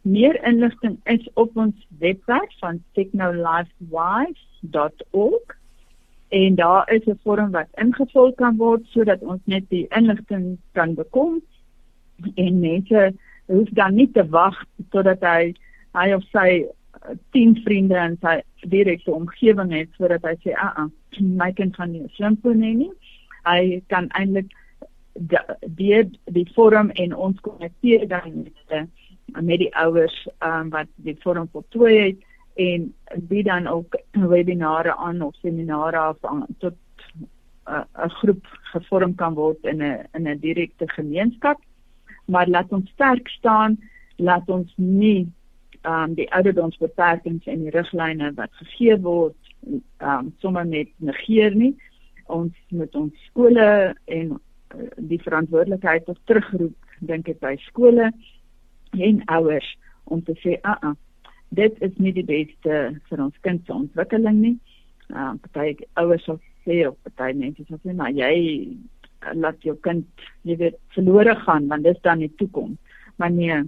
meer 0.06 0.44
inligting 0.46 1.00
is 1.12 1.28
op 1.34 1.56
ons 1.56 1.86
webwerf 2.00 2.58
van 2.62 2.82
technolifewise.org 2.98 5.55
en 6.28 6.54
daar 6.54 6.92
is 6.92 7.04
'n 7.06 7.18
vorm 7.22 7.50
wat 7.50 7.68
ingevul 7.74 8.32
kan 8.32 8.56
word 8.56 8.86
sodat 8.86 9.22
ons 9.22 9.40
net 9.44 9.64
die 9.68 9.86
inligting 9.88 10.58
kan 10.72 10.94
bekom 10.94 11.42
en 12.34 12.60
mense 12.60 13.12
hoef 13.46 13.68
dan 13.68 13.94
nie 13.94 14.10
te 14.12 14.28
wag 14.28 14.64
totdat 14.90 15.20
hy 15.20 15.54
hy 15.92 16.12
of 16.12 16.24
sy 16.32 16.66
10 17.30 17.56
eh, 17.56 17.62
vriende 17.62 17.96
in 17.96 18.16
sy 18.20 18.42
direkte 18.68 19.12
omgewing 19.12 19.72
het 19.72 19.88
sodat 19.96 20.22
hy 20.22 20.34
sê, 20.42 20.54
"Ag, 20.54 20.72
ah, 20.76 20.88
my 21.20 21.52
kind 21.52 21.76
gaan 21.76 21.92
nie 21.92 22.08
slimfoon 22.08 22.62
hê 22.62 22.74
nie." 22.74 22.92
Hy 23.44 23.82
kan 23.86 24.08
eintlik 24.08 24.50
deur 25.76 26.04
die 26.24 26.48
forum 26.54 26.90
en 26.90 27.14
ons 27.14 27.40
konnekteer 27.40 28.08
dan 28.08 28.44
met 28.44 28.88
met 29.42 29.58
die 29.58 29.74
ouers 29.76 30.28
um, 30.40 30.70
wat 30.70 30.86
die 30.94 31.16
forum 31.20 31.48
voltooi 31.52 31.94
het 31.98 32.16
en 32.56 32.94
wie 33.28 33.42
dan 33.42 33.66
ook 33.66 33.98
webinare 34.10 34.96
aan 34.96 35.22
of 35.22 35.34
seminare 35.42 35.96
af 35.96 36.16
tot 36.58 36.74
uh, 37.68 37.84
'n 38.04 38.10
groep 38.10 38.46
gevorm 38.72 39.14
kan 39.14 39.34
word 39.34 39.64
in 39.64 39.82
'n 39.82 40.06
in 40.12 40.28
'n 40.28 40.38
direkte 40.38 40.88
gemeenskap. 40.88 41.60
Maar 42.24 42.48
laat 42.48 42.72
ons 42.72 42.90
sterk 42.90 43.28
staan 43.28 43.78
laat 44.16 44.48
ons 44.48 44.72
nie 44.76 45.28
um, 45.82 46.14
die 46.14 46.28
ouderdomsbeperkings 46.32 47.46
en 47.46 47.64
die 47.64 47.70
riglyne 47.74 48.32
wat 48.34 48.52
gegee 48.62 48.96
word 49.00 49.36
um, 50.00 50.32
sommer 50.38 50.66
net 50.66 50.88
negeer 50.96 51.54
nie. 51.54 51.74
Ons 52.26 52.54
moet 52.68 52.94
ons 52.94 53.26
skole 53.30 53.94
en 54.04 54.36
die 54.96 55.20
verantwoordelikheid 55.22 56.08
terugroep 56.24 56.74
dink 57.06 57.28
ek 57.28 57.40
by 57.40 57.54
skole 57.68 58.10
en 58.96 59.22
ouers 59.26 59.68
om 60.04 60.22
te 60.24 60.34
sê 60.42 60.56
a 60.62 60.76
uh, 60.82 60.90
uh, 60.90 60.94
dit 61.48 61.82
is 61.82 61.94
nie 62.02 62.12
die 62.12 62.26
beste 62.26 62.80
vir 63.08 63.22
ons 63.22 63.40
kind 63.46 63.64
se 63.66 63.74
ontwikkeling 63.74 64.42
nie. 64.42 64.56
Uh 65.12 65.34
party 65.52 65.86
ouers 66.00 66.24
sal 66.26 66.40
sê 66.66 66.82
of 66.88 66.96
party 67.14 67.38
mense 67.38 67.64
sal 67.68 67.80
sê 67.82 67.94
maar 67.94 68.14
jy 68.14 68.76
laat 69.34 69.62
jou 69.64 69.74
kind 69.82 70.06
jy 70.46 70.58
weet 70.60 70.78
verlore 70.94 71.34
gaan 71.44 71.68
want 71.70 71.86
dis 71.86 72.00
dan 72.02 72.24
die 72.24 72.32
toekoms. 72.40 72.78
Maar 73.16 73.30
nee, 73.30 73.62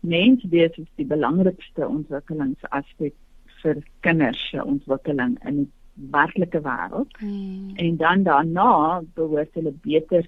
mens 0.00 0.44
wees 0.52 0.76
is 0.76 0.88
die 1.00 1.08
belangrikste 1.08 1.86
ontwikkelingsaspek 1.88 3.14
vir 3.62 3.82
kinders 4.06 4.40
se 4.50 4.64
ontwikkeling 4.64 5.36
in 5.48 5.64
die 5.64 5.70
werklike 6.10 6.60
wêreld. 6.64 7.16
Hmm. 7.20 7.72
En 7.76 7.96
dan 7.96 8.22
daarna 8.22 9.02
behoort 9.14 9.54
hulle 9.54 9.72
beter 9.84 10.26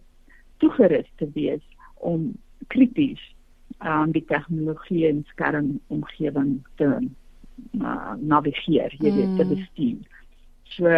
toegerus 0.58 1.08
te 1.16 1.28
wees 1.34 1.62
om 1.94 2.32
krities 2.68 3.22
um, 3.84 4.12
die 4.12 4.24
tegnologie 4.28 5.06
en 5.08 5.24
skermomgewing 5.32 6.54
te 6.80 6.88
uh, 7.80 8.12
navigeer, 8.18 8.94
jy 8.98 9.10
weet, 9.10 9.36
te 9.36 9.46
hmm. 9.46 9.54
bestuur. 9.54 10.22
So 10.76 10.92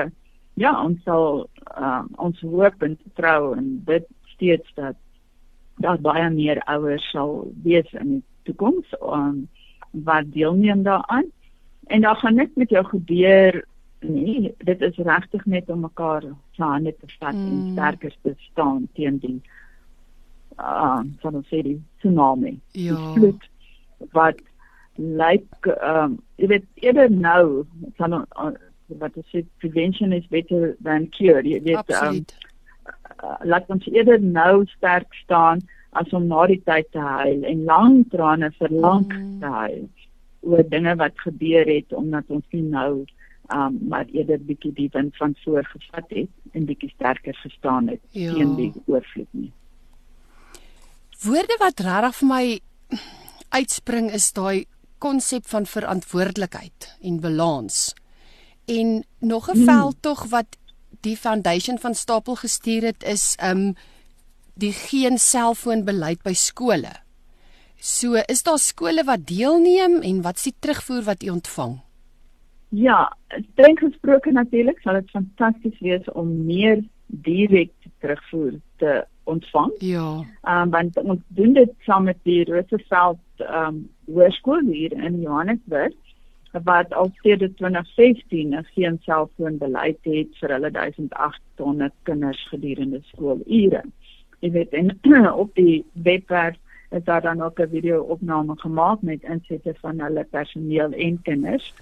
ja, 0.61 0.73
ons 0.85 1.03
sal 1.07 1.47
uh, 1.75 2.05
ons 2.23 2.40
hoop 2.47 2.85
en 2.87 2.99
vertrou 3.09 3.55
en 3.59 3.70
dit 3.88 4.07
steeds 4.35 4.77
dat 4.79 4.99
daar 5.83 5.99
baie 5.99 6.29
meer 6.31 6.61
ouers 6.70 7.05
sal 7.11 7.40
wees 7.64 7.90
in 7.99 8.18
die 8.18 8.25
toekoms 8.47 8.92
um, 9.03 9.47
wat 10.07 10.31
deelneem 10.35 10.85
daaraan. 10.87 11.27
En 11.87 12.05
daar 12.07 12.16
gaan 12.16 12.35
net 12.35 12.57
met 12.57 12.70
jou 12.70 12.85
gebeur 12.85 13.64
nie, 14.05 14.53
dit 14.59 14.81
is 14.81 14.97
regtig 14.97 15.44
net 15.44 15.68
om 15.73 15.81
mekaar 15.81 16.23
se 16.53 16.62
hande 16.62 16.92
te 17.01 17.09
vat 17.18 17.35
mm. 17.35 17.47
en 17.47 17.61
hmm. 17.61 17.73
sterker 17.73 18.16
te 18.23 18.35
staan 18.51 18.88
teen 18.94 19.18
die 19.18 19.38
uh 20.59 21.03
van 21.23 21.40
ons 21.40 21.49
sê 21.49 21.62
die 21.62 21.79
tsunami. 22.03 22.59
Ja. 22.73 22.95
Die 22.95 23.14
vloed 23.17 23.49
wat 24.12 24.40
lyk 24.97 25.71
ehm 25.73 26.05
um, 26.05 26.19
jy 26.37 26.53
weet 26.55 26.67
eerder 26.87 27.11
nou 27.11 27.67
van 27.99 28.19
uh, 28.21 28.51
wat 29.01 29.17
ons 29.17 29.31
sê 29.33 29.45
prevention 29.59 30.12
is 30.12 30.27
better 30.31 30.77
than 30.83 31.09
cure. 31.11 31.43
Jy 31.43 31.62
weet 31.62 31.95
ehm 31.95 32.21
um, 32.21 32.25
uh, 33.23 33.38
laat 33.43 33.71
ons 33.71 33.87
eerder 33.90 34.21
nou 34.21 34.64
sterk 34.77 35.14
staan 35.25 35.64
as 35.93 36.12
om 36.12 36.27
na 36.27 36.47
die 36.51 36.61
tyd 36.67 36.90
te 36.93 37.03
huil 37.03 37.45
en 37.51 37.64
lang 37.64 38.01
trane 38.11 38.51
vir 38.59 38.73
lank 38.73 39.12
mm. 39.14 39.37
te 39.40 39.53
huil 39.59 39.85
oor 40.45 40.64
dinge 40.71 40.95
wat 41.01 41.21
gebeur 41.27 41.69
het 41.71 41.93
omdat 41.97 42.31
ons 42.38 42.47
nie 42.53 42.64
nou 42.69 43.05
um 43.55 43.77
maar 43.88 44.09
eerder 44.12 44.40
bietjie 44.40 44.73
die 44.73 44.88
wind 44.93 45.17
van 45.17 45.35
voor 45.45 45.64
gevat 45.64 46.11
het 46.17 46.57
en 46.57 46.64
bietjie 46.64 46.90
sterker 46.95 47.37
gestaan 47.43 47.88
het 47.93 48.01
ja. 48.11 48.33
teen 48.33 48.55
die 48.57 48.73
oorvloed 48.87 49.29
nie. 49.31 49.53
Woorde 51.25 51.57
wat 51.57 51.81
regtig 51.81 52.17
vir 52.19 52.29
my 52.29 52.45
uitspring 53.57 54.11
is 54.13 54.27
daai 54.37 54.67
konsep 55.01 55.47
van 55.49 55.65
verantwoordelikheid 55.65 56.89
en 57.01 57.21
balans. 57.23 57.95
En 58.69 59.05
nog 59.21 59.49
'n 59.49 59.59
mm. 59.59 59.65
veldtog 59.65 60.25
wat 60.29 60.59
die 61.01 61.17
foundation 61.17 61.79
van 61.79 61.95
Stapel 61.95 62.37
gestuur 62.37 62.83
het 62.83 63.03
is 63.03 63.37
um 63.43 63.75
die 64.55 64.73
geen 64.73 65.19
selfoonbeleid 65.19 66.23
by 66.23 66.33
skole. 66.33 66.93
So, 67.77 68.21
is 68.27 68.43
daar 68.43 68.59
skole 68.59 69.05
wat 69.05 69.27
deelneem 69.27 70.01
en 70.03 70.23
wat 70.23 70.37
is 70.37 70.43
die 70.43 70.57
terugvoer 70.59 71.03
wat 71.03 71.23
u 71.23 71.29
ontvang? 71.29 71.81
Ja, 72.69 73.17
streng 73.53 73.79
gesproke 73.79 74.31
natuurlik 74.31 74.79
sal 74.79 74.95
dit 74.95 75.11
fantasties 75.11 75.81
wees 75.81 76.13
om 76.13 76.45
meer 76.45 76.85
direk 77.07 77.73
terugvoer 78.01 78.61
te 78.85 78.94
ontvang. 79.25 79.73
Ja. 79.79 80.09
Ehm 80.42 80.62
um, 80.62 80.70
want 80.70 81.03
ons 81.03 81.20
doen 81.29 81.53
dit 81.57 81.73
saam 81.88 82.05
met 82.11 82.20
die 82.23 82.44
Roosevelt 82.44 83.44
ehm 83.44 83.66
um, 83.66 83.85
hoërskool 84.14 84.66
hier 84.68 84.92
in 84.92 85.20
Johannesburg 85.20 85.94
wat 86.62 86.92
al 86.94 87.11
sedert 87.23 87.57
2016 87.57 88.55
geen 88.75 88.99
selfoonbeleid 89.03 89.99
het 90.07 90.37
vir 90.40 90.53
hulle 90.55 90.70
1800 90.70 91.94
kinders 92.03 92.42
gedurende 92.51 93.01
skoolure. 93.09 93.83
Jy 94.38 94.51
weet 94.59 94.77
en 94.81 94.92
op 95.44 95.55
die 95.55 95.85
webwerf 95.92 96.61
is 96.94 97.05
daar 97.05 97.23
dan 97.23 97.42
ook 97.42 97.59
'n 97.61 97.73
video-opname 97.73 98.55
gemaak 98.61 99.03
met 99.03 99.23
insette 99.23 99.75
van 99.81 100.01
hulle 100.01 100.25
personeel 100.31 100.92
en 100.92 101.23
kinders 101.23 101.73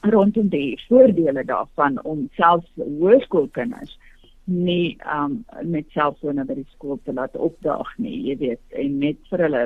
rondom 0.00 0.48
die 0.48 0.80
voordele 0.88 1.44
daarvan 1.44 2.02
om 2.02 2.28
selfs 2.32 2.70
hoërskoolkinders 2.76 3.98
nie 4.44 4.96
um 5.08 5.44
met 5.62 5.88
selfone 5.96 6.44
by 6.44 6.58
die 6.58 6.68
skool 6.74 6.98
te 7.04 7.14
laat 7.16 7.36
opdaag 7.36 7.94
nie, 7.98 8.16
jy 8.28 8.36
weet, 8.42 8.64
en 8.76 8.98
net 9.00 9.20
vir 9.30 9.46
hulle 9.46 9.64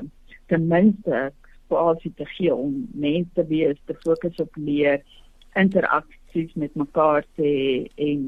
ten 0.48 0.68
minste 0.70 1.28
spasie 1.68 2.12
te 2.16 2.26
gee 2.36 2.54
om 2.54 2.86
mense 2.94 3.34
te 3.36 3.44
wees, 3.50 3.80
te 3.86 3.96
fokus 4.04 4.38
op 4.40 4.54
leer, 4.56 5.02
interaksies 5.58 6.54
met 6.54 6.74
mekaar 6.78 7.26
te 7.36 7.44
hê 7.44 7.74
en 8.08 8.24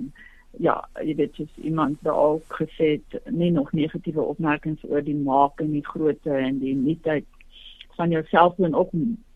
ja, 0.58 0.76
jy 0.98 1.14
weet 1.20 1.38
jy's 1.38 1.58
iemand 1.62 2.00
wat 2.02 2.14
al 2.14 2.40
gesê 2.56 2.96
het 2.96 3.30
nie 3.30 3.52
nog 3.54 3.70
negatiewe 3.76 4.24
opmerkings 4.32 4.82
oor 4.88 5.04
die 5.06 5.16
maak 5.16 5.62
en 5.62 5.72
die 5.76 5.86
grootte 5.86 6.34
en 6.34 6.58
die 6.58 6.74
nuutheid 6.74 7.28
van 7.96 8.10
jouself 8.10 8.58
en 8.58 8.74
ook 8.74 8.90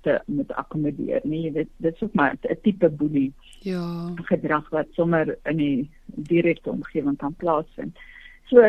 te 0.05 0.19
moet 0.27 0.53
akkommodeer. 0.61 1.21
Nee, 1.25 1.47
jy 1.47 1.53
weet 1.59 1.71
dit 1.85 1.95
is 1.95 2.03
ook 2.03 2.15
maar 2.15 2.37
'n 2.43 2.59
tipe 2.63 2.89
boelie. 2.89 3.33
Ja. 3.65 4.13
gedrag 4.29 4.69
wat 4.71 4.87
sommer 4.93 5.39
in 5.45 5.57
die 5.57 5.91
direkte 6.07 6.71
omgewing 6.71 7.17
kan 7.17 7.35
plaasvind. 7.35 7.97
So 8.51 8.61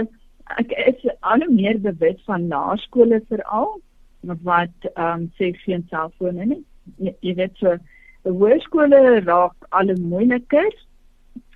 ek 0.61 0.71
is 0.71 1.09
al 1.19 1.43
meer 1.49 1.81
bewus 1.81 2.21
van 2.25 2.47
laerskole 2.47 3.21
veral 3.27 3.81
wat 4.21 4.89
ehm 4.93 5.21
um, 5.21 5.31
sê 5.37 5.51
geen 5.65 5.85
selfone 5.89 6.45
nie. 6.45 6.63
Jy, 6.97 7.15
jy 7.19 7.35
weet 7.35 7.57
so 7.57 7.77
hoërskole 8.23 9.21
raak 9.25 9.67
al 9.69 9.93
moeiliker 10.01 10.71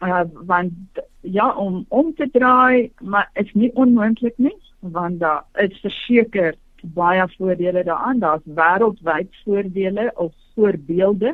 uh, 0.02 0.24
want 0.46 0.74
ja 1.22 1.52
om 1.56 1.86
om 1.88 2.13
te 2.15 2.30
draai 2.32 2.92
maar 3.02 3.30
is 3.34 3.52
nie 3.54 3.72
onmoontlik 3.74 4.38
nie 4.38 4.56
want 4.80 5.20
daar 5.20 5.46
is 5.54 5.80
verseker 5.82 6.56
baie 6.84 7.28
voordele 7.38 7.84
daaraan 7.84 8.20
daar's 8.20 8.46
wêreldwyd 8.60 9.42
voordele 9.44 10.12
of 10.15 10.34
voorbeelde 10.56 11.34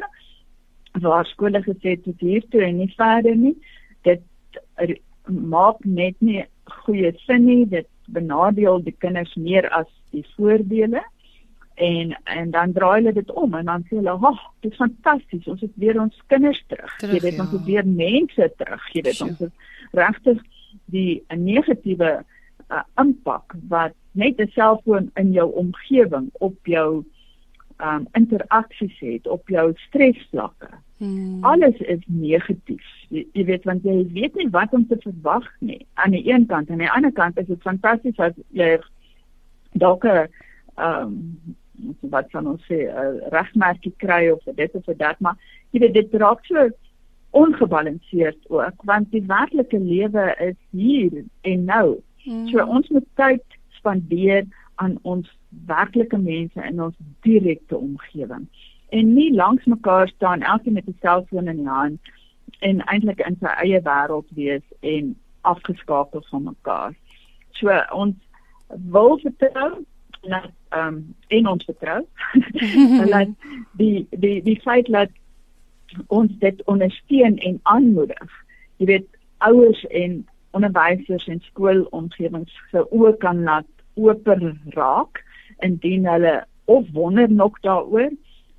waar 1.01 1.25
skole 1.25 1.61
gesê 1.63 1.95
het 1.95 2.03
tot 2.03 2.19
hier 2.19 2.45
toe 2.49 2.61
en 2.61 2.77
nie 2.77 2.93
verder 2.97 3.35
nie 3.35 3.57
dit 4.01 4.21
maak 5.25 5.83
net 5.83 6.15
nie 6.19 6.45
goeie 6.85 7.11
sin 7.25 7.45
nie 7.45 7.65
dit 7.65 7.87
benadeel 8.05 8.81
die 8.83 8.95
kinders 8.97 9.33
meer 9.35 9.69
as 9.73 9.89
die 10.11 10.25
voordele 10.35 11.03
en 11.75 12.17
en 12.23 12.51
dan 12.51 12.71
draai 12.71 12.95
hulle 13.01 13.13
dit 13.13 13.31
om 13.31 13.53
en 13.53 13.65
dan 13.65 13.83
sê 13.83 13.95
hulle, 13.97 14.09
"Ag, 14.09 14.21
oh, 14.23 14.39
dit 14.59 14.71
is 14.71 14.77
fantasties. 14.77 15.47
Ons 15.47 15.61
het 15.61 15.71
weer 15.75 16.01
ons 16.01 16.21
kinders 16.27 16.63
terug. 16.67 16.97
terug 16.97 17.13
jy 17.13 17.19
weet, 17.19 17.35
ja. 17.35 17.41
ons 17.41 17.51
het 17.51 17.63
weer 17.65 17.87
mense 17.87 18.53
terug. 18.57 18.93
Jy 18.93 19.01
weet, 19.01 19.21
ons 19.21 19.39
het 19.39 19.51
regtig 19.91 20.41
die 20.85 21.23
negatiewe 21.35 22.23
uh, 22.69 22.83
impak 23.01 23.55
wat 23.67 23.93
net 24.11 24.39
'n 24.39 24.47
selfoon 24.47 25.11
in 25.13 25.31
jou 25.31 25.51
omgewing 25.53 26.29
op 26.33 26.55
jou 26.63 27.05
um 27.77 28.07
interaksies 28.11 28.99
het, 28.99 29.27
op 29.27 29.49
jou 29.49 29.73
stresvlakke. 29.75 30.69
Hmm. 30.97 31.43
Alles 31.43 31.77
is 31.77 31.99
negatief. 32.05 32.83
Jy, 33.09 33.25
jy 33.33 33.43
weet 33.45 33.63
want 33.67 33.83
jy 33.83 34.07
weet 34.15 34.35
nie 34.35 34.47
wat 34.49 34.73
om 34.73 34.87
te 34.87 34.95
verwag 35.03 35.47
nie. 35.59 35.85
Aan 35.93 36.15
die 36.15 36.23
een 36.31 36.45
kant 36.45 36.69
en 36.69 36.73
aan 36.79 36.85
die 36.85 36.91
ander 36.91 37.11
kant 37.11 37.37
is 37.37 37.47
dit 37.51 37.61
fantasties 37.61 38.19
as 38.19 38.33
jy 38.55 38.77
dalk 39.73 40.05
'n 40.05 40.27
um 40.79 41.39
wat 41.99 42.31
van 42.31 42.47
ons 42.47 42.63
sê 42.71 42.87
'n 42.87 43.19
regmerkie 43.35 43.93
kry 43.97 44.29
of 44.29 44.43
dit 44.55 44.75
of 44.75 44.85
dat 44.97 45.19
maar 45.19 45.35
jy 45.71 45.79
weet 45.79 45.93
dit 45.93 46.13
raak 46.13 46.45
so 46.45 46.69
ongebalanseerd 47.31 48.49
ook 48.49 48.83
want 48.83 49.11
die 49.11 49.23
werklike 49.27 49.79
lewe 49.79 50.35
is 50.39 50.59
hier 50.71 51.23
en 51.41 51.65
nou. 51.65 51.99
Mm. 52.25 52.47
So 52.49 52.65
ons 52.65 52.87
moet 52.89 53.07
tyd 53.13 53.43
spandeer 53.69 54.45
aan 54.75 54.97
ons 55.01 55.29
werklike 55.65 56.17
mense 56.17 56.61
in 56.67 56.81
ons 56.81 56.95
direkte 57.21 57.77
omgewing 57.77 58.47
en 58.89 59.13
nie 59.13 59.33
langs 59.33 59.65
mekaar 59.65 60.07
staan 60.07 60.41
elkeen 60.41 60.73
met 60.73 60.87
'n 60.87 60.97
selfoon 61.01 61.47
in 61.47 61.57
die 61.57 61.67
hand 61.67 61.99
en 62.59 62.85
eintlik 62.85 63.19
in 63.19 63.37
sy 63.39 63.51
eie 63.63 63.81
wêreld 63.81 64.29
wees 64.29 64.65
en 64.79 65.15
afgeskakel 65.41 66.23
van 66.29 66.43
mekaar. 66.43 66.93
So 67.49 67.83
ons 67.91 68.15
wil 68.69 69.19
vertrou 69.19 69.85
dat 70.21 70.51
ehm 70.69 70.87
um, 70.87 71.15
en 71.27 71.47
ons 71.47 71.63
vertrou 71.63 72.05
dat 73.13 73.27
die 73.77 74.07
die 74.09 74.41
die 74.41 74.61
feit 74.61 74.85
dat 74.85 75.09
ons 76.07 76.31
dit 76.39 76.63
ondersteun 76.65 77.37
en 77.37 77.59
aanmoedig. 77.63 78.31
Jy 78.77 78.85
weet 78.85 79.07
ouers 79.37 79.85
en 79.85 80.27
onderwysers 80.55 81.27
en 81.31 81.41
skoolomgewings 81.49 82.53
se 82.71 82.83
oë 82.95 83.15
kan 83.23 83.43
laat 83.47 83.69
oop 83.95 84.27
raak 84.75 85.23
indien 85.63 86.07
hulle 86.07 86.35
of 86.65 86.87
wonder 86.93 87.31
nog 87.31 87.59
daaroor 87.59 88.11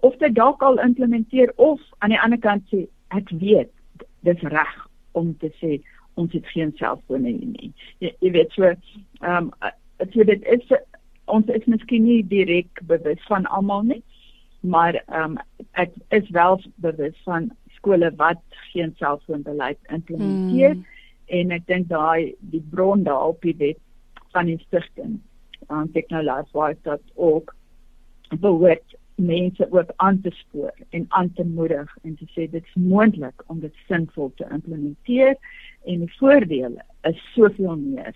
of 0.07 0.17
dit 0.17 0.35
dalk 0.35 0.63
al 0.63 0.79
implementeer 0.79 1.53
of 1.57 1.81
aan 1.99 2.15
die 2.15 2.21
ander 2.21 2.39
kant 2.39 2.65
sê 2.73 2.87
ek 3.17 3.31
weet 3.41 3.73
dis 4.27 4.43
reg 4.53 4.75
om 5.13 5.33
te 5.41 5.51
sê 5.61 5.79
ons 6.17 6.33
het 6.33 6.47
geen 6.49 6.73
selfone 6.81 7.33
nie. 7.33 7.73
Jy, 8.01 8.13
jy 8.25 8.33
weet 8.39 8.53
so 8.57 8.69
ehm 8.71 9.51
um, 9.51 9.53
so 10.13 10.25
dit 10.29 10.45
is 10.53 10.73
ons 11.33 11.49
is 11.53 11.65
miskien 11.67 12.05
nie 12.07 12.23
direk 12.29 12.81
bewus 12.89 13.23
van 13.29 13.49
almal 13.59 13.85
nie, 13.89 14.03
maar 14.61 15.01
ehm 15.07 15.37
um, 15.37 15.39
ek 15.73 15.95
is 16.17 16.29
wel 16.37 16.61
bewus 16.85 17.17
van 17.29 17.51
skole 17.77 18.11
wat 18.21 18.43
geen 18.73 18.95
selfoonbeleid 18.99 19.79
implementeer 19.93 20.77
mm. 20.77 20.85
En 21.27 21.51
ek 21.57 21.67
dink 21.67 21.89
daai 21.89 22.35
die 22.53 22.63
bron 22.71 23.03
daar 23.07 23.33
op 23.33 23.43
die 23.43 23.57
wet 23.59 23.81
van 24.35 24.51
die 24.51 24.59
stigting 24.67 25.19
aan 25.67 25.89
um, 25.89 25.93
technolife 25.93 26.77
dat 26.83 27.03
ook 27.15 27.55
behoort 28.41 28.97
mense 29.17 29.67
ook 29.73 29.91
aan 29.97 30.21
te 30.21 30.31
spoor 30.31 30.75
en 30.91 31.07
aan 31.09 31.33
te 31.33 31.45
moedig 31.45 31.97
en 32.03 32.17
te 32.17 32.27
sê 32.35 32.47
dit 32.51 32.63
is 32.63 32.75
moontlik 32.75 33.43
om 33.47 33.61
dit 33.61 33.75
sinvol 33.89 34.33
te 34.37 34.47
implementeer 34.53 35.37
en 35.85 36.05
die 36.05 36.13
voordele 36.19 36.85
is 37.09 37.23
soveel 37.35 37.77
meer 37.77 38.13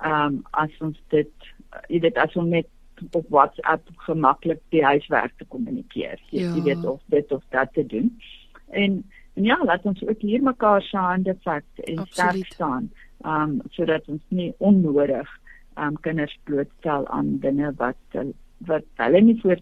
ehm 0.00 0.36
um, 0.36 0.42
as 0.50 0.76
ons 0.80 1.00
dit 1.12 1.50
jy 1.88 2.00
weet 2.00 2.18
as 2.18 2.36
ons 2.36 2.50
net 2.50 2.68
op 3.16 3.26
WhatsApp 3.28 3.88
gemaklik 4.06 4.60
die 4.68 4.84
huiswerk 4.84 5.32
te 5.38 5.46
kommunikeer. 5.48 6.20
Jy, 6.30 6.44
ja. 6.44 6.54
jy 6.54 6.62
weet 6.68 6.84
of 6.84 7.00
dit 7.12 7.32
of 7.32 7.42
dat 7.54 7.72
te 7.72 7.86
doen. 7.86 8.10
En 8.68 9.00
en 9.34 9.44
ja, 9.44 9.58
laat 9.64 9.86
ons 9.86 10.02
ook 10.06 10.20
hier 10.20 10.42
mekaar 10.42 10.82
se 10.82 10.98
hande 10.98 11.36
vat 11.44 11.84
en 11.84 12.04
sterk 12.06 12.52
staan. 12.54 12.90
Um, 13.24 13.58
sodat 13.76 14.06
ons 14.08 14.22
nie 14.28 14.52
onnodig 14.58 15.28
um, 15.76 15.96
kinders 16.00 16.38
blootstel 16.48 17.08
aan 17.08 17.38
dinge 17.42 17.72
wat 17.76 18.22
wat 18.68 18.86
hulle 19.00 19.20
nie 19.20 19.36
voor 19.42 19.60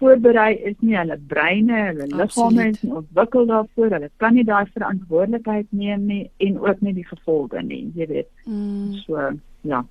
voorberei 0.00 0.54
is 0.70 0.76
nie 0.80 0.96
hulle 0.96 1.18
breine, 1.28 1.76
hulle 1.90 2.06
liggame 2.08 2.68
is 2.70 2.82
nie 2.82 2.94
ontwikkel 3.02 3.46
daarvoor. 3.50 3.94
Hulle 3.96 4.10
kan 4.22 4.34
nie 4.34 4.46
daai 4.48 4.64
verantwoordelikheid 4.72 5.68
neem 5.76 6.06
nie 6.08 6.22
en 6.46 6.58
ook 6.62 6.80
nie 6.86 6.94
die 6.96 7.06
gevolge 7.06 7.62
nie, 7.66 7.82
jy 7.98 8.08
weet. 8.14 8.30
Mm. 8.46 8.94
So, 9.04 9.26
ja. 9.68 9.84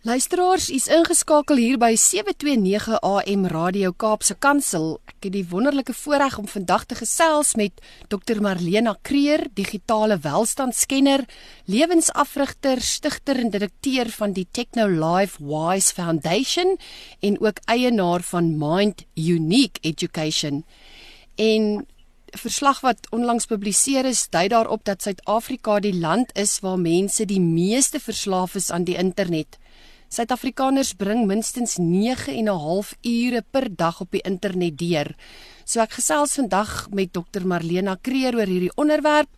Luisteraars, 0.00 0.70
is 0.72 0.86
ingeskakel 0.88 1.58
hier 1.60 1.76
by 1.76 1.90
729 1.92 2.94
AM 3.04 3.42
Radio 3.52 3.90
Kaapse 3.92 4.32
Kansel. 4.40 4.94
Ek 5.04 5.26
het 5.26 5.34
die 5.34 5.42
wonderlike 5.50 5.92
voorreg 5.92 6.38
om 6.40 6.46
vandag 6.48 6.86
te 6.88 6.96
gesels 6.96 7.50
met 7.60 7.82
Dr 8.08 8.40
Marlena 8.40 8.94
Kreer, 9.04 9.44
digitale 9.52 10.16
welstandskenner, 10.24 11.26
lewensafrigter, 11.68 12.80
stigter 12.80 13.42
en 13.44 13.52
direkteur 13.52 14.08
van 14.16 14.32
die 14.32 14.46
Techno 14.48 14.88
Life 14.88 15.36
Wise 15.44 15.92
Foundation 15.92 16.78
en 17.20 17.36
ook 17.36 17.60
eienaar 17.68 18.24
van 18.32 18.54
Mind 18.56 19.04
Unique 19.20 19.84
Education. 19.84 20.64
En 21.36 21.84
verslag 22.40 22.80
wat 22.80 23.04
onlangs 23.12 23.52
gepubliseer 23.52 24.08
is, 24.08 24.30
dui 24.32 24.48
daarop 24.48 24.88
dat 24.88 25.04
Suid-Afrika 25.04 25.76
die 25.84 25.92
land 25.92 26.32
is 26.32 26.62
waar 26.64 26.80
mense 26.80 27.28
die 27.28 27.42
meeste 27.44 28.00
verslaaf 28.00 28.56
is 28.56 28.72
aan 28.72 28.88
die 28.88 28.96
internet 28.96 29.59
Suid-Afrikaners 30.10 30.96
bring 30.98 31.20
minstens 31.30 31.76
9 31.78 32.32
en 32.34 32.48
'n 32.50 32.58
half 32.58 32.94
ure 33.00 33.44
per 33.50 33.76
dag 33.76 34.00
op 34.00 34.10
die 34.10 34.20
internet 34.26 34.78
deur. 34.78 35.14
So 35.64 35.80
ek 35.80 35.92
gesels 35.92 36.34
vandag 36.34 36.90
met 36.90 37.12
Dr 37.12 37.46
Marlena 37.46 37.94
Kreer 37.94 38.34
oor 38.34 38.46
hierdie 38.46 38.74
onderwerp. 38.74 39.28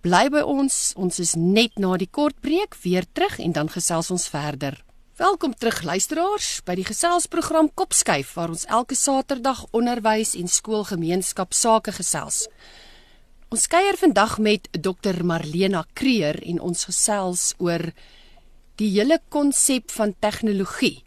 Bly 0.00 0.28
by 0.28 0.40
ons. 0.40 0.92
Ons 0.96 1.18
is 1.18 1.34
net 1.34 1.78
na 1.78 1.96
die 1.96 2.08
kort 2.10 2.40
breek 2.40 2.76
weer 2.82 3.04
terug 3.12 3.38
en 3.38 3.52
dan 3.52 3.68
gesels 3.68 4.10
ons 4.10 4.28
verder. 4.28 4.84
Welkom 5.16 5.54
terug 5.54 5.82
luisteraars 5.82 6.60
by 6.64 6.74
die 6.74 6.86
geselsprogram 6.86 7.74
Kopskyf 7.74 8.34
waar 8.34 8.48
ons 8.50 8.66
elke 8.66 8.94
Saterdag 8.94 9.66
onderwys 9.72 10.36
en 10.36 10.48
skoolgemeenskap 10.48 11.52
sake 11.52 11.92
gesels. 11.92 12.46
Ons 13.48 13.66
kuier 13.66 13.96
vandag 13.96 14.38
met 14.38 14.68
Dr 14.70 15.24
Marlena 15.24 15.84
Kreer 15.92 16.38
en 16.42 16.60
ons 16.60 16.84
gesels 16.84 17.54
oor 17.58 17.92
die 18.80 18.90
hele 18.94 19.20
konsep 19.28 19.92
van 19.92 20.14
tegnologie 20.24 21.02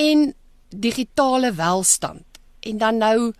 en 0.00 0.32
digitale 0.74 1.52
welstand. 1.54 2.24
En 2.64 2.78
dan 2.80 2.98
nou 2.98 3.32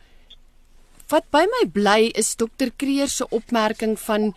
wat 1.12 1.26
by 1.34 1.44
my 1.50 1.64
bly 1.72 2.10
is 2.16 2.34
Dr 2.40 2.70
Kreer 2.76 3.08
se 3.08 3.26
opmerking 3.28 3.96
van 4.00 4.32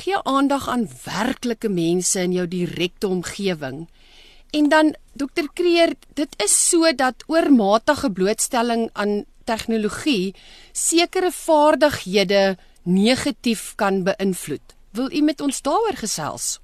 gee 0.00 0.18
aandag 0.22 0.68
aan 0.68 0.86
werklike 1.04 1.68
mense 1.68 2.20
in 2.20 2.32
jou 2.36 2.46
direkte 2.48 3.08
omgewing. 3.08 3.88
En 4.50 4.68
dan 4.68 4.94
Dr 5.14 5.48
Kreer, 5.54 5.94
dit 6.14 6.42
is 6.42 6.54
so 6.68 6.92
dat 6.94 7.24
oormatige 7.26 8.10
blootstelling 8.10 8.88
aan 8.92 9.24
tegnologie 9.44 10.34
sekere 10.72 11.30
vaardighede 11.32 12.56
negatief 12.82 13.74
kan 13.74 14.02
beïnvloed. 14.02 14.76
Wil 14.90 15.12
u 15.12 15.22
met 15.22 15.40
ons 15.40 15.62
daaroor 15.62 15.96
gesels? 15.96 16.58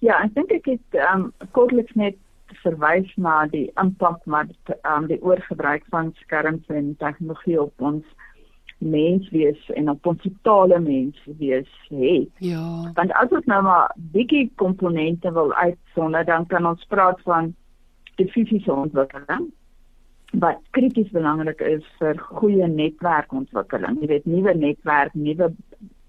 Ja, 0.00 0.22
ek 0.24 0.34
dink 0.34 0.52
ek 0.56 0.68
het 0.74 0.98
ehm 0.98 1.28
um, 1.28 1.48
kortliks 1.56 1.96
net 1.98 2.16
verwys 2.62 3.10
na 3.16 3.44
die 3.52 3.68
impak 3.80 4.24
wat 4.24 4.72
ehm 4.72 5.04
um, 5.04 5.06
die 5.10 5.20
oorgebruik 5.22 5.84
van 5.92 6.14
skerms 6.22 6.66
en 6.68 6.94
tegnologie 7.02 7.60
op 7.60 7.86
ons 7.90 8.04
menswees 8.80 9.60
en 9.76 9.90
op 9.92 10.06
ons 10.06 10.22
totale 10.24 10.78
menswees 10.80 11.68
het. 11.88 12.30
Ja. 12.40 12.64
Want 12.96 13.12
as 13.20 13.32
ons 13.36 13.48
nou 13.52 13.60
maar 13.62 13.92
bietjie 14.14 14.48
komponente 14.56 15.32
wil 15.36 15.52
uitsonder, 15.52 16.24
dan 16.24 16.46
kan 16.46 16.66
ons 16.66 16.86
praat 16.88 17.20
van 17.28 17.52
die 18.16 18.28
fisiese 18.32 18.72
ontwikkeling 18.72 19.50
wat 20.40 20.60
krities 20.70 21.10
belangrik 21.10 21.60
is 21.60 21.84
vir 21.98 22.18
goeie 22.38 22.66
netwerkontwikkeling. 22.70 23.98
Jy 24.00 24.08
weet 24.14 24.28
nuwe 24.30 24.54
netwerk, 24.54 25.14
nuwe 25.14 25.50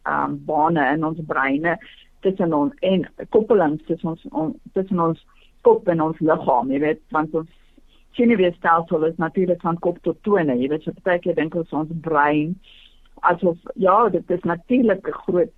um 0.07 0.37
bane 0.45 0.85
in 0.93 1.03
ons 1.05 1.19
breine 1.27 1.75
tussen 2.21 2.53
ons 2.53 2.73
en 2.81 3.07
koppelings 3.29 3.83
tussen 3.85 4.13
ons 4.13 4.27
on, 4.31 4.53
tussen 4.73 4.99
ons 4.99 5.25
kop 5.61 5.87
en 5.87 6.01
ons 6.01 6.19
liggaam, 6.19 6.71
jy 6.71 6.79
weet, 6.81 7.01
want 7.13 7.33
ons 7.37 7.49
senuweestelsel 8.17 9.03
is 9.07 9.17
natuurlik 9.21 9.61
van 9.61 9.77
kop 9.79 9.97
tot 10.03 10.17
tone. 10.23 10.55
Jy 10.57 10.69
weet, 10.71 10.83
so 10.83 11.05
baie 11.05 11.19
keer 11.21 11.37
dink 11.37 11.55
ons 11.55 11.71
ons 11.71 11.91
brein 12.05 12.55
asof 13.21 13.57
ja, 13.75 14.09
dit 14.09 14.31
is 14.31 14.43
natuurlik 14.43 15.07
'n 15.07 15.11
groot 15.11 15.53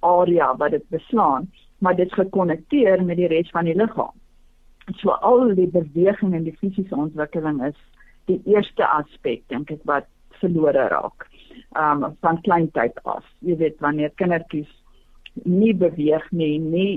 area 0.00 0.56
wat 0.56 0.70
dit 0.70 0.88
beslaan, 0.88 1.50
maar 1.78 1.96
dit 1.96 2.12
gekonnekteer 2.12 3.04
met 3.04 3.16
die 3.16 3.26
res 3.26 3.50
van 3.50 3.64
die 3.64 3.74
liggaam. 3.74 4.14
So 4.96 5.10
al 5.10 5.54
die 5.54 5.66
beweging 5.68 6.34
en 6.34 6.44
die 6.44 6.56
fisiese 6.56 6.94
ontwikkeling 6.94 7.64
is 7.64 7.76
die 8.24 8.40
eerste 8.44 8.86
aspek 8.86 9.42
dink 9.48 9.70
ek 9.70 9.80
wat 9.84 10.06
verlore 10.40 10.88
raak. 10.88 11.26
Um 11.76 12.16
van 12.20 12.40
kleintyd 12.40 13.02
af. 13.02 13.24
Jy 13.38 13.56
weet 13.56 13.80
wanneer 13.80 14.10
kindertjies 14.10 14.77
nie 15.44 15.74
beweeg 15.74 16.26
nie, 16.32 16.56
nie 16.58 16.90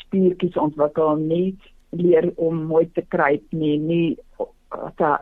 spiertjies 0.00 0.56
ontwikkel 0.60 1.16
nie, 1.20 1.54
leer 1.94 2.30
om 2.40 2.64
mooi 2.70 2.86
te 2.96 3.04
kruip 3.14 3.44
nie, 3.52 3.76
nie 3.78 4.16
uh, 4.40 4.90
te 4.98 5.14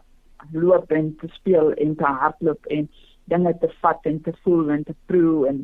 loop 0.52 0.92
en 0.92 1.12
te 1.20 1.28
speel 1.36 1.72
en 1.82 1.94
te 1.96 2.08
hardloop 2.20 2.66
en 2.74 2.88
dinge 3.30 3.52
te 3.62 3.70
vat 3.82 4.08
en 4.08 4.18
te 4.22 4.34
voel 4.42 4.72
en 4.74 4.84
te 4.84 4.94
proe 5.06 5.46
en 5.50 5.62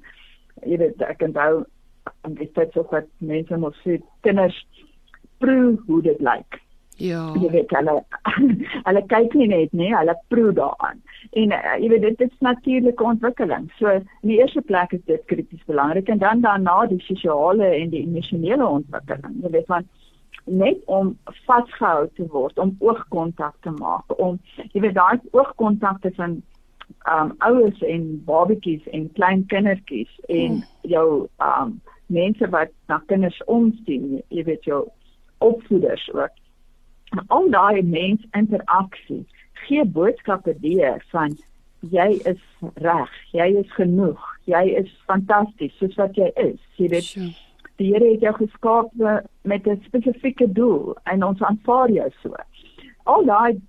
jy 0.67 0.79
weet 0.83 1.03
ek 1.07 1.25
nou 1.33 1.65
en 2.27 2.37
dit 2.39 2.51
sê 2.57 2.67
so 2.73 2.87
wat 2.93 3.09
mense 3.33 3.59
moet 3.61 3.77
sê 3.83 3.99
kinders 4.27 4.57
proe 5.43 5.77
hoe 5.87 6.01
dit 6.03 6.21
lyk. 6.25 6.61
Ja. 6.99 7.21
Jy 7.39 7.51
weet 7.53 7.71
hulle 7.77 7.95
hulle 8.89 9.03
kyk 9.13 9.35
nie 9.39 9.49
net 9.53 9.75
nie, 9.77 9.93
hulle 9.95 10.15
proe 10.33 10.51
daaraan. 10.57 10.99
En 11.39 11.55
uh, 11.55 11.77
jy 11.79 11.93
weet 11.93 12.07
dit 12.09 12.25
is 12.27 12.35
natuurlike 12.45 13.05
ontwikkeling. 13.05 13.69
So 13.79 13.93
in 14.01 14.33
die 14.33 14.41
eerste 14.41 14.63
plek 14.67 14.95
is 14.97 15.05
dit 15.07 15.23
krities 15.31 15.63
belangrik 15.71 16.11
en 16.11 16.19
dan 16.23 16.43
daarna 16.43 16.81
die 16.91 17.01
sosiale 17.07 17.71
en 17.77 17.95
die 17.95 18.03
emosionele 18.03 18.67
ontwikkeling. 18.67 19.39
Jy 19.45 19.55
weet 19.55 19.71
want 19.71 19.87
net 20.49 20.81
om 20.87 21.13
vasgehou 21.47 22.09
te 22.17 22.27
word, 22.33 22.59
om 22.59 22.75
oogkontak 22.83 23.55
te 23.63 23.71
maak, 23.79 24.15
om 24.19 24.39
jy 24.73 24.83
weet 24.83 24.97
daai 24.99 25.21
oogkontak 25.37 26.01
tussen 26.03 26.41
um 27.13 27.35
ouers 27.45 27.79
en 27.85 28.09
babatjies 28.27 28.87
en 28.97 29.07
klein 29.15 29.45
kindertjies 29.53 30.11
en 30.27 30.59
hmm. 30.59 30.67
jou 30.89 31.29
um 31.45 31.79
mense 32.09 32.51
wat 32.51 32.73
na 32.89 32.99
kinders 33.07 33.39
omsien, 33.47 34.23
jy 34.33 34.45
weet 34.49 34.65
jou 34.67 34.87
opvoeders 35.45 36.09
ook 36.17 36.35
al 37.29 37.51
daai 37.51 37.83
mens 37.83 38.25
interaksie 38.37 39.27
gee 39.67 39.85
boodskappe 39.85 40.55
deur 40.61 41.05
van 41.13 41.37
jy 41.81 42.09
is 42.27 42.41
reg, 42.83 43.11
jy 43.33 43.49
is 43.61 43.69
genoeg, 43.77 44.23
jy 44.51 44.65
is 44.81 44.91
fantasties 45.11 45.75
soos 45.79 45.95
wat 46.01 46.17
jy 46.19 46.31
is. 46.43 46.59
Jy 46.77 46.89
weet 46.95 47.11
sure. 47.13 47.31
die 47.79 47.93
Here 47.93 48.09
het 48.11 48.25
jou 48.27 48.35
geskaap 48.35 48.91
met 49.43 49.67
'n 49.67 49.81
spesifieke 49.87 50.53
doel 50.53 50.97
en 51.05 51.23
ons 51.23 51.43
aanvaar 51.43 51.91
jou 51.91 52.11
so. 52.23 52.35
Al 53.05 53.25
daai 53.25 53.61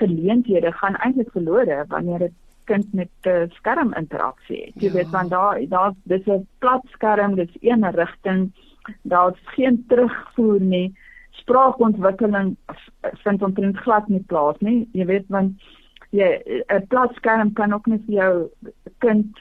geleenthede 0.00 0.72
gaan 0.72 0.96
eintlik 0.96 1.30
verlore 1.32 1.84
wanneer 1.88 2.22
'n 2.24 2.34
kind 2.64 2.94
met 2.94 3.10
'n 3.26 3.50
skerm 3.50 3.92
interaksie 3.94 4.64
het. 4.64 4.74
Jy 4.74 4.88
ja. 4.88 4.92
weet 4.92 5.10
want 5.10 5.30
daar 5.30 5.60
daar 5.68 5.92
dis 6.04 6.26
'n 6.26 6.46
plat 6.58 6.84
skerm, 6.94 7.34
dis 7.34 7.56
een 7.60 7.84
rigting. 7.90 8.52
Daar's 9.02 9.38
geen 9.44 9.84
terugvoer 9.88 10.60
nie 10.60 10.94
spraakontwikkeling 11.30 12.56
vind 13.24 13.42
omtrent 13.42 13.76
glad 13.76 14.08
nie 14.08 14.24
plaas 14.26 14.58
nie. 14.60 14.88
Jy 14.92 15.06
weet 15.06 15.28
want 15.28 15.60
jy 16.10 16.28
'n 16.68 16.86
platskerm 16.88 17.52
kan 17.52 17.72
ook 17.72 17.86
net 17.86 18.02
vir 18.06 18.14
jou 18.14 18.50
kind 18.98 19.38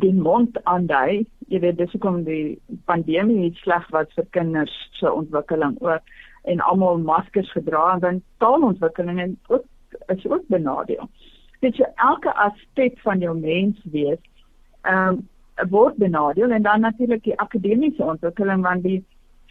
die 0.00 0.12
mond 0.12 0.58
aandui. 0.64 1.26
Jy 1.48 1.60
weet 1.60 1.78
dis 1.78 1.92
hoekom 1.92 2.24
die 2.24 2.58
pandemie 2.84 3.54
sleg 3.62 3.90
was 3.90 4.12
vir 4.14 4.26
kinders 4.30 4.74
se 4.92 5.12
ontwikkeling 5.12 5.76
ook 5.80 6.02
en 6.44 6.60
almal 6.60 6.98
maskers 6.98 7.52
gedra 7.52 7.94
en 7.94 8.00
dan 8.00 8.22
taalontwikkeling 8.38 9.20
en 9.20 9.38
ook 9.48 9.64
is 10.06 10.26
ook 10.26 10.46
benadeel. 10.46 11.08
Dit 11.60 11.78
is 11.78 11.86
elke 11.94 12.34
aspek 12.34 12.98
van 13.00 13.18
jou 13.18 13.38
mens 13.38 13.80
wees 13.84 14.20
ehm 14.82 15.08
um, 15.08 15.28
word 15.70 15.96
benadeel 15.96 16.50
en 16.50 16.62
dan 16.62 16.80
natuurlik 16.80 17.22
die 17.24 17.38
akademiese 17.40 18.04
ontwikkeling 18.04 18.62
want 18.62 18.82
die 18.82 19.04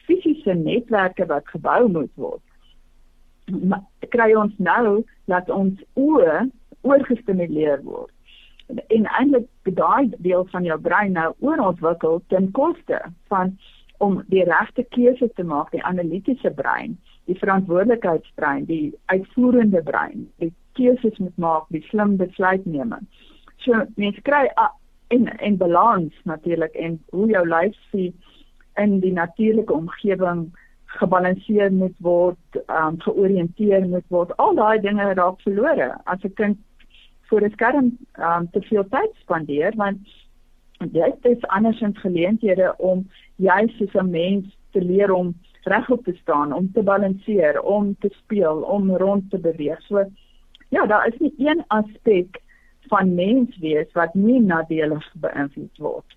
fisiese 0.08 0.54
netwerke 0.54 1.26
wat 1.26 1.48
gebou 1.54 1.88
moet 1.92 2.12
word. 2.16 2.44
Maar 3.46 3.84
kry 4.10 4.34
ons 4.34 4.54
nou 4.58 5.04
dat 5.30 5.50
ons 5.50 5.82
oë 5.94 6.46
oorgestimuleer 6.86 7.82
word. 7.84 8.12
En 8.90 9.06
eintlik 9.06 9.50
daai 9.78 10.10
deel 10.18 10.46
van 10.52 10.66
jou 10.66 10.78
brein 10.82 11.14
nou 11.18 11.32
oorontwikkel 11.40 12.22
ten 12.34 12.52
koste 12.52 13.02
van 13.30 13.58
om 14.04 14.22
die 14.28 14.44
regte 14.44 14.84
keuse 14.90 15.30
te 15.34 15.44
maak, 15.44 15.72
die 15.72 15.84
analitiese 15.84 16.52
brein, 16.52 16.98
die 17.30 17.38
verantwoordelikheidsbrein, 17.40 18.66
die 18.66 18.94
uitvoerende 19.06 19.82
brein, 19.84 20.26
die 20.44 20.52
keuses 20.76 21.18
moet 21.18 21.38
maak, 21.38 21.70
die 21.70 21.84
slim 21.90 22.18
besluitneming. 22.20 23.06
So 23.64 23.86
mens 23.96 24.18
kry 24.28 24.48
en 25.14 25.30
en 25.38 25.58
balans 25.58 26.14
natuurlik 26.24 26.74
en 26.74 27.00
hoe 27.14 27.30
jou 27.30 27.46
lyf 27.48 27.78
sien 27.92 28.14
in 28.76 29.00
die 29.00 29.14
natuurlike 29.14 29.74
omgewing 29.74 30.50
gebalanseer 30.86 31.72
moet 31.74 31.96
word, 32.00 32.60
um, 32.68 33.00
georiënteer 33.04 33.88
moet 33.88 34.06
word. 34.14 34.36
Al 34.38 34.56
daai 34.56 34.80
dinge 34.82 35.14
raak 35.14 35.42
verlore 35.44 35.90
as 36.06 36.24
'n 36.24 36.34
kind 36.34 36.58
voor 37.30 37.42
'n 37.42 37.52
skerm 37.52 37.98
um, 38.20 38.50
te 38.52 38.62
veel 38.62 38.86
tyd 38.90 39.12
spandeer 39.24 39.74
want 39.76 40.00
dit 40.80 41.26
is 41.26 41.48
andersins 41.48 42.00
geleenthede 42.00 42.74
om 42.78 43.08
juis 43.36 43.78
soos 43.78 43.94
'n 43.94 44.10
mens 44.10 44.58
te 44.72 44.82
leer 44.82 45.12
om 45.14 45.36
regop 45.64 46.04
te 46.04 46.14
staan, 46.22 46.54
om 46.54 46.72
te 46.72 46.84
balanseer, 46.84 47.62
om 47.62 47.96
te 48.00 48.10
speel, 48.12 48.62
om 48.62 48.96
rond 48.96 49.30
te 49.30 49.40
beweeg. 49.40 49.82
So 49.82 50.06
ja, 50.70 50.86
daar 50.86 51.08
is 51.08 51.18
nie 51.20 51.34
een 51.38 51.64
aspek 51.68 52.42
van 52.88 53.16
mens 53.16 53.58
wees 53.58 53.92
wat 53.92 54.14
nie 54.14 54.40
nadelig 54.40 55.14
beïnvloed 55.14 55.78
word 55.78 56.16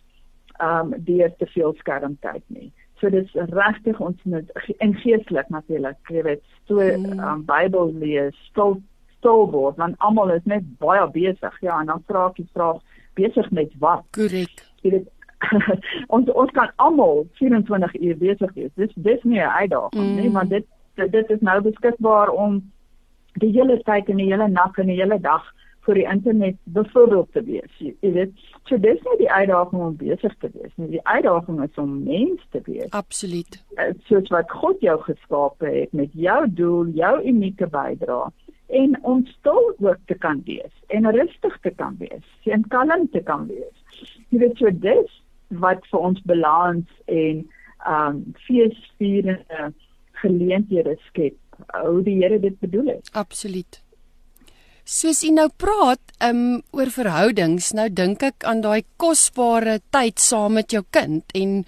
um 0.63 0.95
deur 1.07 1.33
te 1.39 1.47
veel 1.47 1.75
skermtyd 1.79 2.43
nie. 2.47 2.73
So 3.01 3.11
dit 3.11 3.35
is 3.35 3.51
regtig 3.55 4.01
ons 4.01 4.23
moet 4.25 4.51
en 4.79 4.95
geestelik 5.03 5.49
natuurlik, 5.55 5.99
jy 6.11 6.23
weet, 6.27 6.43
so 6.67 6.83
mm. 6.83 7.19
um 7.19 7.45
Bybel 7.47 7.93
lees, 7.95 8.37
stil 8.51 8.81
stil 9.19 9.47
word 9.51 9.79
want 9.79 9.99
almal 9.99 10.31
is 10.35 10.45
net 10.45 10.67
baie 10.83 11.05
besig. 11.15 11.61
Ja, 11.61 11.81
en 11.81 11.91
dan 11.91 12.03
vra 12.07 12.29
ek 12.31 12.41
die 12.43 12.49
vraag 12.55 12.83
besig 13.19 13.51
met 13.51 13.73
wat? 13.83 14.05
Korrek. 14.17 14.65
Jy 14.83 14.97
weet 14.97 15.15
ons 16.15 16.31
ons 16.35 16.51
kan 16.57 16.73
almal 16.83 17.27
24 17.39 17.95
uur 18.01 18.19
besig 18.19 18.55
wees. 18.57 18.75
Dis 18.75 18.95
dis 18.97 19.23
nie 19.23 19.41
'n 19.41 19.55
uitdaging 19.63 20.11
mm. 20.11 20.19
nie, 20.21 20.31
maar 20.31 20.49
dit 20.49 20.67
dit 20.95 21.31
is 21.31 21.41
nou 21.41 21.61
beskikbaar 21.63 22.31
om 22.35 22.59
die 23.39 23.53
hele 23.55 23.79
tyd 23.87 24.09
en 24.09 24.19
die 24.19 24.31
hele 24.33 24.49
nag 24.49 24.79
en 24.79 24.91
die 24.91 24.99
hele 24.99 25.21
dag 25.21 25.45
vir 25.89 25.97
die 26.03 26.07
internet 26.09 26.57
byvoorbeeld 26.77 27.31
te 27.33 27.43
wees. 27.47 27.77
Jy, 27.81 27.95
jy 28.05 28.13
weet, 28.17 28.49
so 28.69 28.77
dis 28.83 29.01
nie 29.07 29.17
die 29.23 29.31
uitdaging 29.31 29.85
om 29.87 29.97
besig 29.97 30.35
te 30.43 30.51
wees 30.53 30.75
nie. 30.77 30.91
Die 30.99 31.05
uitdaging 31.07 31.63
is 31.65 31.81
om 31.81 31.95
mens 32.05 32.45
te 32.53 32.61
wees. 32.67 32.91
Absoluut. 32.97 33.57
Eh, 33.79 33.95
soos 34.11 34.29
wat 34.35 34.53
God 34.61 34.85
jou 34.85 34.99
geskaap 35.07 35.65
het 35.65 35.97
met 35.97 36.13
jou 36.13 36.43
doel, 36.61 36.93
jou 36.99 37.15
unieke 37.25 37.71
bydrae 37.73 38.29
en 38.79 38.99
om 39.09 39.25
stil 39.39 39.73
ook 39.81 40.01
te 40.13 40.15
kan 40.21 40.43
wees 40.45 40.75
en 40.93 41.09
rustig 41.17 41.57
te 41.65 41.73
kan 41.73 41.97
wees, 41.99 42.27
en 42.53 42.67
kalm 42.69 43.09
te 43.13 43.23
kan 43.25 43.47
wees. 43.49 44.13
Jy 44.29 44.43
weet 44.45 44.61
so 44.61 44.73
dis 44.85 45.19
wat 45.65 45.85
vir 45.89 46.05
ons 46.11 46.21
balans 46.29 47.01
en 47.09 47.45
um 47.89 48.23
feesvierende 48.45 49.73
geleenthede 50.21 50.99
skep. 51.09 51.37
Hoe 51.73 52.03
die 52.05 52.19
Here 52.21 52.39
dit 52.41 52.59
bedoel 52.61 52.99
het. 52.99 53.09
Absoluut. 53.17 53.81
Soos 54.89 55.19
u 55.21 55.29
nou 55.37 55.51
praat 55.61 56.01
um 56.25 56.63
oor 56.73 56.89
verhoudings, 56.89 57.75
nou 57.77 57.91
dink 57.93 58.23
ek 58.25 58.45
aan 58.49 58.63
daai 58.65 58.87
kosbare 58.97 59.83
tyd 59.93 60.17
saam 60.17 60.55
met 60.57 60.73
jou 60.73 60.81
kind 60.97 61.35
en 61.37 61.59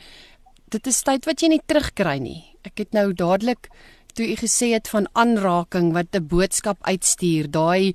dit 0.72 0.88
is 0.88 1.00
tyd 1.04 1.26
wat 1.28 1.42
jy 1.44 1.50
nie 1.52 1.60
terugkry 1.68 2.14
nie. 2.24 2.38
Ek 2.64 2.80
het 2.80 2.96
nou 2.96 3.10
dadelik 3.12 3.68
toe 4.16 4.24
u 4.24 4.38
gesê 4.40 4.70
het 4.72 4.88
van 4.88 5.04
aanraking 5.12 5.92
wat 5.92 6.16
'n 6.16 6.28
boodskap 6.32 6.80
uitstuur, 6.88 7.50
daai 7.52 7.92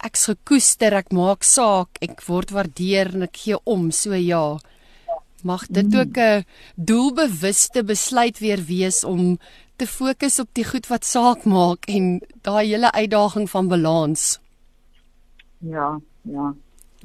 ek's 0.00 0.24
gekoester, 0.32 0.96
ek 0.96 1.12
maak 1.12 1.44
saak, 1.44 2.00
ek 2.00 2.24
word 2.24 2.50
waardeer 2.50 3.12
en 3.12 3.28
ek 3.28 3.36
gee 3.44 3.58
om, 3.66 3.90
so 3.92 4.14
ja. 4.14 4.56
Mag 5.44 5.66
dit 5.68 5.92
mm. 5.92 5.98
ook 6.00 6.16
'n 6.16 6.44
doelbewuste 6.76 7.84
besluit 7.84 8.38
weer 8.38 8.64
wees 8.64 9.04
om 9.04 9.38
te 9.76 9.86
fokus 9.86 10.40
op 10.40 10.48
die 10.54 10.64
goed 10.64 10.88
wat 10.88 11.04
saak 11.04 11.44
maak 11.44 11.84
en 11.88 12.22
daai 12.40 12.72
hele 12.72 12.90
uitdaging 12.92 13.50
van 13.50 13.68
balans. 13.68 14.41
Ja, 15.62 16.00
ja, 16.22 16.54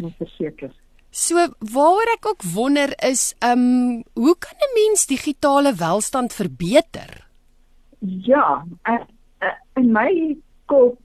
moet 0.01 0.15
verseker. 0.17 0.71
So 1.09 1.35
waaroor 1.59 2.09
ek 2.17 2.27
ook 2.27 2.43
wonder 2.53 2.93
is, 3.09 3.35
ehm 3.39 3.59
um, 3.59 4.03
hoe 4.13 4.35
kan 4.39 4.57
'n 4.57 4.73
mens 4.73 5.05
digitale 5.05 5.73
welstand 5.73 6.33
verbeter? 6.33 7.27
Ja, 7.99 8.65
in 9.75 9.91
my 9.91 10.37
kop 10.65 10.97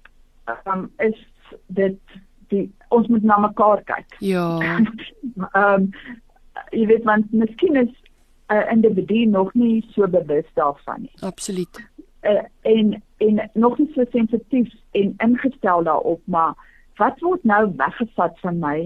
um, 0.66 0.90
is 0.98 1.18
dit 1.66 1.98
die 2.48 2.66
ons 2.88 3.06
moet 3.08 3.22
na 3.22 3.38
mekaar 3.38 3.82
kyk. 3.88 4.16
Ja. 4.18 4.58
Ehm 4.60 5.74
um, 5.74 5.90
jy 6.72 6.86
weet 6.86 7.04
want 7.08 7.32
miskien 7.32 7.76
is 7.76 7.92
'n 8.48 8.56
uh, 8.56 8.72
individu 8.72 9.24
nog 9.24 9.54
nie 9.54 9.84
so 9.94 10.08
bewus 10.08 10.48
daarvan 10.54 11.00
nie. 11.00 11.12
Absoluut. 11.20 11.80
Uh, 12.22 12.42
en 12.60 13.02
en 13.18 13.50
nog 13.54 13.78
nie 13.78 13.90
so 13.94 14.04
sensitief 14.10 14.72
en 14.90 15.14
ingestel 15.16 15.82
daarop, 15.82 16.20
maar 16.24 16.54
wat 17.02 17.20
word 17.26 17.44
nou 17.44 17.62
weggevat 17.76 18.38
van 18.44 18.60
my 18.62 18.76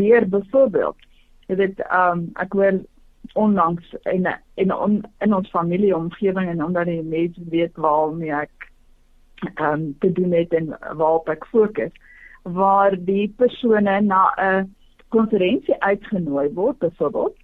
deur 0.00 0.28
byvoorbeeld? 0.28 1.08
Jy 1.48 1.56
weet 1.62 1.82
um, 1.88 2.28
ek 2.44 2.56
wil 2.56 2.80
onlangs 3.34 3.94
in 4.02 4.28
in 4.54 4.72
on, 4.72 5.02
in 5.24 5.34
ons 5.34 5.50
familieomgewing 5.50 6.48
en 6.48 6.64
omdat 6.64 6.86
die 6.86 7.02
mense 7.02 7.44
weet 7.50 7.76
waarmee 7.76 8.32
ek 8.32 8.68
ehm 9.54 9.72
um, 9.72 9.82
te 10.02 10.12
doen 10.12 10.32
het 10.32 10.54
en 10.54 10.70
waarop 10.78 11.28
ek 11.28 11.46
fokus 11.52 11.92
waar 12.42 12.96
die 13.10 13.28
persone 13.36 14.00
na 14.00 14.22
'n 14.36 14.74
konferensie 15.08 15.76
uitgenooi 15.82 16.48
word 16.54 16.78
byvoorbeeld 16.78 17.36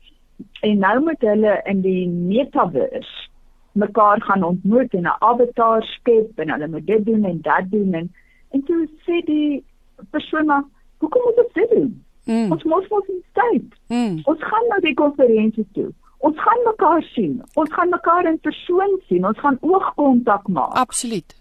en 0.60 0.78
nou 0.78 1.00
moet 1.00 1.20
hulle 1.20 1.60
in 1.64 1.80
die 1.80 2.08
metaverse 2.08 3.30
mekaar 3.72 4.22
gaan 4.22 4.42
ontmoet 4.42 4.94
en 4.94 5.06
'n 5.06 5.16
avatar 5.18 5.82
skep 5.82 6.38
en 6.38 6.50
hulle 6.50 6.68
moet 6.68 6.86
dit 6.86 7.06
doen 7.06 7.24
en 7.24 7.40
dat 7.40 7.70
doen 7.70 7.94
en 7.94 8.12
en 8.50 8.62
toe 8.62 8.88
sê 9.06 9.24
die 9.26 9.64
persoon 10.10 10.46
maar 10.46 10.64
hoekom 10.98 11.22
moet 11.24 11.44
ons 11.44 11.52
dit 11.52 11.70
doen 11.70 12.04
Mm. 12.24 12.52
Ons 12.52 12.62
moet 12.62 12.88
ons 12.88 13.08
tyd. 13.32 13.64
Mm. 13.92 14.20
Ons 14.24 14.44
gaan 14.48 14.68
na 14.72 14.80
die 14.84 14.94
konferensie 14.96 15.66
toe. 15.76 15.90
Ons 16.24 16.40
gaan 16.40 16.62
mekaar 16.64 17.02
sien. 17.12 17.40
Ons 17.60 17.72
gaan 17.76 17.92
mekaar 17.92 18.28
in 18.30 18.38
persoon 18.40 18.94
sien. 19.08 19.26
Ons 19.28 19.40
gaan 19.44 19.58
oogkontak 19.60 20.46
maak. 20.48 20.72
Absoluut. 20.80 21.36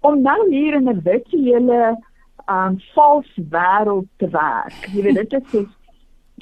Om 0.00 0.22
nou 0.22 0.38
hier 0.48 0.78
in 0.78 0.88
'n 0.88 1.02
virtuele 1.04 1.98
um 2.48 2.80
vals 2.94 3.28
wêreld 3.50 4.08
te 4.16 4.28
werk. 4.28 4.88
Jy 4.94 5.02
weet 5.02 5.30
dit 5.30 5.54
is 5.54 5.68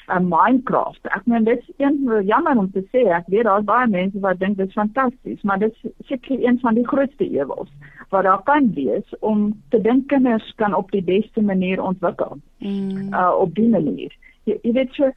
'n 0.07 0.29
Minecraft. 0.29 1.03
Ek 1.03 1.27
meen 1.27 1.45
dit 1.45 1.59
is 1.59 1.75
een 1.77 2.23
jammer 2.25 2.57
om 2.59 2.71
te 2.71 2.83
sê. 2.93 3.07
Ek 3.11 3.27
weet 3.27 3.45
daar's 3.45 3.65
baie 3.65 3.89
mense 3.89 4.21
wat 4.21 4.39
dink 4.39 4.57
dit 4.57 4.69
is 4.69 4.73
fantasties, 4.73 5.43
maar 5.43 5.59
dit 5.59 5.75
is 5.83 5.91
seker 6.07 6.45
een 6.45 6.59
van 6.61 6.75
die 6.75 6.87
grootste 6.87 7.31
ewels 7.31 7.71
wat 8.09 8.23
daar 8.23 8.43
kan 8.43 8.73
wees 8.75 9.19
om 9.19 9.63
te 9.69 9.81
dink 9.81 10.07
kinders 10.09 10.53
kan 10.57 10.75
op 10.75 10.91
die 10.91 11.03
beste 11.03 11.43
manier 11.43 11.83
ontwikkel. 11.83 12.39
Mm. 12.59 13.13
Uh 13.15 13.35
op 13.39 13.55
die 13.55 13.69
manier. 13.69 14.15
Jy, 14.45 14.59
jy 14.63 14.73
weet 14.73 14.93
so 14.95 15.11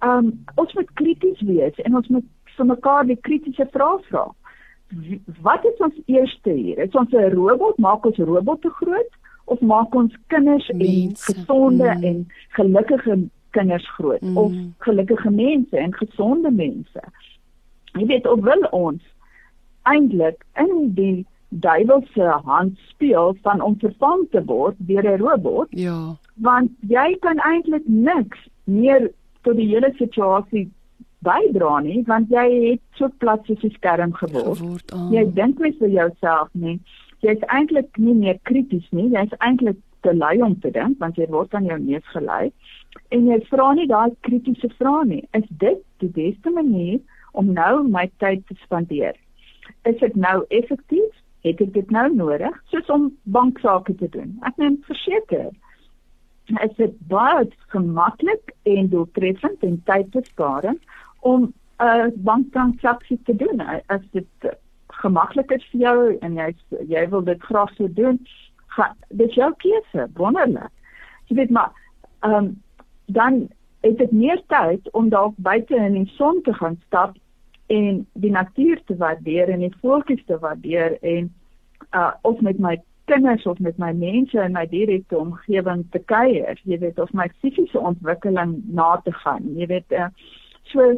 um 0.00 0.32
ons 0.54 0.72
moet 0.74 0.92
krities 0.92 1.40
wees 1.40 1.82
en 1.86 1.96
ons 1.96 2.08
moet 2.08 2.26
vir 2.56 2.66
mekaar 2.66 3.06
die 3.06 3.20
kritiese 3.20 3.66
vrae 3.70 3.98
vra. 4.08 4.26
Wat 5.40 5.64
is 5.64 5.78
ons 5.78 6.00
eerste 6.06 6.50
hier? 6.50 6.78
Is 6.78 6.98
ons 6.98 7.12
'n 7.12 7.30
robot? 7.34 7.78
Maak 7.78 8.06
ons 8.06 8.18
robotte 8.18 8.70
groot 8.70 9.12
of 9.44 9.60
maak 9.60 9.94
ons 9.94 10.16
kinders 10.26 10.68
Mense. 10.68 10.86
en 10.86 11.16
gesonde 11.16 11.94
mm. 11.94 12.02
en 12.02 12.26
gelukkige 12.48 13.18
kinders 13.56 13.88
groot 13.96 14.20
mm. 14.20 14.36
of 14.36 14.52
gelukkige 14.86 15.30
mense 15.30 15.76
en 15.76 15.94
gesonde 15.94 16.50
mense. 16.50 17.04
Jy 17.92 18.06
weet 18.06 18.26
of 18.28 18.40
wil 18.40 18.66
ons 18.70 19.02
eintlik 19.88 20.44
in 20.60 20.92
die 20.96 21.26
duiwelse 21.48 22.28
hand 22.44 22.78
speel 22.88 23.36
van 23.42 23.60
om 23.60 23.76
vervang 23.78 24.24
te 24.30 24.44
word 24.44 24.76
deur 24.78 25.04
'n 25.04 25.20
robot? 25.20 25.68
Ja. 25.70 26.16
Want 26.34 26.70
jy 26.80 27.16
kan 27.20 27.38
eintlik 27.38 27.86
niks 27.86 28.48
meer 28.64 29.10
tot 29.42 29.56
die 29.56 29.68
hele 29.68 29.92
situasie 29.98 30.70
bydra 31.26 31.80
nie 31.80 32.02
want 32.06 32.30
jy 32.30 32.46
het 32.70 32.80
so 32.98 33.08
plat 33.18 33.44
soos 33.46 33.62
'n 33.64 33.70
skerm 33.70 34.12
geword. 34.12 34.58
geword 34.58 34.92
oh. 34.94 35.12
Jy 35.12 35.24
dink 35.34 35.58
net 35.58 35.78
vir 35.78 35.88
jouself 35.88 36.48
nie. 36.52 36.80
Jy's 37.20 37.42
eintlik 37.46 37.98
nie 37.98 38.14
meer 38.14 38.38
krities 38.42 38.88
nie. 38.90 39.08
Jy's 39.10 39.34
eintlik 39.38 39.78
te 40.02 40.14
lui 40.14 40.42
om 40.42 40.60
te 40.60 40.70
dink 40.70 40.98
want 40.98 41.16
jy 41.16 41.26
word 41.30 41.54
aan 41.54 41.64
jou 41.64 41.78
neus 41.78 42.06
gelei 42.14 42.52
en 43.12 43.26
jy 43.28 43.38
vra 43.50 43.72
nie 43.76 43.88
daai 43.90 44.12
kritiese 44.26 44.70
vrae 44.78 45.04
nie. 45.08 45.24
Is 45.38 45.48
dit 45.62 45.82
die 46.04 46.12
beste 46.16 46.50
manier 46.50 47.00
om 47.32 47.52
nou 47.52 47.82
my 47.88 48.08
tyd 48.22 48.46
te 48.48 48.56
spandeer? 48.64 49.16
Is 49.88 49.98
dit 50.00 50.16
nou 50.16 50.42
effektief? 50.48 51.18
Het 51.42 51.60
ek 51.60 51.72
dit 51.74 51.90
nou 51.90 52.06
nodig 52.14 52.58
soos 52.70 52.90
om 52.94 53.10
banksaake 53.34 53.96
te 53.98 54.08
doen? 54.14 54.36
Ek 54.46 54.58
neem 54.62 54.78
verseker. 54.86 55.50
Is 56.62 56.74
dit 56.78 56.94
baie 57.10 57.48
gemaklik 57.74 58.52
en 58.68 58.90
doeltreffend 58.92 59.64
en 59.66 59.80
tydbesparend 59.88 60.80
om 61.20 61.52
'n 61.82 62.12
banktransaksie 62.16 63.18
te 63.24 63.36
doen? 63.36 63.60
As 63.86 64.04
dit 64.12 64.26
gemaklik 65.02 65.50
is 65.50 65.64
vir 65.72 65.80
jou 65.80 66.18
en 66.22 66.34
jy 66.34 66.54
jy 66.88 67.08
wil 67.08 67.22
dit 67.22 67.42
graag 67.42 67.74
so 67.76 67.88
doen, 67.88 68.18
ga, 68.76 68.94
dis 69.08 69.34
jou 69.34 69.50
keuse, 69.64 70.08
wonderlik. 70.14 70.70
Jy 71.28 71.36
weet 71.36 71.50
maar, 71.50 71.72
ehm 72.22 72.34
um, 72.34 72.62
dan 73.06 73.48
het 73.82 74.00
ek 74.00 74.12
meer 74.14 74.42
tyd 74.52 74.90
om 74.92 75.08
dalk 75.10 75.34
buite 75.36 75.76
in 75.76 75.98
die 75.98 76.10
son 76.14 76.42
te 76.42 76.54
gaan 76.54 76.78
stap 76.86 77.16
en 77.66 78.06
die 78.12 78.30
natuur 78.30 78.82
te 78.86 78.96
waardeer 78.96 79.50
en 79.50 79.64
die 79.64 79.74
voeltjies 79.80 80.24
te 80.26 80.38
waardeer 80.38 80.98
en 81.00 81.32
uh 81.92 82.12
of 82.22 82.40
met 82.40 82.58
my 82.58 82.76
kinders 83.04 83.46
of 83.46 83.58
met 83.58 83.78
my 83.78 83.92
mense 83.92 84.38
in 84.38 84.52
my 84.52 84.66
direkte 84.66 85.18
omgewing 85.18 85.84
te 85.90 85.98
kuier, 85.98 86.58
jy 86.64 86.78
weet 86.78 87.00
of 87.02 87.12
my 87.12 87.26
fisiese 87.42 87.78
ontwikkeling 87.78 88.60
na 88.70 88.94
te 89.04 89.12
gaan. 89.24 89.48
Jy 89.58 89.66
weet 89.74 89.96
uh, 89.98 90.08
so 90.70 90.94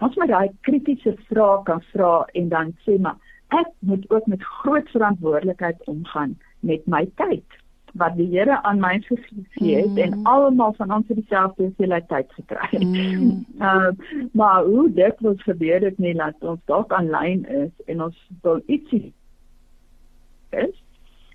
ons 0.00 0.16
moet 0.18 0.32
daai 0.32 0.50
kritiese 0.66 1.14
vrae 1.28 1.62
kan 1.68 1.82
vra 1.92 2.12
en 2.34 2.48
dan 2.52 2.74
sê 2.86 2.98
maar 2.98 3.18
ek 3.54 3.70
moet 3.86 4.04
ook 4.10 4.26
met 4.32 4.42
groot 4.62 4.88
verantwoordelikheid 4.94 5.88
omgaan 5.92 6.36
met 6.66 6.86
my 6.86 7.04
tyd 7.20 7.59
wat 7.94 8.16
die 8.16 8.28
Here 8.30 8.62
aan 8.62 8.80
my 8.80 9.00
gegee 9.00 9.76
het 9.76 9.90
mm. 9.90 9.98
en 9.98 10.24
almal 10.24 10.72
van 10.72 10.92
ons 10.92 11.08
het 11.08 11.16
dieselfde 11.16 11.62
hoeveelheid 11.62 12.08
tyd 12.08 12.32
gekry. 12.32 12.84
Mm. 12.84 13.46
Uh, 13.58 13.90
maar 14.38 14.64
hoe 14.64 14.92
dit 14.92 15.20
wil 15.20 15.34
gebeur 15.36 15.80
dit 15.80 15.98
nie 15.98 16.14
dat 16.14 16.34
ons 16.40 16.60
dalk 16.64 16.92
aanlyn 16.92 17.44
is 17.48 17.72
en 17.86 18.02
ons 18.02 18.28
wil 18.42 18.62
ietsie 18.66 19.12
is 20.50 20.76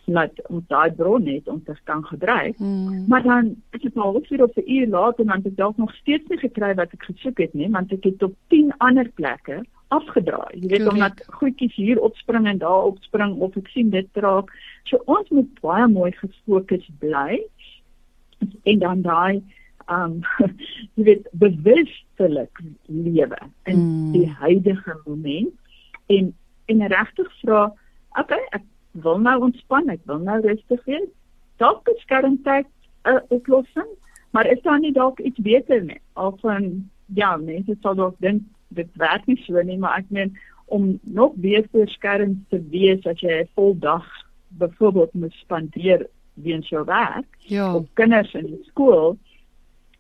net 0.06 0.42
om 0.48 0.62
daai 0.70 0.92
bron 0.94 1.24
net 1.24 1.48
om 1.50 1.64
te 1.64 1.74
kan 1.84 2.04
gedryf. 2.06 2.58
Mm. 2.58 3.06
Maar 3.08 3.24
dan 3.24 3.56
is 3.72 3.82
dit 3.82 3.96
al 3.98 4.20
vir 4.24 4.44
op 4.44 4.58
'n 4.58 4.70
uur 4.72 4.88
later 4.88 5.20
en 5.20 5.28
dan 5.28 5.38
het 5.38 5.46
ek 5.46 5.58
dalk 5.58 5.78
nog 5.78 5.96
steeds 5.96 6.28
nie 6.28 6.38
gekry 6.38 6.74
wat 6.76 6.94
ek 6.94 7.04
gesoek 7.04 7.38
het 7.38 7.54
nie, 7.54 7.70
want 7.70 7.92
ek 7.92 8.04
het 8.04 8.24
op 8.24 8.34
10 8.48 8.74
ander 8.78 9.10
plekke 9.10 9.66
afgedraai. 9.94 10.60
Jy 10.60 10.68
weet 10.68 10.88
omdat 10.90 11.24
goedjies 11.40 11.76
hier 11.76 12.02
opspring 12.02 12.48
en 12.48 12.58
daar 12.58 12.90
opspring 12.92 13.36
of 13.46 13.58
ek 13.60 13.68
sien 13.74 13.90
dit 13.94 14.22
raak. 14.26 14.52
So 14.90 15.02
ons 15.06 15.30
moet 15.30 15.52
baie 15.62 15.88
mooi 15.92 16.12
gefokus 16.18 16.88
bly 17.00 17.42
en 18.64 18.80
dan 18.80 19.04
daai 19.06 19.44
um 19.92 20.22
jy 20.98 21.06
weet 21.10 21.28
bewustelik 21.32 22.64
lewe 22.86 23.42
in 23.70 23.78
mm. 23.78 24.12
die 24.16 24.30
huidige 24.42 24.98
moment 25.06 25.54
en 26.08 26.34
en 26.66 26.88
regtig 26.90 27.30
vra, 27.44 27.68
okay, 28.18 28.42
ek 28.58 28.64
wil 29.06 29.20
nou 29.22 29.36
ontspan, 29.46 29.92
ek 29.94 30.02
wil 30.10 30.24
nou 30.26 30.40
rustig 30.42 30.82
wees. 30.90 31.10
Dalk 31.62 31.86
is 31.94 32.02
skermtyd 32.02 32.66
'n 33.06 33.22
oplossing, 33.30 33.92
maar 34.34 34.50
is 34.50 34.62
daar 34.66 34.80
nie 34.80 34.94
dalk 34.94 35.20
iets 35.20 35.40
beter 35.40 35.84
nie? 35.84 36.02
Of 36.14 36.40
van 36.42 36.90
ja, 37.14 37.36
mense 37.38 37.78
sal 37.82 37.96
dalk 37.96 38.16
dink 38.20 38.42
dit 38.68 38.90
werk 38.94 39.26
nie 39.26 39.38
so 39.46 39.62
nie, 39.62 39.78
maar 39.78 39.98
ek 39.98 40.10
meen 40.10 40.38
om 40.66 41.00
nog 41.04 41.34
beter 41.36 41.90
skerms 41.90 42.38
te 42.50 42.62
wees 42.70 43.06
as 43.06 43.20
jy 43.22 43.42
'n 43.42 43.50
vol 43.54 43.78
dag 43.80 44.06
byvoorbeeld 44.58 45.14
moet 45.14 45.34
spandeer 45.34 46.08
weens 46.34 46.70
jou 46.70 46.86
werk 46.86 47.28
ja. 47.38 47.76
of 47.76 47.86
kinders 47.94 48.34
in 48.34 48.46
die 48.46 48.64
skool 48.66 49.18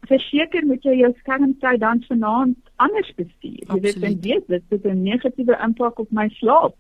verseker 0.10 0.66
moet 0.66 0.84
jy 0.86 1.00
jou 1.02 1.12
skermtyd 1.22 1.82
dan 1.84 2.02
vanaand 2.08 2.72
anders 2.84 3.12
bestuur. 3.18 3.64
Jy 3.70 3.80
weet 3.82 4.02
en 4.04 4.20
weet 4.22 4.48
dit 4.48 4.64
het 4.70 4.86
'n 4.86 5.04
negatiewe 5.04 5.58
impak 5.64 6.00
op 6.00 6.12
my 6.12 6.28
slaap. 6.40 6.76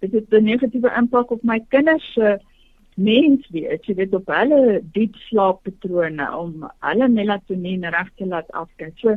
Dit 0.00 0.12
het 0.12 0.32
'n 0.32 0.44
negatiewe 0.44 0.90
impak 0.96 1.30
op 1.30 1.42
my 1.42 1.60
kinders 1.68 2.12
se 2.12 2.38
mens 2.96 3.48
wees. 3.50 3.86
Jy 3.86 3.94
weet 3.94 4.14
op 4.14 4.26
hulle 4.26 4.82
diep 4.92 5.14
slaappatrone 5.14 6.36
om 6.36 6.70
hulle 6.80 7.08
melatonien 7.08 7.84
reg 7.84 8.10
te 8.16 8.26
laat 8.26 8.50
afkyk. 8.52 8.98
So 8.98 9.16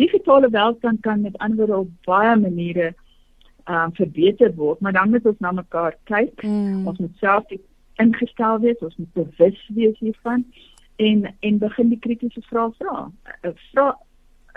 digitale 0.00 0.50
welstand 0.50 1.00
kan 1.06 1.20
met 1.20 1.38
ander 1.38 1.76
op 1.76 1.88
baie 2.08 2.36
maniere 2.36 2.92
ehm 3.64 3.84
um, 3.84 3.94
verbeter 3.94 4.54
word, 4.56 4.80
maar 4.80 4.92
dan 4.92 5.10
moet 5.10 5.26
ons 5.26 5.38
na 5.38 5.52
mekaar 5.52 5.96
kyk. 6.08 6.42
Mm. 6.42 6.86
Ons 6.86 6.98
moet 6.98 7.16
self 7.20 7.52
ingestel 8.02 8.58
wees, 8.64 8.78
ons 8.80 8.96
moet 8.96 9.12
bewus 9.12 9.60
wees 9.76 9.98
hiervan 9.98 10.44
en 10.96 11.26
en 11.40 11.58
begin 11.58 11.88
die 11.92 11.98
kritiese 11.98 12.42
vrae 12.48 12.70
vra. 12.78 13.10
Eh, 13.40 13.52
vra 13.70 13.92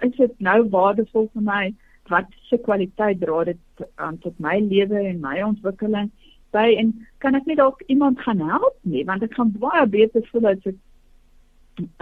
is 0.08 0.16
dit 0.18 0.40
nou 0.40 0.60
waardevol 0.70 1.30
vir 1.34 1.46
my? 1.52 1.64
Wat 2.12 2.32
se 2.50 2.58
kwaliteit 2.58 3.20
dra 3.20 3.44
dit 3.44 3.88
aan 3.96 4.18
tot 4.24 4.40
my 4.40 4.58
lewe 4.60 5.04
en 5.12 5.22
my 5.24 5.42
ontwikkeling 5.44 6.10
by 6.54 6.74
en 6.78 6.94
kan 7.24 7.36
ek 7.36 7.48
nie 7.50 7.58
dalk 7.60 7.82
iemand 7.92 8.22
gaan 8.22 8.42
help 8.46 8.76
nie 8.82 9.04
want 9.10 9.24
ek 9.26 9.34
gaan 9.38 9.54
baie 9.60 9.86
beter 9.90 10.26
voel 10.32 10.52
as 10.52 10.68
ek 10.70 10.78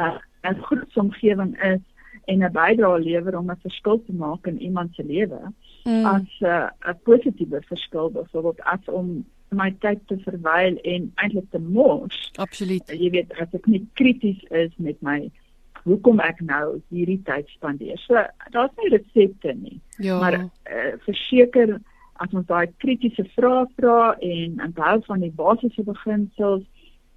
uh, 0.03 0.17
'n 0.49 0.57
goeie 0.67 0.99
omgewing 1.03 1.53
is 1.73 1.83
en 2.25 2.43
'n 2.43 2.51
bydrae 2.51 2.99
lewer 2.99 3.37
om 3.37 3.51
'n 3.51 3.59
verskil 3.61 4.03
te 4.05 4.13
maak 4.13 4.47
in 4.47 4.61
iemand 4.61 4.95
se 4.95 5.03
lewe 5.03 5.41
mm. 5.83 6.05
as 6.05 6.29
eh, 6.39 6.69
'n 6.87 6.89
uh, 6.89 6.95
positiewe 7.03 7.61
verskil 7.61 8.11
byvoorbeeld 8.11 8.61
as 8.61 8.85
om 8.85 9.25
my 9.49 9.75
tyd 9.79 9.99
te 10.07 10.17
verwyl 10.17 10.77
en 10.77 11.11
eintlik 11.15 11.49
te 11.51 11.59
mors. 11.59 12.31
Absoluut. 12.35 12.87
Jy 12.87 13.09
weet 13.09 13.33
as 13.39 13.51
ek 13.53 13.65
nie 13.65 13.87
krities 13.93 14.43
is 14.49 14.71
met 14.77 15.01
my 15.01 15.31
hoekom 15.83 16.19
ek 16.19 16.39
nou 16.45 16.79
hierdie 16.93 17.21
tyd 17.27 17.47
spandeer. 17.47 17.97
So 17.97 18.21
daar's 18.55 18.75
nie 18.77 18.91
resepte 18.93 19.53
nie. 19.53 19.79
Ja. 19.97 20.19
Maar 20.19 20.37
uh, 20.43 20.93
verseker 21.07 21.79
as 22.21 22.33
ons 22.37 22.47
daai 22.47 22.69
kritiese 22.83 23.25
vrae 23.35 23.65
vra 23.79 24.13
en 24.21 24.61
onthou 24.61 24.97
van 25.07 25.25
die 25.25 25.33
basiese 25.35 25.83
beginsels 25.83 26.63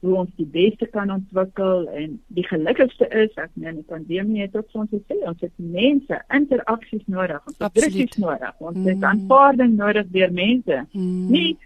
hoe 0.05 0.17
ons 0.21 0.33
die 0.37 0.47
beste 0.53 0.87
kan 0.93 1.11
ontwikkel 1.11 1.87
en 1.97 2.17
die 2.37 2.45
gelukkigste 2.47 3.07
is 3.23 3.33
ek 3.41 3.53
meen 3.61 3.79
die 3.81 3.87
pandemie 3.89 4.43
het 4.43 4.57
ook 4.59 4.77
ons 4.83 4.91
gesê 4.93 5.17
ons 5.31 5.41
het 5.45 5.53
mense 5.57 6.19
interaksies 6.39 7.05
nodig 7.15 7.41
ons 7.49 7.61
het 7.63 7.79
krisis 7.79 8.19
nodig 8.21 8.53
ons 8.59 8.77
mm. 8.77 8.89
het 8.91 9.07
aanvaarding 9.11 9.77
nodig 9.81 10.11
deur 10.17 10.35
mense 10.37 10.81
mm. 10.93 11.31
nie 11.33 11.57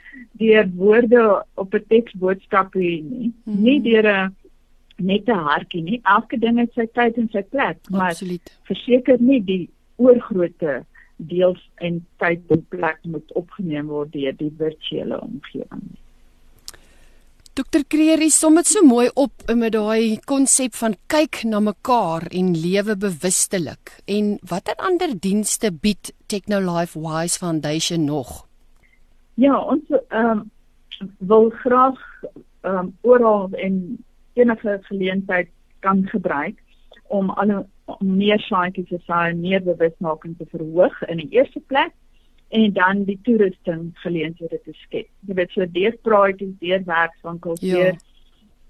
deur 0.43 0.70
woorde 0.78 1.24
op 1.64 1.74
'n 1.74 1.89
teksboodskap 1.95 2.78
nie 2.78 3.03
mm. 3.03 3.62
nie 3.66 3.78
deur 3.89 4.07
'n 4.12 4.36
nette 5.11 5.34
hartjie 5.51 5.82
nie 5.82 6.01
elke 6.16 6.39
ding 6.39 6.62
het 6.62 6.72
sy 6.78 6.86
tyd 7.01 7.18
en 7.18 7.30
sy 7.34 7.43
plek 7.43 7.78
maar 7.91 8.14
verseker 8.70 9.18
nie 9.20 9.41
die 9.53 9.64
oorgrootte 9.97 10.84
deels 11.16 11.62
en 11.82 12.05
tyd 12.22 12.55
en 12.55 12.66
plek 12.70 12.99
moet 13.03 13.32
opgeneem 13.32 13.91
word 13.91 14.12
deur 14.12 14.36
die 14.39 14.55
virtuele 14.59 15.18
omgewing 15.20 15.82
nie 15.82 16.07
Dokter 17.59 17.83
Creerie 17.91 18.31
som 18.31 18.55
dit 18.55 18.69
so 18.71 18.87
mooi 18.87 19.09
op 19.19 19.49
met 19.59 19.73
daai 19.75 20.21
konsep 20.31 20.77
van 20.79 20.93
kyk 21.11 21.41
na 21.51 21.59
mekaar 21.59 22.29
en 22.31 22.53
lewe 22.55 22.95
bewustelik. 22.95 23.97
En 24.07 24.37
watter 24.47 24.79
ander 24.79 25.17
dienste 25.19 25.73
bied 25.75 26.13
Technolife 26.31 27.01
Wise 27.03 27.41
Foundation 27.43 28.05
nog? 28.07 28.47
Ja, 29.43 29.59
ons 29.59 29.91
ehm 29.91 30.31
um, 30.31 30.45
wil 31.19 31.51
graag 31.65 31.99
ehm 32.63 32.79
um, 32.79 32.95
oral 33.03 33.51
en 33.51 33.99
enige 34.39 34.79
geleentheid 34.87 35.51
kan 35.81 36.07
gebruik 36.15 36.63
om 37.09 37.31
al 37.31 37.67
om 37.85 38.17
meer 38.23 38.39
saaitjies 38.39 38.89
te 38.89 39.03
saai, 39.03 39.35
meer 39.35 39.63
bewusmaking 39.67 40.39
te 40.39 40.47
verhoog 40.55 41.03
in 41.09 41.25
die 41.25 41.31
eerste 41.41 41.61
plek 41.67 41.91
en 42.49 42.73
dan 42.73 43.05
die 43.05 43.19
toerusting 43.23 43.91
geleenthede 44.03 44.61
te 44.65 44.73
skep. 44.73 45.09
Jy 45.29 45.35
weet 45.37 45.51
so 45.53 45.67
deur 45.73 45.97
praatjies, 46.03 46.55
deur 46.63 46.85
werkswinkels, 46.89 47.61
ja. 47.61 47.75
deur 47.75 47.97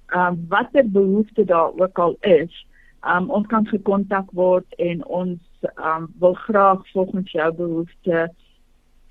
ehm 0.09 0.27
um, 0.27 0.39
watter 0.49 0.87
behoefte 0.89 1.45
daar 1.45 1.73
ook 1.77 1.99
al 1.99 2.17
is, 2.21 2.67
ehm 3.05 3.29
um, 3.29 3.31
ons 3.31 3.47
kan 3.47 3.67
gekontak 3.67 4.31
word 4.33 4.79
en 4.79 5.05
ons 5.05 5.41
ehm 5.75 6.03
um, 6.03 6.09
wil 6.19 6.35
graag 6.35 6.87
volgens 6.93 7.33
jou 7.33 7.53
behoefte 7.55 8.29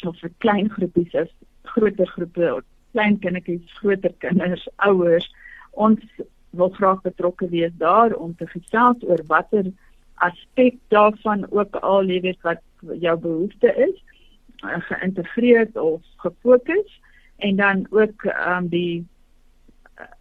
of 0.06 0.20
vir 0.20 0.32
klein 0.38 0.70
groepies 0.70 1.14
is, 1.14 1.30
groter 1.62 2.08
groepe, 2.08 2.64
klein 2.92 3.20
kindertjies, 3.20 3.78
groter 3.80 4.14
kinders, 4.18 4.68
ouers, 4.76 5.30
ons 5.72 6.02
wil 6.50 6.70
graag 6.70 7.02
betrokke 7.02 7.50
wees 7.50 7.74
daar 7.78 8.14
om 8.14 8.36
te 8.36 8.48
gesels 8.48 9.04
oor 9.06 9.22
watter 9.28 9.72
aspek 10.26 10.78
daarvan 10.94 11.46
ook 11.50 11.76
al 11.76 12.10
jy 12.10 12.22
weet 12.22 12.42
wat 12.42 12.62
jou 13.02 13.18
behoefte 13.22 13.74
is 13.88 13.98
uh, 14.64 14.80
geïntegreer 14.90 15.70
of 15.74 16.02
gefokus 16.24 17.02
en 17.38 17.56
dan 17.56 17.88
ook 17.90 18.24
um, 18.24 18.68
die 18.68 19.06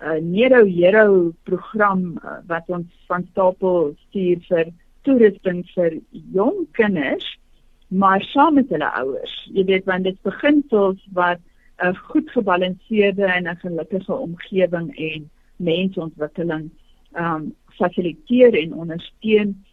uh, 0.03 0.21
Nero 0.21 0.65
Hero 0.65 1.33
program 1.43 2.19
uh, 2.25 2.39
wat 2.47 2.65
ons 2.67 3.05
van 3.07 3.27
stapel 3.31 3.95
stuur 4.09 4.45
vir 4.49 4.73
toerusting 5.03 5.65
vir 5.75 6.01
jong 6.33 6.67
kinders 6.73 7.27
maar 7.89 8.23
saam 8.23 8.55
met 8.55 8.69
hulle 8.69 8.89
ouers. 8.99 9.35
Jy 9.55 9.65
weet 9.65 9.85
want 9.87 10.05
dit 10.05 10.17
begin 10.27 10.65
soos 10.71 10.99
wat 11.15 11.39
'n 11.79 11.95
goed 11.95 12.31
gebalanseerde 12.31 13.25
en 13.25 13.49
'n 13.49 13.57
gelukkige 13.57 14.13
omgewing 14.13 14.97
en 14.97 15.31
mensontwikkeling 15.57 16.71
ehm 17.13 17.35
um, 17.35 17.55
fasiliteer 17.79 18.55
en 18.55 18.75
ondersteun. 18.75 19.65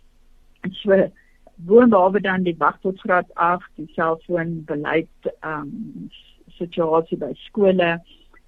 So 0.72 1.11
boonbehalwe 1.56 2.22
dan 2.22 2.43
die 2.43 2.56
wag 2.58 2.80
tot 2.82 2.99
graad 2.99 3.30
8, 3.34 3.70
die 3.76 3.89
selfoon 3.95 4.64
beleid 4.66 5.34
ehm 5.39 5.68
um, 5.68 6.10
situasie 6.54 7.18
by 7.18 7.32
skole, 7.47 7.97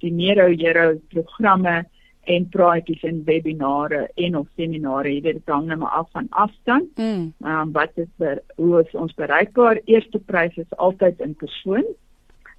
die 0.04 0.12
Nero 0.14 0.46
Hero 0.54 0.94
programme 1.10 1.86
en 2.26 2.46
praatjies 2.50 3.02
en 3.04 3.24
webinare 3.26 4.06
en 4.16 4.38
of 4.38 4.48
seminare, 4.56 5.10
jy 5.10 5.22
weet 5.26 5.40
dit 5.40 5.54
hang 5.54 5.68
net 5.70 5.80
maar 5.82 5.96
af 6.02 6.10
van 6.14 6.28
afstand. 6.30 6.90
Mm. 6.98 7.06
Ehm 7.06 7.50
mm. 7.50 7.62
um, 7.62 7.72
wat 7.74 7.98
is 8.02 8.10
vir 8.22 8.42
hoe 8.56 8.82
is 8.82 8.94
ons 8.94 9.14
bereikbaar? 9.14 9.82
Eerste 9.86 10.20
prys 10.20 10.58
is 10.62 10.78
altyd 10.78 11.22
in 11.26 11.36
persoon. 11.36 11.86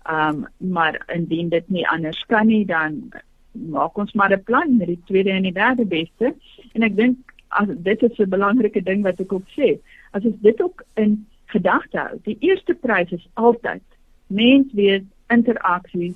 Ehm 0.06 0.44
um, 0.44 0.72
maar 0.72 1.02
indien 1.14 1.48
dit 1.48 1.68
nie 1.68 1.86
anders 1.88 2.22
kan 2.26 2.46
nie, 2.46 2.64
dan 2.66 3.08
maak 3.52 3.98
ons 3.98 4.12
maar 4.12 4.32
'n 4.32 4.42
plan 4.42 4.76
met 4.76 4.86
die 4.86 5.02
tweede 5.04 5.30
en 5.30 5.42
die 5.42 5.52
derde 5.52 5.84
beste. 5.84 6.34
En 6.72 6.82
ek 6.82 6.96
dink 6.96 7.34
as 7.48 7.68
dit 7.68 8.02
is 8.02 8.18
'n 8.18 8.28
belangrike 8.28 8.82
ding 8.82 9.02
wat 9.02 9.20
ek 9.20 9.32
ook 9.32 9.48
sê 9.58 9.78
as 10.10 10.24
ons 10.24 10.38
dit 10.40 10.62
ook 10.62 10.84
in 10.94 11.26
gedagte 11.46 11.98
hou. 11.98 12.18
Die 12.22 12.36
eerste 12.40 12.74
prys 12.74 13.10
is 13.10 13.28
altyd 13.34 13.82
menswees 14.26 15.04
interaksie 15.32 16.14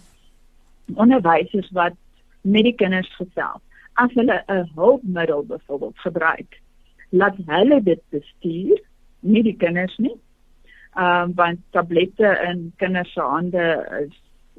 onderwysers 0.94 1.70
wat 1.76 1.96
met 2.42 2.66
die 2.66 2.74
kinders 2.74 3.10
gesels. 3.18 3.62
As 3.94 4.12
hulle 4.14 4.42
'n 4.48 4.70
hulpmiddel 4.74 5.44
byvoorbeeld 5.46 5.98
gebruik, 5.98 6.60
laat 7.10 7.36
hulle 7.46 7.82
dit 7.82 8.02
bestuur, 8.08 8.80
nie 9.20 9.42
die 9.42 9.56
kinders 9.56 9.96
nie. 9.98 10.16
Ehm 10.96 11.30
um, 11.30 11.34
want 11.34 11.60
tablette 11.70 12.30
in 12.50 12.72
kinders 12.76 13.12
se 13.12 13.20
hande 13.20 13.66
is 14.06 14.16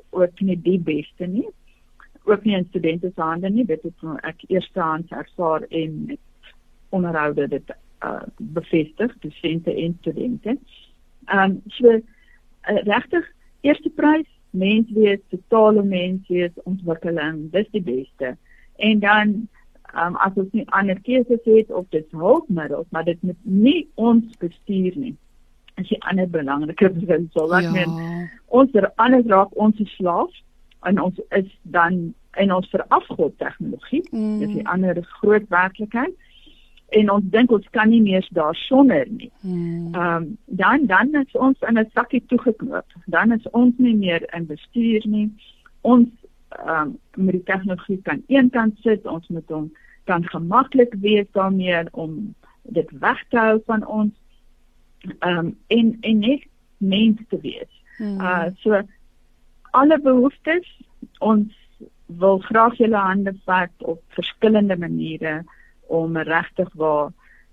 ook 0.09 0.39
nie 0.39 0.61
die 0.61 0.79
beste 0.79 1.27
nie. 1.27 1.47
Ook 2.23 2.43
nie 2.43 2.55
in 2.55 2.65
studente 2.69 3.11
se 3.15 3.21
hande 3.21 3.49
nie. 3.49 3.65
Dit 3.65 3.83
het 3.83 4.23
ek 4.23 4.43
eerstehands 4.47 5.11
ervaar 5.11 5.61
en 5.69 6.05
met 6.05 6.19
onderhoude 6.89 7.47
dit 7.47 7.73
uh, 8.03 8.21
bevestig 8.37 9.15
dosente 9.19 9.75
en 9.75 9.97
studente. 9.99 10.57
Ehm 11.25 11.51
um, 11.51 11.61
so 11.67 11.87
uh, 11.87 12.01
regtig 12.83 13.25
eerste 13.61 13.89
prys 13.89 14.27
menswees, 14.51 15.19
totale 15.29 15.83
menswees 15.83 16.51
ontwikkeling, 16.63 17.51
dis 17.51 17.67
die 17.71 17.81
beste. 17.81 18.35
En 18.75 18.99
dan 18.99 19.33
um, 19.95 20.15
as 20.15 20.35
ons 20.35 20.51
nie 20.51 20.67
ander 20.75 20.99
keuses 21.01 21.43
het 21.47 21.71
of 21.71 21.85
dit 21.95 22.07
hulpmiddels, 22.11 22.87
maar 22.89 23.05
dit 23.07 23.21
moet 23.21 23.39
nie 23.41 23.87
ons 23.95 24.37
bestuur 24.43 24.97
nie. 24.97 25.15
As 25.79 25.89
jy 25.89 25.99
ander 26.11 26.29
belangrike 26.29 26.91
besin 26.97 27.29
sou 27.35 27.47
laat 27.49 27.69
ja. 27.69 27.75
neem. 27.75 28.27
Ons 28.47 28.73
er 28.75 28.91
anders 28.95 29.29
raak 29.31 29.53
ons 29.55 29.79
slaaf 29.95 30.41
en 30.89 30.99
ons 31.01 31.21
is 31.37 31.47
dan 31.61 32.11
en 32.39 32.53
ons 32.55 32.67
verafgod 32.71 33.33
tegnologie. 33.39 34.03
Mm. 34.11 34.39
Dis 34.39 34.55
'n 34.55 34.67
ander 34.67 34.97
groot 35.19 35.47
werklikheid 35.49 36.15
en 36.91 37.11
ons 37.11 37.27
dink 37.33 37.51
ons 37.55 37.67
kan 37.75 37.89
nie 37.89 38.01
meer 38.03 38.25
daarsonder 38.35 39.07
nie. 39.09 39.31
Hmm. 39.41 39.93
Ehm 39.95 40.15
um, 40.15 40.37
dan 40.45 40.85
dan 40.85 41.13
is 41.21 41.37
ons 41.47 41.59
in 41.67 41.79
'n 41.79 41.89
sakkie 41.93 42.23
toegeknoop. 42.27 42.85
Dan 43.05 43.31
is 43.31 43.49
ons 43.51 43.73
nie 43.77 43.95
meer 43.95 44.33
in 44.35 44.45
bestuur 44.45 45.07
nie. 45.07 45.29
Ons 45.81 46.09
ehm 46.49 46.81
um, 46.81 46.97
met 47.25 47.33
die 47.39 47.43
tegnologie 47.43 48.01
kan 48.01 48.23
eenkant 48.27 48.77
sit. 48.83 49.05
Ons 49.05 49.27
moet 49.27 49.49
hom 49.49 49.71
kan 50.03 50.27
gemaklik 50.27 50.93
wees 50.99 51.27
daarmee 51.31 51.83
om 51.91 52.35
dit 52.63 52.89
weg 52.99 53.23
te 53.29 53.37
hou 53.37 53.61
van 53.65 53.87
ons. 53.87 54.13
Ehm 55.19 55.37
um, 55.37 55.57
en 55.67 55.97
en 56.01 56.19
net 56.19 56.43
mens 56.77 57.19
te 57.29 57.39
wees. 57.41 57.71
Hmm. 57.97 58.19
Uh 58.19 58.45
so 58.57 58.81
alle 59.71 59.99
behoeftes 59.99 60.81
ons 61.19 61.53
wil 62.05 62.39
graag 62.39 62.75
julle 62.77 62.97
hande 62.97 63.33
vat 63.45 63.71
op 63.77 64.01
verskillende 64.07 64.77
maniere 64.77 65.43
om 65.91 66.17
regtig 66.17 66.69
waar 66.79 67.11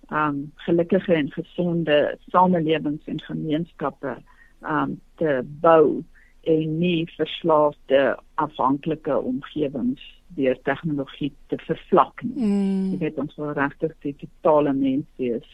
um 0.08 0.52
gelukkige 0.64 1.14
en 1.14 1.30
gesonde 1.32 2.18
samelewings 2.32 3.04
en 3.04 3.20
gemeenskappe 3.20 4.16
um 4.64 5.00
te 5.20 5.40
bou 5.44 6.04
en 6.48 6.78
nie 6.78 7.08
verslaafde 7.16 8.16
afhanklike 8.34 9.18
omgewings 9.18 10.04
deur 10.36 10.56
tegnologie 10.62 11.32
te 11.46 11.58
vervlak 11.66 12.22
nie. 12.22 12.44
Mm. 12.44 12.90
Jy 12.92 12.98
weet 13.02 13.18
ons 13.18 13.36
wil 13.40 13.52
regtig 13.56 13.92
die 14.04 14.14
totale 14.22 14.72
mens 14.72 15.08
wees 15.20 15.48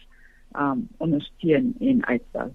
um 0.55 0.85
ondersteun 1.03 1.73
en 1.79 2.05
uitbou. 2.05 2.49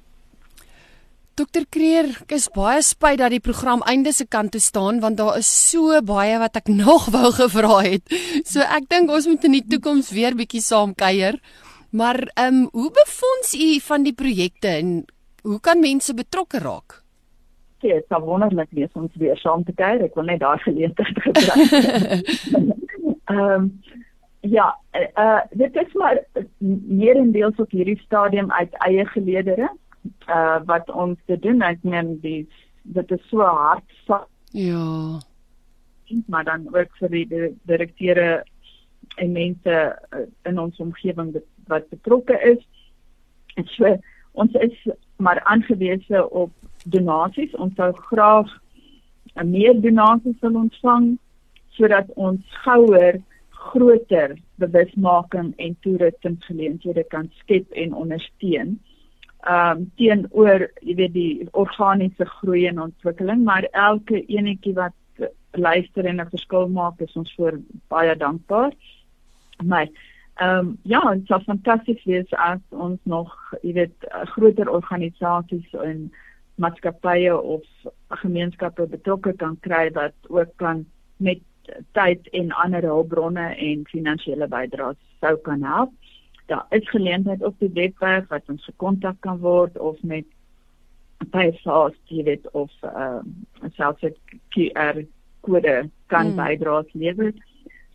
Dokter 1.41 1.65
Kreer, 1.73 2.09
ek 2.21 2.35
is 2.37 2.51
baie 2.53 2.83
spyt 2.85 3.17
dat 3.23 3.33
die 3.33 3.41
program 3.41 3.81
einde 3.89 4.11
se 4.13 4.27
kant 4.29 4.53
toe 4.53 4.61
staan 4.61 4.99
want 5.01 5.17
daar 5.17 5.39
is 5.39 5.49
so 5.49 5.97
baie 6.05 6.35
wat 6.43 6.59
ek 6.61 6.69
nog 6.83 7.07
wou 7.15 7.31
gevra 7.33 7.79
het. 7.87 8.13
So 8.45 8.61
ek 8.61 8.91
dink 8.93 9.09
ons 9.09 9.29
moet 9.31 9.47
in 9.49 9.57
die 9.57 9.65
toekoms 9.73 10.11
weer 10.13 10.37
bietjie 10.37 10.61
saam 10.61 10.93
kuier. 10.93 11.41
Maar 11.97 12.21
ehm 12.35 12.61
um, 12.61 12.69
hoe 12.77 12.91
befonds 12.93 13.55
u 13.57 13.71
van 13.87 14.05
die 14.05 14.13
projekte 14.13 14.75
en 14.83 14.93
hoe 15.49 15.61
kan 15.65 15.81
mense 15.81 16.13
betrokke 16.19 16.61
raak? 16.61 17.01
Ja, 17.81 17.97
dit 17.97 18.13
sou 18.13 18.21
wonderlik 18.27 18.69
wees 18.77 18.93
om 18.93 19.09
weer 19.17 19.41
saam 19.41 19.65
te 19.65 19.73
kuier. 19.73 20.05
Ek 20.11 20.21
wil 20.21 20.29
net 20.29 20.45
daai 20.45 20.61
geleentheid 20.69 21.25
gebruik. 21.25 21.73
Ehm 23.31 23.41
um, 23.41 23.75
ja, 24.45 24.75
uh 25.17 25.41
dit 25.57 25.77
is 25.87 25.93
maar 25.97 26.21
meer 27.01 27.17
in 27.17 27.33
deels 27.33 27.57
op 27.57 27.73
hierdie 27.73 28.01
stadium 28.05 28.53
uit 28.53 28.77
eie 28.85 29.09
geleedere 29.17 29.71
uh 30.29 30.61
wat 30.67 30.91
ons 30.91 31.19
te 31.27 31.39
doen 31.39 31.63
ek 31.63 31.83
meen 31.83 32.17
die 32.21 32.49
dit 32.83 33.11
is 33.11 33.29
so 33.29 33.45
hard 33.45 33.85
sak. 34.07 34.29
Ja. 34.53 35.21
Maar 36.27 36.45
dan 36.45 36.67
ook 36.75 36.97
vir 36.99 37.09
die 37.09 37.27
direkteure 37.63 38.45
en 39.17 39.33
mense 39.33 39.77
uh, 40.17 40.25
in 40.43 40.59
ons 40.59 40.81
omgewing 40.81 41.35
wat 41.67 41.89
betrokke 41.89 42.39
is. 42.43 42.63
En 43.55 43.67
so 43.77 43.97
ons 44.33 44.53
is 44.53 44.89
maar 45.17 45.41
aangewese 45.45 46.31
op 46.31 46.53
donasies. 46.85 47.55
Ons 47.55 47.75
sou 47.77 47.93
graag 48.11 48.51
uh, 49.37 49.45
meer 49.45 49.81
donasies 49.81 50.39
wil 50.41 50.63
ontvang 50.65 51.17
sodat 51.77 52.09
ons 52.15 52.61
gouer 52.65 53.21
groter 53.61 54.39
bewusmaking 54.61 55.53
en 55.57 55.77
toeristingsgeleenthede 55.85 57.05
kan 57.13 57.29
skep 57.41 57.71
en 57.71 57.95
ondersteun 57.95 58.79
ehm 59.41 59.79
um, 59.79 59.93
teenoor 59.97 60.69
jy 60.81 60.95
weet 60.95 61.13
die 61.13 61.49
organiese 61.53 62.25
groei 62.25 62.67
en 62.67 62.81
ontwikkeling 62.81 63.45
maar 63.45 63.65
elke 63.73 64.25
enetjie 64.27 64.75
wat 64.75 64.93
luister 65.53 66.05
en 66.05 66.21
'n 66.21 66.31
verskil 66.31 66.69
maak 66.69 67.01
is 67.01 67.17
ons 67.17 67.35
voor 67.35 67.61
baie 67.89 68.17
dankbaar. 68.17 68.73
Maar 69.65 69.89
ehm 70.35 70.59
um, 70.59 70.79
ja, 70.83 71.15
dit 71.15 71.27
sou 71.27 71.41
fantasties 71.41 72.05
wees 72.05 72.31
as 72.31 72.61
ons 72.69 73.01
nog 73.03 73.55
jy 73.63 73.73
weet 73.73 74.07
groter 74.35 74.69
organisasies 74.71 75.73
en 75.73 76.13
maatskappye 76.55 77.37
of 77.37 77.65
gemeenskappe 78.09 78.87
betrokke 78.87 79.33
kan 79.33 79.57
kry 79.61 79.91
wat 79.93 80.15
ook 80.29 80.57
kan 80.57 80.87
met 81.17 81.41
tyd 81.93 82.29
en 82.29 82.53
ander 82.53 82.83
hulpbronne 82.83 83.55
en 83.57 83.87
finansiële 83.87 84.49
bydraes 84.49 84.97
sou 85.21 85.37
kan 85.37 85.63
help 85.63 85.93
daar 86.51 86.67
is 86.71 86.89
geleentheid 86.91 87.43
op 87.47 87.59
die 87.59 87.71
webwerf 87.75 88.29
wat 88.29 88.49
ons 88.51 88.65
gekontak 88.65 89.21
kan 89.23 89.39
word 89.39 89.79
of 89.79 90.03
met 90.03 90.27
PayPal 91.31 91.95
dit 92.09 92.51
of 92.51 92.73
ehm 92.83 93.29
uh, 93.63 93.71
selfs 93.77 94.03
'n 94.03 94.17
QR 94.55 94.97
kode 95.47 95.91
kan 96.07 96.27
hmm. 96.27 96.37
bydra 96.37 96.83
lewer. 96.93 97.33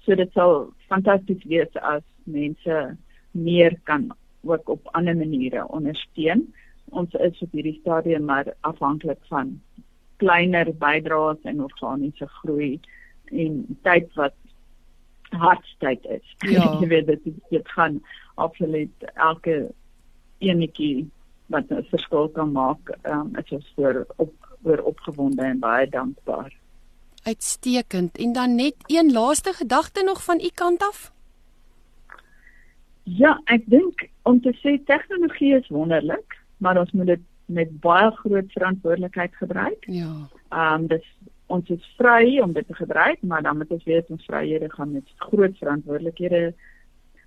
So 0.03 0.16
dit 0.16 0.32
sal 0.32 0.72
fantasties 0.88 1.43
wees 1.43 1.74
as 1.82 2.03
mense 2.24 2.97
meer 3.32 3.80
kan 3.84 4.16
ook 4.43 4.70
op 4.70 4.88
ander 4.91 5.18
maniere 5.18 5.68
ondersteun. 5.68 6.53
Ons 6.86 7.14
is 7.14 7.41
op 7.41 7.51
hierdie 7.51 7.80
stadium 7.82 8.26
maar 8.26 8.53
afhanklik 8.62 9.20
van 9.28 9.62
kleiner 10.16 10.72
bydraes 10.78 11.41
en 11.43 11.64
organiese 11.64 12.28
groei 12.28 12.80
en 13.26 13.78
tyd 13.82 14.14
wat 14.14 14.34
hartstyd 15.30 16.05
is. 16.05 16.36
Ja. 16.38 16.69
jy 16.82 16.88
weet 16.88 17.07
dit 17.07 17.23
dit 17.49 17.69
gaan 17.78 18.01
absoluut 18.36 19.11
elke 19.13 19.71
enetjie 20.38 21.07
wat 21.45 21.69
'n 21.69 21.86
verskil 21.89 22.30
kan 22.30 22.51
maak, 22.51 22.97
um, 23.03 23.36
is 23.38 23.51
ons 23.51 23.71
voor 23.76 24.05
op 24.15 24.34
oor 24.63 24.80
opgewonde 24.80 25.41
en 25.41 25.59
baie 25.59 25.89
dankbaar. 25.89 26.53
Uitstekend. 27.23 28.17
En 28.17 28.34
dan 28.34 28.55
net 28.55 28.76
een 28.86 29.11
laaste 29.11 29.53
gedagte 29.53 30.03
nog 30.03 30.23
van 30.23 30.39
u 30.39 30.49
kant 30.53 30.82
af? 30.82 31.11
Ja, 33.03 33.41
ek 33.45 33.63
dink 33.65 34.07
om 34.21 34.41
te 34.41 34.53
sê 34.61 34.84
tegnologie 34.86 35.55
is 35.55 35.67
wonderlik, 35.67 36.38
maar 36.57 36.80
ons 36.80 36.91
moet 36.91 37.05
dit 37.05 37.21
met 37.45 37.80
baie 37.80 38.11
groot 38.11 38.51
verantwoordelikheid 38.51 39.36
gebruik. 39.36 39.86
Ja. 39.86 40.13
Ehm 40.49 40.82
um, 40.82 40.88
dis 40.88 41.05
ons 41.48 41.70
is 41.70 41.93
vry 42.00 42.39
om 42.41 42.54
dit 42.54 42.68
te 42.68 42.74
gebruik, 42.74 43.22
maar 43.22 43.43
dan 43.46 43.58
moet 43.58 43.72
ons 43.72 43.84
weet 43.84 44.10
ons 44.10 44.26
vryhede 44.26 44.70
gaan 44.72 44.91
met 44.91 45.14
groot 45.16 45.58
verantwoordelikhede 45.58 46.54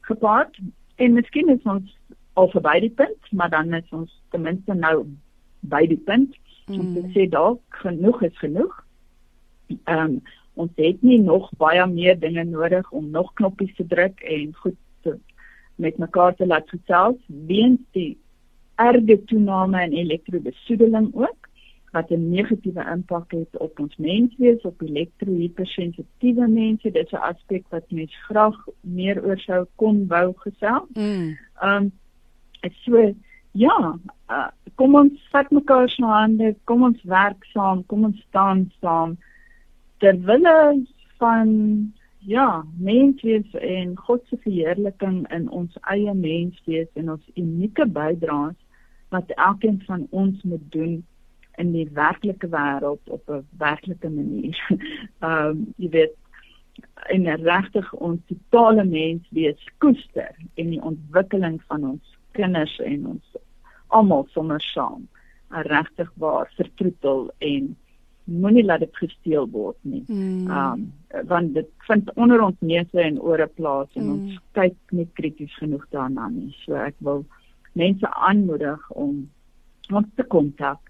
gepaard. 0.01 0.59
En 0.97 1.12
miskien 1.12 1.49
is 1.49 1.62
ons 1.62 1.95
al 2.39 2.51
verby 2.51 2.79
die 2.81 2.95
punt, 2.95 3.33
maar 3.33 3.51
dan 3.51 3.75
is 3.75 3.95
ons 3.95 4.12
ten 4.31 4.43
minste 4.43 4.75
nou 4.75 5.07
by 5.61 5.85
die 5.91 6.01
punt 6.07 6.37
om 6.69 6.81
mm. 6.81 6.95
te 6.95 7.14
sê 7.14 7.29
dalk 7.31 7.81
genoeg 7.85 8.23
is 8.31 8.37
genoeg. 8.43 8.75
Ehm 9.85 10.19
um, 10.19 10.21
ons 10.59 10.73
het 10.75 11.03
nie 11.07 11.21
nog 11.23 11.45
baie 11.55 11.85
meer 11.87 12.16
dinge 12.19 12.43
nodig 12.45 12.89
om 12.91 13.11
nog 13.14 13.29
knoppies 13.39 13.75
te 13.77 13.85
druk 13.87 14.25
en 14.27 14.49
goed 14.59 14.75
te, 15.07 15.12
met 15.79 16.01
mekaar 16.03 16.35
te 16.35 16.47
laat 16.47 16.66
gesels 16.75 17.21
weens 17.47 17.79
die 17.95 18.16
erge 18.75 19.21
toename 19.31 19.85
in 19.87 19.95
elektrobesoedeling 20.01 21.12
ook 21.14 21.47
wat 21.99 22.11
'n 22.11 22.30
negatiewe 22.30 22.82
impak 22.94 23.30
het 23.30 23.57
op 23.59 23.80
ons 23.80 23.96
menswees, 23.96 24.62
op 24.62 24.82
elektrohipersensitiewe 24.82 26.46
mense. 26.49 26.90
Dit 26.90 27.07
is 27.07 27.12
'n 27.12 27.26
aspek 27.30 27.64
wat 27.68 27.90
mens 27.90 28.14
graag 28.28 28.59
meer 28.80 29.24
oor 29.24 29.38
sou 29.38 29.66
kon 29.74 30.07
wou 30.07 30.32
gesels. 30.36 30.90
Mm. 30.94 31.36
Um 31.62 31.92
so 32.84 33.14
ja, 33.53 33.99
uh, 34.30 34.49
kom 34.74 34.94
ons 34.94 35.28
vat 35.32 35.51
mekaar 35.51 35.88
se 35.88 36.05
hande, 36.05 36.55
kom 36.64 36.82
ons 36.82 37.03
werk 37.03 37.44
saam, 37.44 37.86
kom 37.86 38.05
ons 38.05 38.20
staan 38.28 38.70
saam 38.80 39.16
ter 39.99 40.18
wille 40.28 40.86
van 41.18 41.49
ja, 42.18 42.64
menswees 42.78 43.55
en 43.55 43.96
God 43.96 44.22
se 44.28 44.36
verheerliking 44.36 45.26
in 45.34 45.51
ons 45.51 45.78
eie 45.94 46.14
menswees 46.14 46.88
en 46.94 47.11
ons 47.11 47.30
unieke 47.34 47.86
bydraes 47.86 48.59
wat 49.09 49.30
elkeen 49.30 49.82
van 49.86 50.07
ons 50.11 50.42
moet 50.42 50.72
doen 50.72 50.99
in 51.59 51.73
die 51.75 51.89
werklike 51.95 52.49
wêreld 52.53 53.11
op 53.11 53.31
'n 53.31 53.45
werklike 53.59 54.11
manier. 54.11 54.59
Ehm 55.27 55.47
um, 55.51 55.67
jy 55.77 55.91
weet 55.91 56.17
in 57.11 57.27
regtig 57.27 57.93
ons 57.95 58.21
totale 58.27 58.85
mens 58.85 59.27
wees 59.31 59.71
koester 59.79 60.35
en 60.55 60.71
die 60.71 60.83
ontwikkeling 60.83 61.61
van 61.67 61.85
ons 61.85 62.17
kinders 62.33 62.79
en 62.79 63.07
ons 63.07 63.37
almal 63.87 64.27
sommer 64.31 64.61
saam 64.61 65.09
regtig 65.49 66.11
waar 66.15 66.53
vertroetel 66.57 67.31
en 67.39 67.77
moenie 68.29 68.65
laat 68.65 68.81
dit 68.85 68.97
gesteel 68.97 69.49
word 69.51 69.77
nie. 69.81 70.05
Hmm. 70.07 70.47
Ehm 70.51 70.81
mm. 70.81 70.93
um, 71.17 71.27
want 71.27 71.55
dit 71.55 71.69
vind 71.89 72.11
onder 72.15 72.43
ons 72.45 72.57
neuse 72.61 73.01
en 73.01 73.21
ore 73.21 73.47
plaas 73.47 73.89
en 73.95 74.05
mm. 74.05 74.13
ons 74.13 74.41
kyk 74.53 74.77
nie 74.93 75.09
krities 75.13 75.55
genoeg 75.57 75.87
daarna 75.91 76.29
nie. 76.29 76.53
So 76.65 76.77
ek 76.77 76.95
wil 76.99 77.25
mense 77.73 78.11
aanmoedig 78.29 78.91
om 78.91 79.31
ons 79.89 80.11
te 80.21 80.27
kontak 80.35 80.88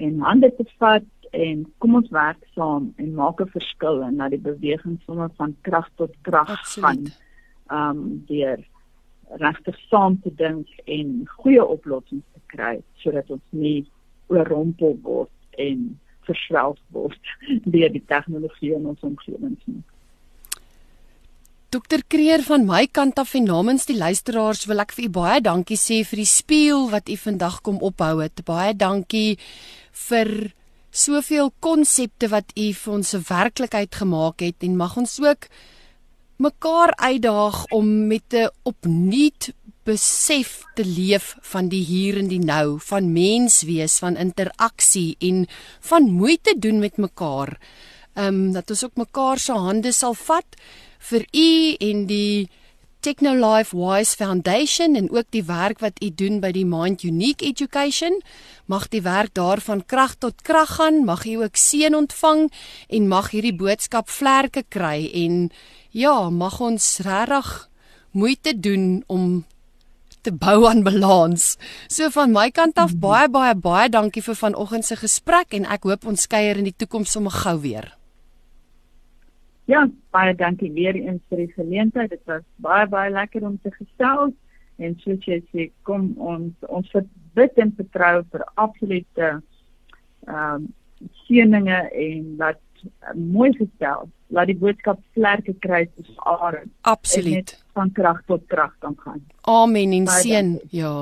en 0.00 0.20
hande 0.24 0.50
te 0.56 0.66
vat 0.82 1.06
en 1.36 1.62
kom 1.78 1.94
ons 2.00 2.10
werk 2.14 2.42
saam 2.56 2.90
en 2.96 3.14
maak 3.14 3.40
'n 3.40 3.54
verskil 3.56 4.02
en 4.02 4.16
dat 4.16 4.30
die 4.30 4.44
beweging 4.50 4.98
sommer 5.06 5.30
van 5.36 5.56
krag 5.62 5.88
tot 5.96 6.14
krag 6.22 6.52
gaan. 6.74 7.04
Ehm 7.70 7.98
um, 7.98 8.24
deur 8.26 8.58
regtig 9.38 9.78
saam 9.88 10.20
te 10.20 10.34
dink 10.34 10.66
en 10.84 11.22
goeie 11.26 11.64
oplossings 11.64 12.26
te 12.34 12.40
kry 12.46 12.80
sodat 13.02 13.30
ons 13.30 13.46
nie 13.50 13.86
oorrompel 14.26 14.98
word 15.02 15.30
en 15.50 15.98
verswelg 16.26 16.78
word 16.88 17.34
deur 17.74 17.92
die 17.92 18.04
tegnologie 18.06 18.74
in 18.74 18.86
ons 18.86 19.06
omgewing 19.06 19.56
nie. 19.64 19.82
Dokter 21.70 22.00
Kreer 22.02 22.42
van 22.42 22.64
my 22.66 22.88
kant 22.90 23.20
af 23.22 23.36
en 23.38 23.44
namens 23.46 23.84
die 23.86 23.94
luisteraars 23.94 24.64
wil 24.66 24.82
ek 24.82 24.90
vir 24.96 25.04
u 25.06 25.10
baie 25.20 25.42
dankie 25.46 25.76
sê 25.78 26.00
vir 26.02 26.18
die 26.18 26.26
spieël 26.26 26.88
wat 26.90 27.06
u 27.06 27.14
vandag 27.14 27.60
kom 27.62 27.76
ophou 27.86 28.16
het. 28.18 28.42
Baie 28.42 28.72
dankie 28.74 29.36
vir 30.08 30.50
soveel 30.90 31.52
konsepte 31.62 32.26
wat 32.32 32.50
u 32.58 32.72
vir 32.74 32.94
ons 32.96 33.14
'n 33.14 33.22
werklikheid 33.28 33.94
gemaak 33.94 34.42
het 34.42 34.66
en 34.66 34.74
mag 34.82 34.96
ons 34.96 35.14
ook 35.22 35.46
mekaar 36.42 36.90
uitdaag 36.98 37.70
om 37.70 38.08
met 38.08 38.34
'n 38.34 38.50
opnuut 38.64 39.54
besef 39.84 40.66
te 40.74 40.84
leef 40.84 41.36
van 41.40 41.68
die 41.68 41.84
hier 41.84 42.18
en 42.18 42.28
die 42.28 42.42
nou, 42.42 42.80
van 42.80 43.12
mens 43.12 43.62
wees, 43.62 43.98
van 43.98 44.16
interaksie 44.16 45.16
en 45.20 45.46
van 45.80 46.10
moeite 46.10 46.58
doen 46.58 46.80
met 46.80 46.96
mekaar. 46.96 47.58
Ehm 48.14 48.26
um, 48.26 48.52
dat 48.52 48.70
ons 48.70 48.84
ook 48.84 48.96
mekaar 48.96 49.38
se 49.38 49.52
hande 49.52 49.92
sal 49.92 50.14
vat 50.14 50.56
vir 51.08 51.26
u 51.32 51.50
en 51.80 52.06
die 52.06 52.48
Technolife 53.00 53.76
Wise 53.76 54.16
Foundation 54.16 54.94
en 54.94 55.08
ook 55.10 55.30
die 55.32 55.44
werk 55.44 55.80
wat 55.80 56.02
u 56.04 56.10
doen 56.12 56.40
by 56.40 56.50
die 56.52 56.66
Mind 56.68 57.02
Unique 57.02 57.46
Education. 57.46 58.18
Mag 58.68 58.90
die 58.92 59.00
werk 59.02 59.32
daarvan 59.34 59.80
krag 59.86 60.18
tot 60.20 60.42
krag 60.44 60.76
gaan, 60.76 61.04
mag 61.08 61.24
u 61.24 61.40
ook 61.40 61.56
seën 61.56 61.96
ontvang 61.96 62.50
en 62.88 63.08
mag 63.08 63.30
hierdie 63.32 63.56
boodskap 63.56 64.10
vlerke 64.12 64.64
kry 64.68 65.08
en 65.24 65.48
ja, 65.96 66.28
mag 66.30 66.60
ons 66.60 66.98
regtig 67.06 67.70
moeite 68.12 68.52
doen 68.60 69.00
om 69.06 69.44
te 70.20 70.32
bou 70.32 70.66
aan 70.68 70.82
balans. 70.84 71.56
So 71.88 72.10
van 72.12 72.34
my 72.36 72.50
kant 72.52 72.76
af 72.76 72.92
baie 73.00 73.30
baie 73.32 73.54
baie 73.56 73.88
dankie 73.88 74.22
vir 74.22 74.36
vanoggend 74.36 74.84
se 74.84 75.00
gesprek 75.00 75.56
en 75.56 75.64
ek 75.64 75.88
hoop 75.88 76.04
ons 76.04 76.28
kuier 76.28 76.60
in 76.60 76.68
die 76.68 76.76
toekoms 76.76 77.16
sommer 77.16 77.32
gou 77.32 77.56
weer. 77.64 77.94
Ja, 79.70 79.84
baie 80.10 80.34
dankie 80.34 80.72
weer 80.74 80.96
eens 80.98 81.22
vir 81.30 81.44
die 81.44 81.52
geleentheid. 81.54 82.10
Dit 82.10 82.22
was 82.26 82.42
baie 82.64 82.88
baie 82.90 83.10
lekker 83.14 83.44
om 83.46 83.58
te 83.62 83.70
gesels 83.70 84.34
en 84.80 84.96
soos 85.04 85.26
jy 85.28 85.38
sê, 85.52 85.68
kom 85.86 86.10
ons 86.16 86.68
ons 86.72 86.90
verbid 86.94 87.58
en 87.60 87.72
vertrou 87.78 88.14
vir 88.32 88.46
absolute 88.56 89.30
ehm 89.30 90.36
um, 90.36 90.68
seëninge 91.24 91.76
en 91.96 92.24
dat 92.36 92.58
uh, 92.84 93.14
mooi 93.16 93.48
gestel, 93.56 94.08
laat 94.34 94.50
die 94.50 94.58
boodskap 94.60 94.98
vlerke 95.16 95.54
kry 95.64 95.86
soos 95.94 96.18
are. 96.28 96.64
Absoluut. 96.80 97.54
Van 97.76 97.92
krag 97.96 98.20
tot 98.28 98.44
krag 98.52 98.74
kan 98.84 98.96
gaan. 99.04 99.22
Amen 99.48 99.94
en 99.96 100.08
seën. 100.12 100.50
Ja. 100.74 100.92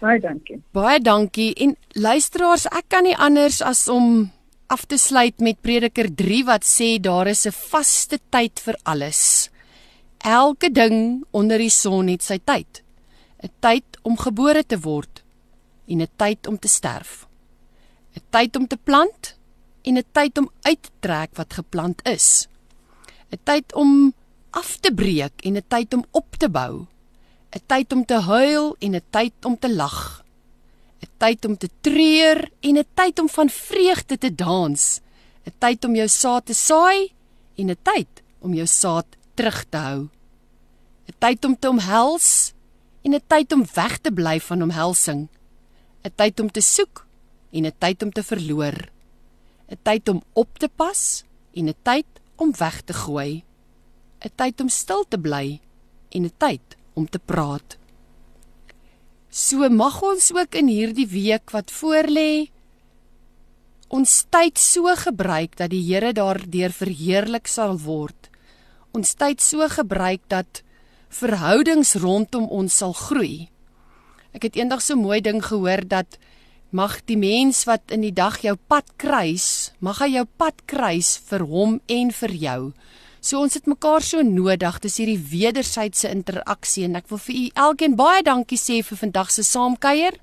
Baie 0.00 0.20
dankie. 0.20 0.60
Baie 0.76 1.00
dankie 1.00 1.50
en 1.64 1.74
luisteraars, 1.98 2.68
ek 2.70 2.86
kan 2.92 3.08
nie 3.08 3.16
anders 3.16 3.58
as 3.66 3.88
om 3.90 4.30
af 4.70 4.84
te 4.86 4.98
sluit 4.98 5.40
met 5.42 5.58
Prediker 5.60 6.06
3 6.14 6.44
wat 6.46 6.64
sê 6.66 6.98
daar 7.02 7.26
is 7.26 7.46
'n 7.46 7.52
vaste 7.70 8.18
tyd 8.30 8.60
vir 8.64 8.76
alles. 8.82 9.50
Elke 10.18 10.70
ding 10.70 11.24
onder 11.30 11.58
die 11.58 11.70
son 11.70 12.06
het 12.08 12.22
sy 12.22 12.38
tyd. 12.38 12.82
'n 13.42 13.50
Tyd 13.60 13.84
om 14.02 14.16
gebore 14.16 14.64
te 14.66 14.78
word 14.78 15.22
en 15.88 16.02
'n 16.02 16.08
tyd 16.16 16.46
om 16.46 16.58
te 16.58 16.68
sterf. 16.68 17.26
'n 18.14 18.22
Tyd 18.30 18.56
om 18.56 18.66
te 18.66 18.76
plant 18.76 19.36
en 19.82 19.98
'n 19.98 20.04
tyd 20.12 20.38
om 20.38 20.50
uit 20.62 20.82
te 20.82 20.90
trek 21.00 21.30
wat 21.34 21.52
geplant 21.52 22.00
is. 22.06 22.46
'n 23.32 23.38
Tyd 23.44 23.74
om 23.74 24.14
af 24.50 24.76
te 24.76 24.94
breek 24.94 25.34
en 25.42 25.56
'n 25.56 25.64
tyd 25.68 25.94
om 25.94 26.04
op 26.10 26.36
te 26.38 26.48
bou. 26.48 26.86
'n 27.50 27.62
Tyd 27.66 27.92
om 27.92 28.04
te 28.04 28.18
huil 28.20 28.76
en 28.78 28.94
'n 28.94 29.02
tyd 29.10 29.34
om 29.44 29.58
te 29.58 29.74
lag. 29.74 30.19
'n 31.02 31.08
tyd 31.18 31.44
om 31.44 31.56
te 31.56 31.68
treur 31.80 32.50
en 32.60 32.78
'n 32.78 32.88
tyd 32.94 33.18
om 33.18 33.28
van 33.28 33.48
vreugde 33.48 34.18
te 34.18 34.34
dans, 34.34 35.00
'n 35.46 35.54
tyd 35.58 35.84
om 35.84 35.94
jou 35.94 36.08
saad 36.08 36.44
te 36.46 36.54
saai 36.54 37.12
en 37.56 37.70
'n 37.70 37.82
tyd 37.82 38.22
om 38.40 38.54
jou 38.54 38.66
saad 38.66 39.06
terug 39.34 39.64
te 39.68 39.76
hou. 39.76 40.08
'n 41.08 41.16
tyd 41.18 41.44
om 41.44 41.54
te 41.58 41.68
omhels 41.68 42.52
en 43.04 43.14
'n 43.14 43.26
tyd 43.26 43.52
om 43.52 43.64
weg 43.74 43.98
te 43.98 44.12
bly 44.12 44.40
van 44.40 44.62
omhelsing. 44.62 45.28
'n 46.04 46.12
tyd 46.16 46.40
om 46.40 46.50
te 46.50 46.60
soek 46.60 47.06
en 47.52 47.66
'n 47.66 47.78
tyd 47.78 48.02
om 48.02 48.12
te 48.12 48.22
verloor. 48.22 48.78
'n 49.68 49.78
tyd 49.82 50.08
om 50.08 50.22
op 50.32 50.58
te 50.58 50.68
pas 50.68 51.24
en 51.54 51.68
'n 51.68 51.74
tyd 51.82 52.06
om 52.36 52.52
weg 52.58 52.82
te 52.82 52.92
gooi. 52.92 53.44
'n 54.24 54.32
tyd 54.36 54.60
om 54.60 54.68
stil 54.68 55.04
te 55.08 55.18
bly 55.18 55.60
en 56.10 56.24
'n 56.24 56.32
tyd 56.36 56.76
om 56.94 57.06
te 57.06 57.18
praat. 57.18 57.79
So 59.30 59.62
mag 59.70 60.00
ons 60.02 60.32
ook 60.34 60.56
in 60.58 60.66
hierdie 60.66 61.06
week 61.06 61.52
wat 61.54 61.70
voorlê 61.70 62.50
ons 63.86 64.10
tyd 64.26 64.58
so 64.58 64.90
gebruik 64.98 65.54
dat 65.54 65.70
die 65.70 65.84
Here 65.86 66.10
daardeur 66.10 66.74
verheerlik 66.74 67.46
sal 67.46 67.78
word. 67.78 68.26
Ons 68.90 69.14
tyd 69.14 69.38
so 69.38 69.62
gebruik 69.70 70.26
dat 70.26 70.64
verhoudings 71.14 71.94
rondom 72.02 72.50
ons 72.50 72.74
sal 72.74 72.90
groei. 72.90 73.46
Ek 74.34 74.50
het 74.50 74.58
eendag 74.58 74.82
so 74.82 74.98
mooi 74.98 75.22
ding 75.22 75.38
gehoor 75.46 75.86
dat 75.86 76.18
mag 76.74 76.98
die 77.06 77.18
mens 77.18 77.62
wat 77.70 77.86
in 77.94 78.02
die 78.02 78.14
dag 78.14 78.42
jou 78.42 78.56
pad 78.58 78.90
kruis, 78.98 79.70
mag 79.78 80.02
hy 80.02 80.10
jou 80.18 80.26
pad 80.42 80.58
kruis 80.66 81.14
vir 81.30 81.46
hom 81.46 81.78
en 81.86 82.10
vir 82.10 82.34
jou. 82.34 82.60
So 83.20 83.42
ons 83.44 83.54
het 83.54 83.66
mekaar 83.68 84.00
so 84.00 84.22
nodig. 84.24 84.78
Dis 84.80 84.96
hierdie 84.96 85.20
wederwysige 85.20 86.08
interaksie 86.08 86.86
en 86.86 86.96
ek 86.96 87.10
wil 87.12 87.20
vir 87.20 87.36
u 87.36 87.44
elkeen 87.66 87.96
baie 87.98 88.22
dankie 88.24 88.58
sê 88.58 88.80
vir 88.86 89.00
vandag 89.02 89.32
se 89.34 89.44
saamkuier. 89.44 90.16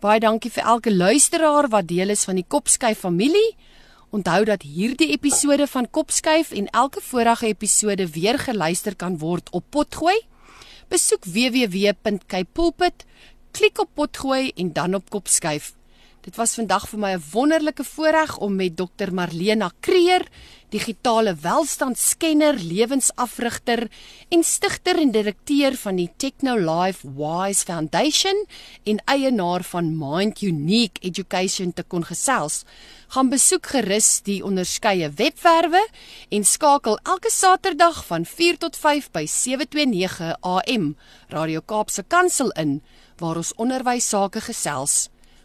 Baie 0.00 0.20
dankie 0.24 0.52
vir 0.54 0.64
elke 0.64 0.92
luisteraar 0.94 1.68
wat 1.68 1.90
deel 1.90 2.14
is 2.16 2.24
van 2.24 2.40
die 2.40 2.46
Kopskyf 2.48 3.04
familie. 3.04 3.56
Onthou 4.10 4.40
dat 4.48 4.64
hierdie 4.64 5.10
episode 5.12 5.66
van 5.70 5.86
Kopskyf 5.86 6.54
en 6.56 6.70
elke 6.72 7.02
vorige 7.04 7.46
episode 7.52 8.08
weer 8.16 8.40
geluister 8.40 8.96
kan 8.96 9.20
word 9.20 9.52
op 9.52 9.68
Potgooi. 9.70 10.16
Besoek 10.90 11.28
www.kypulpit, 11.28 13.04
klik 13.52 13.78
op 13.78 13.92
Potgooi 13.94 14.50
en 14.56 14.72
dan 14.72 14.96
op 14.98 15.12
Kopskyf. 15.12 15.74
Dit 16.20 16.36
was 16.36 16.52
vandag 16.52 16.84
vir 16.90 16.98
my 17.00 17.10
'n 17.16 17.22
wonderlike 17.32 17.84
voorreg 17.84 18.36
om 18.38 18.56
met 18.56 18.76
Dr 18.76 19.10
Marlena 19.10 19.70
Kreer, 19.80 20.28
digitale 20.68 21.34
welstandskenner, 21.34 22.54
lewensafrigter 22.54 23.90
en 24.28 24.44
stigter 24.44 24.98
en 24.98 25.10
direkteur 25.10 25.76
van 25.76 25.96
die 25.96 26.10
Technolife 26.16 27.08
Wise 27.16 27.64
Foundation 27.64 28.46
en 28.84 29.02
eienaar 29.04 29.62
van 29.62 29.96
Mind 29.98 30.42
Unique 30.42 31.00
Education 31.00 31.72
te 31.72 31.82
kon 31.82 32.04
gesels. 32.04 32.64
Gaan 33.08 33.28
besoek 33.28 33.66
gerus 33.66 34.20
die 34.22 34.44
onderskeie 34.44 35.10
webwerwe 35.10 35.88
en 36.28 36.44
skakel 36.44 36.98
elke 37.02 37.30
Saterdag 37.30 38.04
van 38.06 38.26
4 38.26 38.58
tot 38.58 38.76
5 38.76 39.10
by 39.10 39.26
729 39.26 40.36
AM 40.40 40.96
Radio 41.28 41.60
Kaapse 41.60 42.02
Kansel 42.02 42.50
in 42.50 42.82
waar 43.16 43.36
ons 43.36 43.54
onderwys 43.54 44.08
sake 44.08 44.40
gesels 44.40 45.08